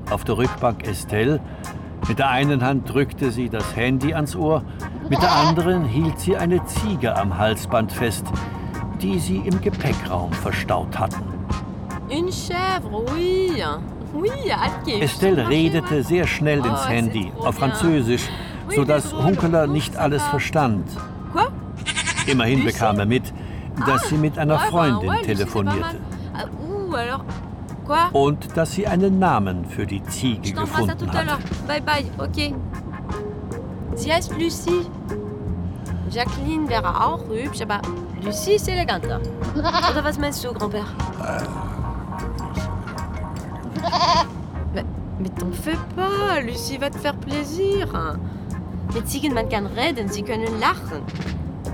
auf 0.09 0.23
der 0.23 0.37
Rückbank 0.37 0.87
Estelle. 0.87 1.39
Mit 2.07 2.19
der 2.19 2.29
einen 2.29 2.63
Hand 2.63 2.93
drückte 2.93 3.31
sie 3.31 3.49
das 3.49 3.75
Handy 3.75 4.13
ans 4.13 4.35
Ohr, 4.35 4.63
mit 5.09 5.21
der 5.21 5.31
anderen 5.31 5.85
hielt 5.85 6.19
sie 6.19 6.37
eine 6.37 6.63
Ziege 6.65 7.15
am 7.15 7.37
Halsband 7.37 7.91
fest, 7.91 8.25
die 9.01 9.19
sie 9.19 9.37
im 9.37 9.59
Gepäckraum 9.61 10.31
verstaut 10.31 10.97
hatten. 10.97 11.36
Une 12.27 12.33
chèvre, 12.33 13.05
oui. 13.13 13.63
Oui, 14.13 14.29
ok. 14.29 15.01
Estelle 15.01 15.39
redete 15.39 16.03
sehr 16.03 16.27
schnell 16.27 16.59
ins 16.59 16.83
Oh, 16.85 16.89
Handy, 16.89 17.31
auf. 17.39 17.55
Französisch, 17.55 18.27
sodass. 18.75 19.13
Hunkeler 19.13 19.65
nicht 19.67 19.95
alles 19.95 20.23
verstand. 20.23 20.83
Quoi? 21.31 21.45
Immerhin 22.25 22.65
bekam 22.65 22.99
er 22.99 23.05
mit, 23.05 23.33
dass 23.85 24.09
sie 24.09 24.17
mit 24.17 24.37
einer 24.37 24.55
bah, 24.55 24.67
Freundin 24.69 25.11
telefonierte. 25.23 26.01
Ah, 27.87 28.09
und 28.11 28.57
dass 28.57 28.73
sie 28.73 28.85
einen 28.85 29.19
Namen 29.19 29.63
für 29.63 29.85
die 29.85 30.03
Ziege 30.03 30.51
gefunden 30.51 31.09
hatte. 31.13 31.37
Bye 31.65 31.81
bye, 31.81 32.03
ok. 32.17 32.53
Sie 33.95 34.11
heißt 34.11 34.33
Lucie. 34.37 34.85
Jacqueline 36.09 36.67
wäre 36.67 36.89
auch 37.05 37.25
hübsch, 37.29 37.61
aber 37.61 37.81
Lucie 38.21 38.55
ist 38.55 38.67
eleganter. 38.67 39.21
Oder 39.55 40.03
was 40.03 40.19
meinst 40.19 40.43
du, 40.43 40.49
Grand-Père? 40.49 41.66
Mais, 44.73 44.83
mais 45.19 45.29
t'en 45.29 45.51
fais 45.51 45.77
pas, 45.95 46.39
Lucie 46.41 46.77
va 46.77 46.89
te 46.89 46.97
faire 46.97 47.15
plaisir. 47.15 47.87
Die 48.93 49.03
Ziegen, 49.05 49.33
man 49.33 49.49
kann 49.49 49.65
reden, 49.67 50.09
sie 50.09 50.23
können 50.23 50.59
lachen. 50.59 51.01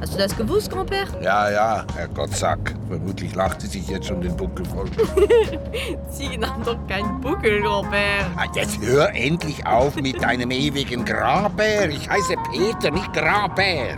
Hast 0.01 0.13
du 0.15 0.17
das 0.17 0.35
gewusst, 0.35 0.69
Grand-Père? 0.71 1.07
Ja, 1.21 1.49
ja, 1.49 1.85
Herr 1.95 2.07
Gottsack. 2.09 2.73
Vermutlich 2.89 3.33
lacht 3.35 3.61
sie 3.61 3.67
sich 3.67 3.87
jetzt 3.87 4.07
schon 4.07 4.19
den 4.21 4.35
Buckel 4.35 4.65
voll. 4.65 4.89
Ziegen 6.09 6.45
haben 6.45 6.63
doch 6.63 6.77
keinen 6.87 7.21
Buckel, 7.21 7.61
Grand-Père. 7.61 8.25
Ah, 8.35 8.45
Jetzt 8.53 8.79
hör 8.81 9.09
endlich 9.15 9.65
auf 9.65 9.95
mit 9.95 10.21
deinem 10.21 10.51
ewigen 10.51 11.05
Grabär. 11.05 11.89
Ich 11.89 12.09
heiße 12.09 12.33
Peter, 12.51 12.91
nicht 12.91 13.13
Grabär. 13.13 13.97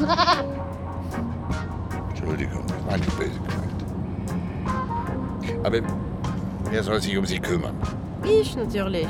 Entschuldigung, 2.10 2.64
das 2.66 2.86
war 2.90 2.96
nicht 2.96 3.18
böse 3.18 3.30
gemeint. 3.30 3.83
Aber 5.62 5.78
wer 6.70 6.82
soll 6.82 7.00
sich 7.00 7.16
um 7.16 7.24
sie 7.26 7.38
kümmern, 7.38 7.74
Ich 8.24 8.56
natürlich. 8.56 9.08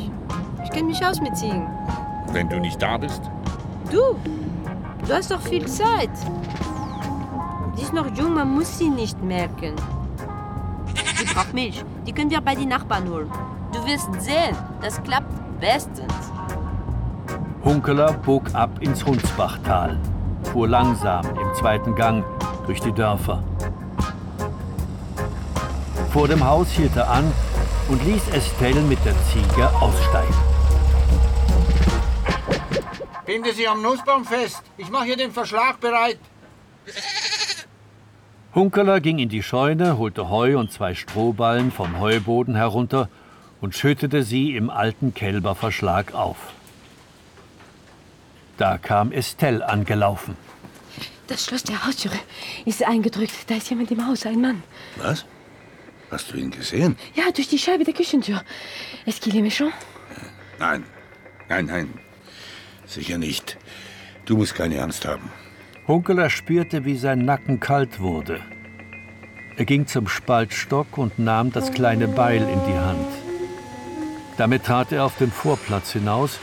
Ich 0.64 0.70
kenne 0.70 0.89
mich 0.89 1.05
aus 1.05 1.20
mit 1.20 1.37
Ziegen. 1.37 1.66
wenn 2.32 2.49
du 2.49 2.59
nicht 2.59 2.80
da 2.82 2.97
bist? 2.99 3.22
Du, 3.91 4.16
du 5.07 5.14
hast 5.14 5.30
doch 5.30 5.41
viel 5.41 5.66
Zeit. 5.66 6.11
Sie 7.76 7.82
ist 7.82 7.93
noch 7.93 8.07
jung, 8.16 8.35
man 8.35 8.51
muss 8.55 8.78
sie 8.78 8.89
nicht 8.89 9.22
merken. 9.22 9.74
Sie 11.16 11.24
braucht 11.32 11.53
Milch. 11.55 11.85
Die 12.07 12.12
können 12.12 12.30
wir 12.30 12.41
bei 12.41 12.55
den 12.55 12.68
Nachbarn 12.68 13.09
holen. 13.09 13.30
Du 13.72 13.85
wirst 13.87 14.09
sehen, 14.20 14.57
das 14.80 15.03
klappt 15.03 15.32
bestens. 15.61 16.12
Hunkeler 17.64 18.12
bog 18.12 18.45
ab 18.55 18.70
ins 18.80 19.05
Hunsbachtal, 19.05 19.97
fuhr 20.53 20.68
langsam 20.68 21.24
im 21.26 21.55
zweiten 21.55 21.95
Gang 21.95 22.24
durch 22.66 22.80
die 22.80 22.93
Dörfer. 22.93 23.43
Vor 26.15 26.29
dem 26.29 26.45
Haus 26.45 26.71
hielt 26.71 26.95
er 26.95 27.11
an 27.11 27.33
und 27.89 28.05
ließ 28.05 28.29
Estelle 28.29 28.83
mit 28.83 29.05
der 29.05 29.17
Ziege 29.25 29.69
aussteigen. 29.81 30.35
Binde 33.27 33.53
sie 33.53 33.67
am 33.67 33.83
Nussbaum 33.83 34.25
fest. 34.25 34.62
Ich 34.77 34.91
mache 34.91 35.07
hier 35.07 35.17
den 35.17 35.33
Verschlag 35.33 35.81
bereit. 35.81 36.21
Hunkeler 38.55 39.01
ging 39.01 39.19
in 39.19 39.29
die 39.29 39.43
Scheune, 39.43 39.99
holte 39.99 40.31
Heu 40.31 40.57
und 40.57 40.71
zwei 40.71 40.95
Strohballen 40.95 41.73
vom 41.73 41.99
Heuboden 41.99 42.55
herunter 42.55 43.09
und 43.61 43.75
schüttete 43.75 44.23
sie 44.23 44.55
im 44.55 44.71
alten 44.71 45.15
Kälberverschlag 45.15 46.15
auf. 46.15 46.37
Da 48.57 48.79
kam 48.79 49.11
Estelle 49.11 49.69
angelaufen. 49.69 50.37
Das 51.27 51.45
Schloss 51.45 51.65
der 51.65 51.85
Haustüre 51.85 52.21
ist 52.67 52.85
eingedrückt. 52.85 53.51
Da 53.51 53.57
ist 53.57 53.69
jemand 53.69 53.91
im 53.91 54.07
Haus, 54.07 54.25
ein 54.27 54.41
Mann. 54.41 54.62
Was? 54.95 55.25
Hast 56.11 56.32
du 56.32 56.36
ihn 56.36 56.50
gesehen? 56.50 56.96
Ja, 57.14 57.24
durch 57.34 57.48
die 57.48 57.59
Scheibe 57.59 57.84
der 57.84 57.94
Küchentür. 57.94 58.42
Est-ce 59.07 59.20
qu'il 59.20 59.36
est 59.36 59.42
méchant? 59.42 59.72
Nein. 60.59 60.84
Nein, 61.48 61.66
nein. 61.66 61.88
Sicher 62.86 63.18
nicht. 63.18 63.57
Du 64.24 64.36
musst 64.36 64.55
keine 64.55 64.82
Angst 64.82 65.05
haben. 65.05 65.30
Hunkeler 65.86 66.30
spürte, 66.30 66.84
wie 66.84 66.96
sein 66.96 67.24
Nacken 67.24 67.61
kalt 67.61 68.00
wurde. 68.00 68.40
Er 69.57 69.64
ging 69.64 69.86
zum 69.86 70.09
Spaltstock 70.09 70.98
und 70.98 71.18
nahm 71.18 71.52
das 71.52 71.72
kleine 71.72 72.09
Beil 72.09 72.42
in 72.42 72.61
die 72.66 72.78
Hand. 72.78 73.09
Damit 74.36 74.64
trat 74.64 74.92
er 74.92 75.05
auf 75.05 75.16
den 75.16 75.30
Vorplatz 75.30 75.92
hinaus 75.92 76.40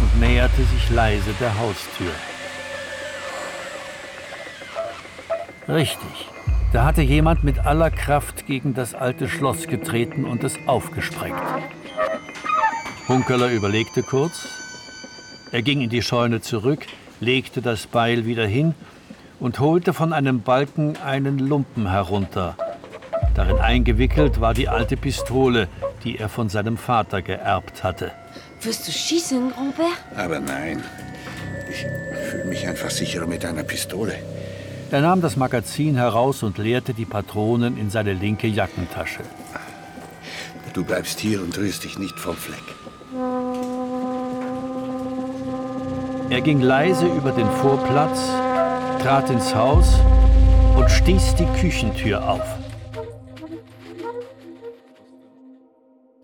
und 0.00 0.20
näherte 0.20 0.62
sich 0.64 0.90
leise 0.90 1.34
der 1.40 1.58
Haustür. 1.58 2.12
Richtig. 5.68 6.29
Da 6.72 6.84
hatte 6.84 7.02
jemand 7.02 7.42
mit 7.42 7.58
aller 7.66 7.90
Kraft 7.90 8.46
gegen 8.46 8.74
das 8.74 8.94
alte 8.94 9.28
Schloss 9.28 9.66
getreten 9.66 10.24
und 10.24 10.44
es 10.44 10.54
aufgesprengt. 10.66 11.36
Hunkeler 13.08 13.50
überlegte 13.50 14.04
kurz. 14.04 14.46
Er 15.50 15.62
ging 15.62 15.80
in 15.80 15.90
die 15.90 16.02
Scheune 16.02 16.40
zurück, 16.40 16.86
legte 17.18 17.60
das 17.60 17.88
Beil 17.88 18.24
wieder 18.24 18.46
hin 18.46 18.74
und 19.40 19.58
holte 19.58 19.92
von 19.92 20.12
einem 20.12 20.42
Balken 20.42 20.96
einen 20.98 21.40
Lumpen 21.40 21.90
herunter. 21.90 22.56
Darin 23.34 23.58
eingewickelt 23.58 24.40
war 24.40 24.54
die 24.54 24.68
alte 24.68 24.96
Pistole, 24.96 25.66
die 26.04 26.18
er 26.18 26.28
von 26.28 26.48
seinem 26.48 26.76
Vater 26.76 27.20
geerbt 27.20 27.82
hatte. 27.82 28.12
Wirst 28.62 28.86
du 28.86 28.92
schießen, 28.92 29.50
Grand-Père? 29.50 30.16
Aber 30.16 30.38
nein. 30.38 30.84
Ich 31.68 31.84
fühle 32.30 32.44
mich 32.44 32.66
einfach 32.68 32.90
sicherer 32.90 33.26
mit 33.26 33.44
einer 33.44 33.64
Pistole. 33.64 34.14
Er 34.90 35.02
nahm 35.02 35.20
das 35.20 35.36
Magazin 35.36 35.94
heraus 35.94 36.42
und 36.42 36.58
leerte 36.58 36.94
die 36.94 37.04
Patronen 37.04 37.78
in 37.78 37.90
seine 37.90 38.12
linke 38.12 38.48
Jackentasche. 38.48 39.22
Du 40.72 40.84
bleibst 40.84 41.20
hier 41.20 41.40
und 41.42 41.56
rührst 41.56 41.84
dich 41.84 41.96
nicht 41.96 42.18
vom 42.18 42.34
Fleck. 42.34 42.64
Er 46.28 46.40
ging 46.40 46.60
leise 46.60 47.06
über 47.06 47.30
den 47.30 47.48
Vorplatz, 47.50 48.30
trat 49.00 49.30
ins 49.30 49.54
Haus 49.54 50.00
und 50.76 50.90
stieß 50.90 51.36
die 51.36 51.46
Küchentür 51.60 52.28
auf. 52.28 52.58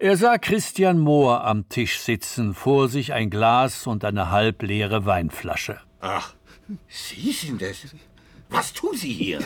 Er 0.01 0.17
sah 0.17 0.39
Christian 0.39 0.99
Mohr 0.99 1.45
am 1.45 1.69
Tisch 1.69 2.01
sitzen, 2.01 2.53
vor 2.53 2.89
sich 2.89 3.13
ein 3.13 3.31
Glas 3.31 3.87
und 3.87 4.05
eine 4.05 4.31
halbleere 4.33 5.07
Weinflasche. 5.07 5.79
Ach, 6.01 6.35
Sie 6.89 7.31
sind 7.31 7.63
es. 7.63 7.95
Was 8.49 8.73
tun 8.73 8.97
Sie 8.97 9.13
hier? 9.13 9.41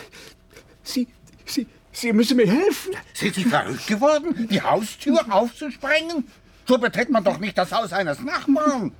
Sie, 0.83 1.07
Sie, 1.45 1.67
Sie 1.91 2.13
müssen 2.13 2.37
mir 2.37 2.47
helfen. 2.47 2.95
Sind 3.13 3.35
Sie 3.35 3.43
verrückt 3.43 3.87
geworden, 3.87 4.47
die 4.49 4.61
Haustür 4.61 5.25
aufzusprengen? 5.29 6.27
So 6.67 6.77
betritt 6.77 7.09
man 7.09 7.23
doch 7.23 7.39
nicht 7.39 7.57
das 7.57 7.71
Haus 7.71 7.91
eines 7.91 8.19
Nachbarn. 8.19 8.93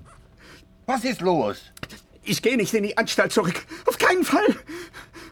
Was 0.86 1.04
ist 1.04 1.22
los? 1.22 1.58
Ich 2.24 2.41
gehe 2.41 2.58
nicht 2.58 2.74
in 2.74 2.84
die 2.84 2.97
Anstalt 2.97 3.32
zurück. 3.32 3.66
Auf 3.86 3.97
keinen 3.97 4.24
Fall. 4.24 4.56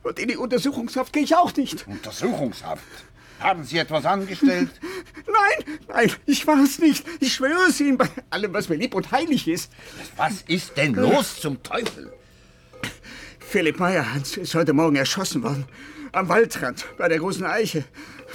Und 0.04 0.18
in 0.20 0.30
die 0.30 0.38
Untersuchungshaft 0.38 1.12
gehe 1.14 1.24
ich 1.24 1.36
auch 1.36 1.56
nicht. 1.56 1.86
Untersuchungshaft? 1.88 2.84
Haben 3.40 3.64
Sie 3.64 3.78
etwas 3.78 4.06
angestellt? 4.06 4.70
Nein, 5.28 5.78
nein, 5.88 6.12
ich 6.26 6.46
war 6.46 6.62
es 6.62 6.80
nicht. 6.80 7.06
Ich 7.20 7.34
schwöre 7.34 7.70
es 7.70 7.80
Ihnen 7.80 7.98
bei 7.98 8.10
allem, 8.30 8.54
was 8.54 8.70
mir 8.70 8.76
lieb 8.76 8.96
und 8.96 9.12
heilig 9.12 9.48
ist. 9.48 9.72
Was 10.18 10.42
ist 10.42 10.76
denn 10.78 10.94
los 10.94 11.40
zum 11.40 11.62
Teufel? 11.64 12.14
Philipp 13.50 13.80
Meyerhans 13.80 14.38
ist 14.38 14.54
heute 14.54 14.74
Morgen 14.74 14.96
erschossen 14.96 15.42
worden. 15.42 15.66
Am 16.12 16.30
Waldrand 16.30 16.86
bei 17.00 17.10
der 17.10 17.18
großen 17.18 17.44
Eiche, 17.46 17.84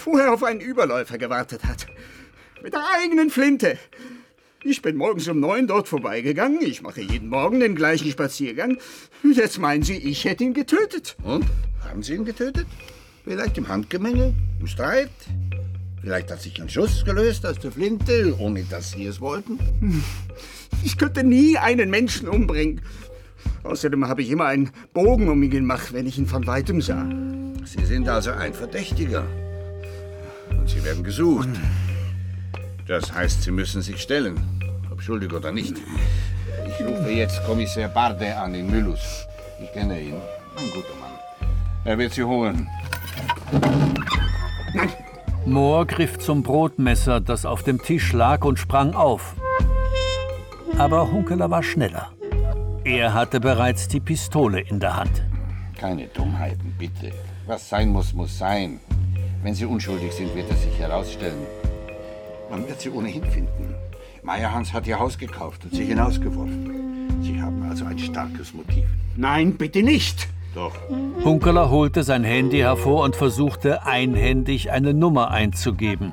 wo 0.05 0.19
er 0.19 0.35
auf 0.35 0.43
einen 0.43 0.59
Überläufer 0.59 1.19
gewartet 1.19 1.63
hat. 1.63 1.87
Mit 2.65 2.73
der 2.73 2.83
eigenen 2.97 3.31
Flinte. 3.31 3.79
Ich 4.65 4.83
bin 4.83 4.97
morgens 4.97 5.29
um 5.29 5.39
neun 5.39 5.69
dort 5.69 5.87
vorbeigegangen. 5.87 6.61
Ich 6.63 6.83
mache 6.83 7.01
jeden 7.01 7.29
Morgen 7.29 7.61
den 7.61 7.77
gleichen 7.77 8.11
Spaziergang. 8.11 8.79
Jetzt 9.23 9.61
meinen 9.61 9.85
Sie, 9.85 9.99
ich 9.99 10.25
hätte 10.25 10.43
ihn 10.43 10.53
getötet. 10.53 11.15
Und? 11.23 11.45
Haben 11.85 12.03
Sie 12.03 12.15
ihn 12.15 12.25
getötet? 12.25 12.67
Vielleicht 13.23 13.57
im 13.57 13.69
Handgemenge? 13.69 14.35
Im 14.59 14.67
Streit? 14.67 15.13
Vielleicht 16.01 16.33
hat 16.33 16.43
sich 16.43 16.61
ein 16.61 16.69
Schuss 16.69 17.05
gelöst 17.05 17.47
aus 17.47 17.61
der 17.61 17.71
Flinte, 17.71 18.35
ohne 18.41 18.65
dass 18.65 18.91
Sie 18.91 19.07
es 19.07 19.21
wollten? 19.21 19.61
Ich 20.83 20.99
könnte 20.99 21.23
nie 21.23 21.57
einen 21.57 21.89
Menschen 21.89 22.27
umbringen. 22.27 22.81
Außerdem 23.63 24.09
habe 24.09 24.23
ich 24.23 24.31
immer 24.31 24.47
einen 24.47 24.71
Bogen 24.93 25.29
um 25.29 25.43
ihn 25.43 25.51
gemacht, 25.51 25.93
wenn 25.93 26.07
ich 26.07 26.19
ihn 26.19 26.27
von 26.27 26.47
weitem 26.47 26.81
sah. 26.81 27.07
Sie 27.65 27.85
sind 27.85 28.09
also 28.09 28.31
ein 28.31 28.53
Verdächtiger. 28.53 29.25
Und 30.51 30.69
Sie 30.69 30.85
werden 30.85 31.03
gesucht. 31.03 31.49
Das 32.87 33.13
heißt, 33.13 33.43
Sie 33.43 33.51
müssen 33.51 33.81
sich 33.81 34.03
stellen, 34.03 34.39
ob 34.91 35.01
schuldig 35.01 35.33
oder 35.33 35.51
nicht. 35.51 35.77
Ich 36.67 36.87
rufe 36.87 37.11
jetzt 37.11 37.43
Kommissar 37.45 37.89
Barde 37.89 38.37
an 38.37 38.55
in 38.55 38.71
Müllus. 38.71 39.27
Ich 39.63 39.73
kenne 39.73 40.01
ihn. 40.01 40.15
Ein 40.57 40.71
guter 40.75 40.95
Mann. 41.01 41.49
Er 41.85 41.99
wird 41.99 42.13
Sie 42.13 42.25
holen. 42.25 42.69
Mohr 45.47 45.87
griff 45.87 46.19
zum 46.19 46.43
Brotmesser, 46.43 47.21
das 47.21 47.45
auf 47.45 47.63
dem 47.63 47.81
Tisch 47.81 48.13
lag, 48.13 48.45
und 48.45 48.59
sprang 48.59 48.95
auf. 48.95 49.35
Aber 50.79 51.11
Hunkeler 51.11 51.51
war 51.51 51.63
schneller. 51.63 52.14
Er 52.85 53.15
hatte 53.15 53.41
bereits 53.41 53.89
die 53.89 54.01
Pistole 54.01 54.61
in 54.61 54.79
der 54.79 54.95
Hand. 54.97 55.23
Keine 55.79 56.07
Dummheiten, 56.09 56.75
bitte. 56.79 57.13
Was 57.47 57.67
sein 57.67 57.89
muss, 57.89 58.13
muss 58.13 58.37
sein. 58.37 58.79
Wenn 59.43 59.55
Sie 59.55 59.65
unschuldig 59.65 60.13
sind, 60.13 60.35
wird 60.35 60.51
es 60.51 60.63
sich 60.63 60.79
herausstellen. 60.79 61.47
Man 62.51 62.69
wird 62.69 62.83
Sie 62.83 62.91
ohnehin 62.91 63.25
finden. 63.25 63.75
Meyerhans 64.23 64.75
hat 64.75 64.87
Ihr 64.87 64.99
Haus 64.99 65.17
gekauft 65.17 65.65
und 65.65 65.75
Sie 65.75 65.85
hinausgeworfen. 65.87 67.23
Sie 67.23 67.41
haben 67.41 67.63
also 67.71 67.87
ein 67.87 67.99
starkes 67.99 68.53
Motiv. 68.53 68.85
Nein, 69.17 69.55
bitte 69.55 69.83
nicht. 69.83 70.29
Doch. 70.55 70.75
Hunkeler 71.25 71.71
holte 71.71 72.05
sein 72.05 72.23
Handy 72.23 72.59
hervor 72.59 73.03
und 73.05 73.17
versuchte 73.17 73.87
einhändig 73.87 74.71
eine 74.71 74.93
Nummer 74.93 75.31
einzugeben. 75.31 76.13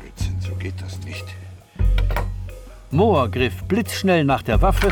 Blödsinn, 0.00 0.40
so 0.40 0.54
geht 0.54 0.80
das 0.80 0.98
nicht. 1.00 1.03
Mohr 2.94 3.28
griff 3.28 3.64
blitzschnell 3.64 4.24
nach 4.24 4.42
der 4.42 4.62
Waffe 4.62 4.88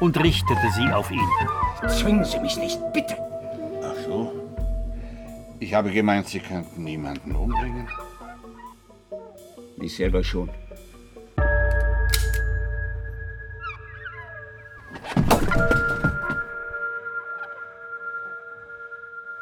und 0.00 0.18
richtete 0.18 0.70
sie 0.72 0.92
auf 0.92 1.12
ihn. 1.12 1.28
Zwingen 1.88 2.24
Sie 2.24 2.40
mich 2.40 2.56
nicht, 2.56 2.80
bitte. 2.92 3.16
Ach 3.80 3.94
so. 4.04 4.32
Ich 5.60 5.72
habe 5.72 5.92
gemeint, 5.92 6.26
Sie 6.26 6.40
könnten 6.40 6.82
niemanden 6.82 7.36
umbringen. 7.36 7.88
Ich 9.80 9.94
selber 9.94 10.24
schon. 10.24 10.50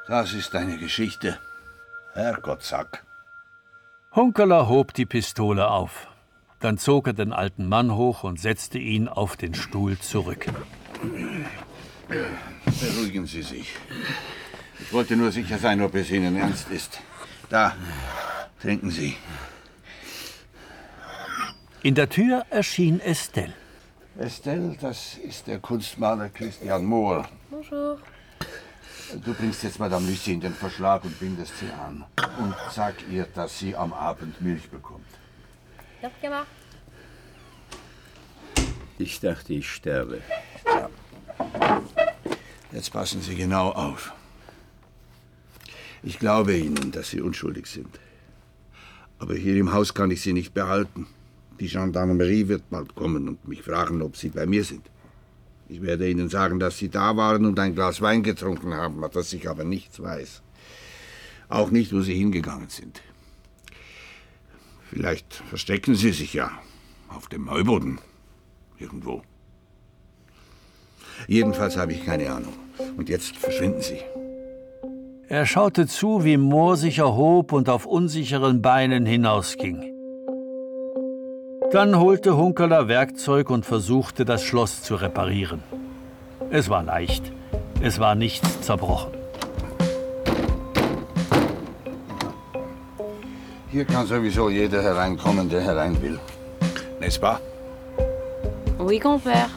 Das 0.06 0.34
ist 0.34 0.54
eine 0.54 0.76
Geschichte. 0.76 1.38
Herrgottsack. 2.12 3.04
Hunkeler 4.14 4.68
hob 4.68 4.92
die 4.92 5.06
Pistole 5.06 5.66
auf. 5.70 6.11
Dann 6.62 6.78
zog 6.78 7.08
er 7.08 7.12
den 7.12 7.32
alten 7.32 7.66
Mann 7.66 7.96
hoch 7.96 8.22
und 8.22 8.38
setzte 8.38 8.78
ihn 8.78 9.08
auf 9.08 9.36
den 9.36 9.52
Stuhl 9.54 9.98
zurück. 9.98 10.46
Beruhigen 12.80 13.26
Sie 13.26 13.42
sich. 13.42 13.74
Ich 14.78 14.92
wollte 14.92 15.16
nur 15.16 15.32
sicher 15.32 15.58
sein, 15.58 15.82
ob 15.82 15.94
es 15.96 16.10
Ihnen 16.12 16.36
ernst 16.36 16.70
ist. 16.70 17.00
Da, 17.48 17.74
trinken 18.60 18.90
Sie. 18.90 19.16
In 21.82 21.96
der 21.96 22.08
Tür 22.08 22.46
erschien 22.50 23.00
Estelle. 23.00 23.54
Estelle, 24.16 24.76
das 24.80 25.16
ist 25.16 25.48
der 25.48 25.58
Kunstmaler 25.58 26.28
Christian 26.28 26.84
Mohr. 26.84 27.28
Bonjour. 27.50 27.98
Du 29.24 29.34
bringst 29.34 29.64
jetzt 29.64 29.80
Madame 29.80 30.08
Lucie 30.08 30.34
in 30.34 30.40
den 30.40 30.54
Verschlag 30.54 31.02
und 31.04 31.18
bindest 31.18 31.58
sie 31.58 31.70
an. 31.86 32.04
Und 32.38 32.54
sag 32.70 32.94
ihr, 33.10 33.26
dass 33.34 33.58
sie 33.58 33.74
am 33.74 33.92
Abend 33.92 34.40
Milch 34.40 34.70
bekommt. 34.70 35.06
Doch 36.02 36.20
gemacht. 36.20 36.48
Ich 38.98 39.20
dachte, 39.20 39.54
ich 39.54 39.70
sterbe. 39.70 40.20
Jetzt 42.72 42.92
passen 42.92 43.22
Sie 43.22 43.36
genau 43.36 43.70
auf. 43.70 44.12
Ich 46.02 46.18
glaube 46.18 46.56
Ihnen, 46.56 46.90
dass 46.90 47.10
Sie 47.10 47.20
unschuldig 47.20 47.66
sind. 47.66 48.00
Aber 49.20 49.34
hier 49.34 49.56
im 49.56 49.72
Haus 49.72 49.94
kann 49.94 50.10
ich 50.10 50.20
Sie 50.22 50.32
nicht 50.32 50.52
behalten. 50.52 51.06
Die 51.60 51.68
Gendarmerie 51.68 52.48
wird 52.48 52.68
bald 52.70 52.96
kommen 52.96 53.28
und 53.28 53.46
mich 53.46 53.62
fragen, 53.62 54.02
ob 54.02 54.16
Sie 54.16 54.30
bei 54.30 54.46
mir 54.46 54.64
sind. 54.64 54.90
Ich 55.68 55.80
werde 55.80 56.10
Ihnen 56.10 56.28
sagen, 56.28 56.58
dass 56.58 56.78
Sie 56.78 56.88
da 56.88 57.16
waren 57.16 57.46
und 57.46 57.58
ein 57.60 57.76
Glas 57.76 58.00
Wein 58.00 58.24
getrunken 58.24 58.74
haben, 58.74 59.00
dass 59.12 59.32
ich 59.32 59.48
aber 59.48 59.62
nichts 59.62 60.02
weiß. 60.02 60.42
Auch 61.48 61.70
nicht, 61.70 61.92
wo 61.92 62.00
Sie 62.00 62.14
hingegangen 62.14 62.68
sind. 62.68 63.00
Vielleicht 64.92 65.32
verstecken 65.48 65.94
Sie 65.94 66.10
sich 66.10 66.34
ja 66.34 66.50
auf 67.08 67.26
dem 67.26 67.50
Heuboden. 67.50 67.98
Irgendwo. 68.78 69.22
Jedenfalls 71.26 71.78
habe 71.78 71.94
ich 71.94 72.04
keine 72.04 72.30
Ahnung. 72.30 72.52
Und 72.98 73.08
jetzt 73.08 73.38
verschwinden 73.38 73.80
Sie. 73.80 74.00
Er 75.28 75.46
schaute 75.46 75.86
zu, 75.86 76.24
wie 76.24 76.36
Mohr 76.36 76.76
sich 76.76 76.98
erhob 76.98 77.52
und 77.52 77.70
auf 77.70 77.86
unsicheren 77.86 78.60
Beinen 78.60 79.06
hinausging. 79.06 79.82
Dann 81.70 81.98
holte 81.98 82.36
Hunkeler 82.36 82.86
Werkzeug 82.86 83.48
und 83.48 83.64
versuchte, 83.64 84.26
das 84.26 84.42
Schloss 84.42 84.82
zu 84.82 84.96
reparieren. 84.96 85.62
Es 86.50 86.68
war 86.68 86.82
leicht. 86.82 87.32
Es 87.80 87.98
war 87.98 88.14
nichts 88.14 88.60
zerbrochen. 88.60 89.21
Hier 93.72 93.86
kann 93.86 94.06
sowieso 94.06 94.50
jeder 94.50 94.82
hereinkommen, 94.82 95.48
der 95.48 95.62
herein 95.62 95.96
will. 96.02 96.18
N'est-ce 97.00 97.18
pas? 97.18 97.40
Oui, 98.78 98.98
compère. 98.98 99.48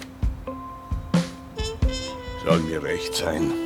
Soll 2.46 2.60
mir 2.60 2.82
recht 2.82 3.14
sein. 3.14 3.65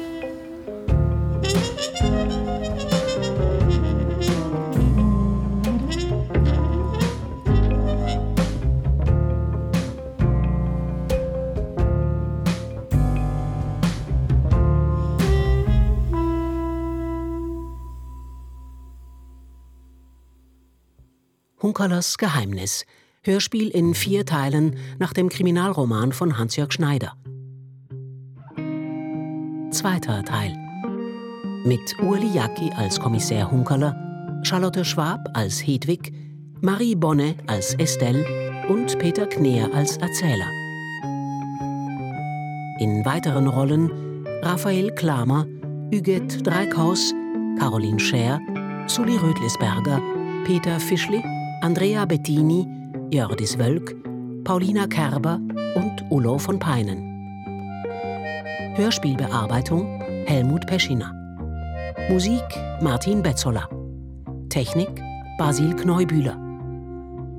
Hunkerlers 21.79 22.17
Geheimnis. 22.17 22.85
Hörspiel 23.23 23.69
in 23.69 23.93
vier 23.93 24.25
Teilen 24.25 24.75
nach 24.97 25.13
dem 25.13 25.29
Kriminalroman 25.29 26.11
von 26.11 26.37
Hans-Jörg 26.37 26.73
Schneider. 26.73 27.13
zweiter 29.71 30.25
Teil. 30.25 30.57
Mit 31.63 31.79
Urli 32.01 32.33
Jacki 32.33 32.69
als 32.75 32.99
Kommissär 32.99 33.49
Hunkerler, 33.49 33.95
Charlotte 34.43 34.83
Schwab 34.83 35.21
als 35.33 35.65
Hedwig, 35.65 36.11
Marie 36.59 36.95
Bonne 36.95 37.35
als 37.47 37.75
Estelle 37.75 38.25
und 38.67 38.99
Peter 38.99 39.25
Kneer 39.25 39.73
als 39.73 39.95
Erzähler. 39.95 40.49
In 42.79 43.05
weiteren 43.05 43.47
Rollen 43.47 44.25
Raphael 44.41 44.91
Klamer, 44.95 45.47
Üget 45.93 46.45
Dreikhaus, 46.45 47.13
Caroline 47.57 48.01
Scher, 48.01 48.41
Sully 48.87 49.15
Rödlisberger, 49.15 50.01
Peter 50.43 50.77
Fischli, 50.77 51.23
Andrea 51.61 52.05
Bettini, 52.05 52.65
Jördis 53.11 53.59
Wölk, 53.59 53.93
Paulina 54.45 54.87
Kerber 54.87 55.41
und 55.75 56.05
Ulo 56.09 56.37
von 56.37 56.57
Peinen. 56.57 57.03
Hörspielbearbeitung 58.75 60.01
Helmut 60.25 60.65
Peschiner. 60.67 61.13
Musik 62.09 62.43
Martin 62.81 63.21
Betzola. 63.21 63.67
Technik 64.47 65.01
Basil 65.37 65.75
Kneubühler. 65.75 66.37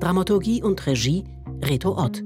Dramaturgie 0.00 0.62
und 0.62 0.86
Regie 0.86 1.24
Reto 1.62 1.96
Ott. 1.96 2.22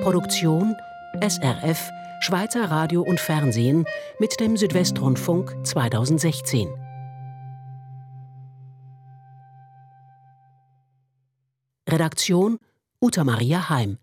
Produktion 0.00 0.76
SRF 1.20 1.90
Schweizer 2.20 2.70
Radio 2.70 3.02
und 3.02 3.18
Fernsehen 3.18 3.84
mit 4.20 4.38
dem 4.38 4.56
Südwestrundfunk 4.56 5.56
2016. 5.64 6.83
Redaktion 11.94 12.58
Uta 13.00 13.22
Maria 13.22 13.60
Heim 13.70 13.98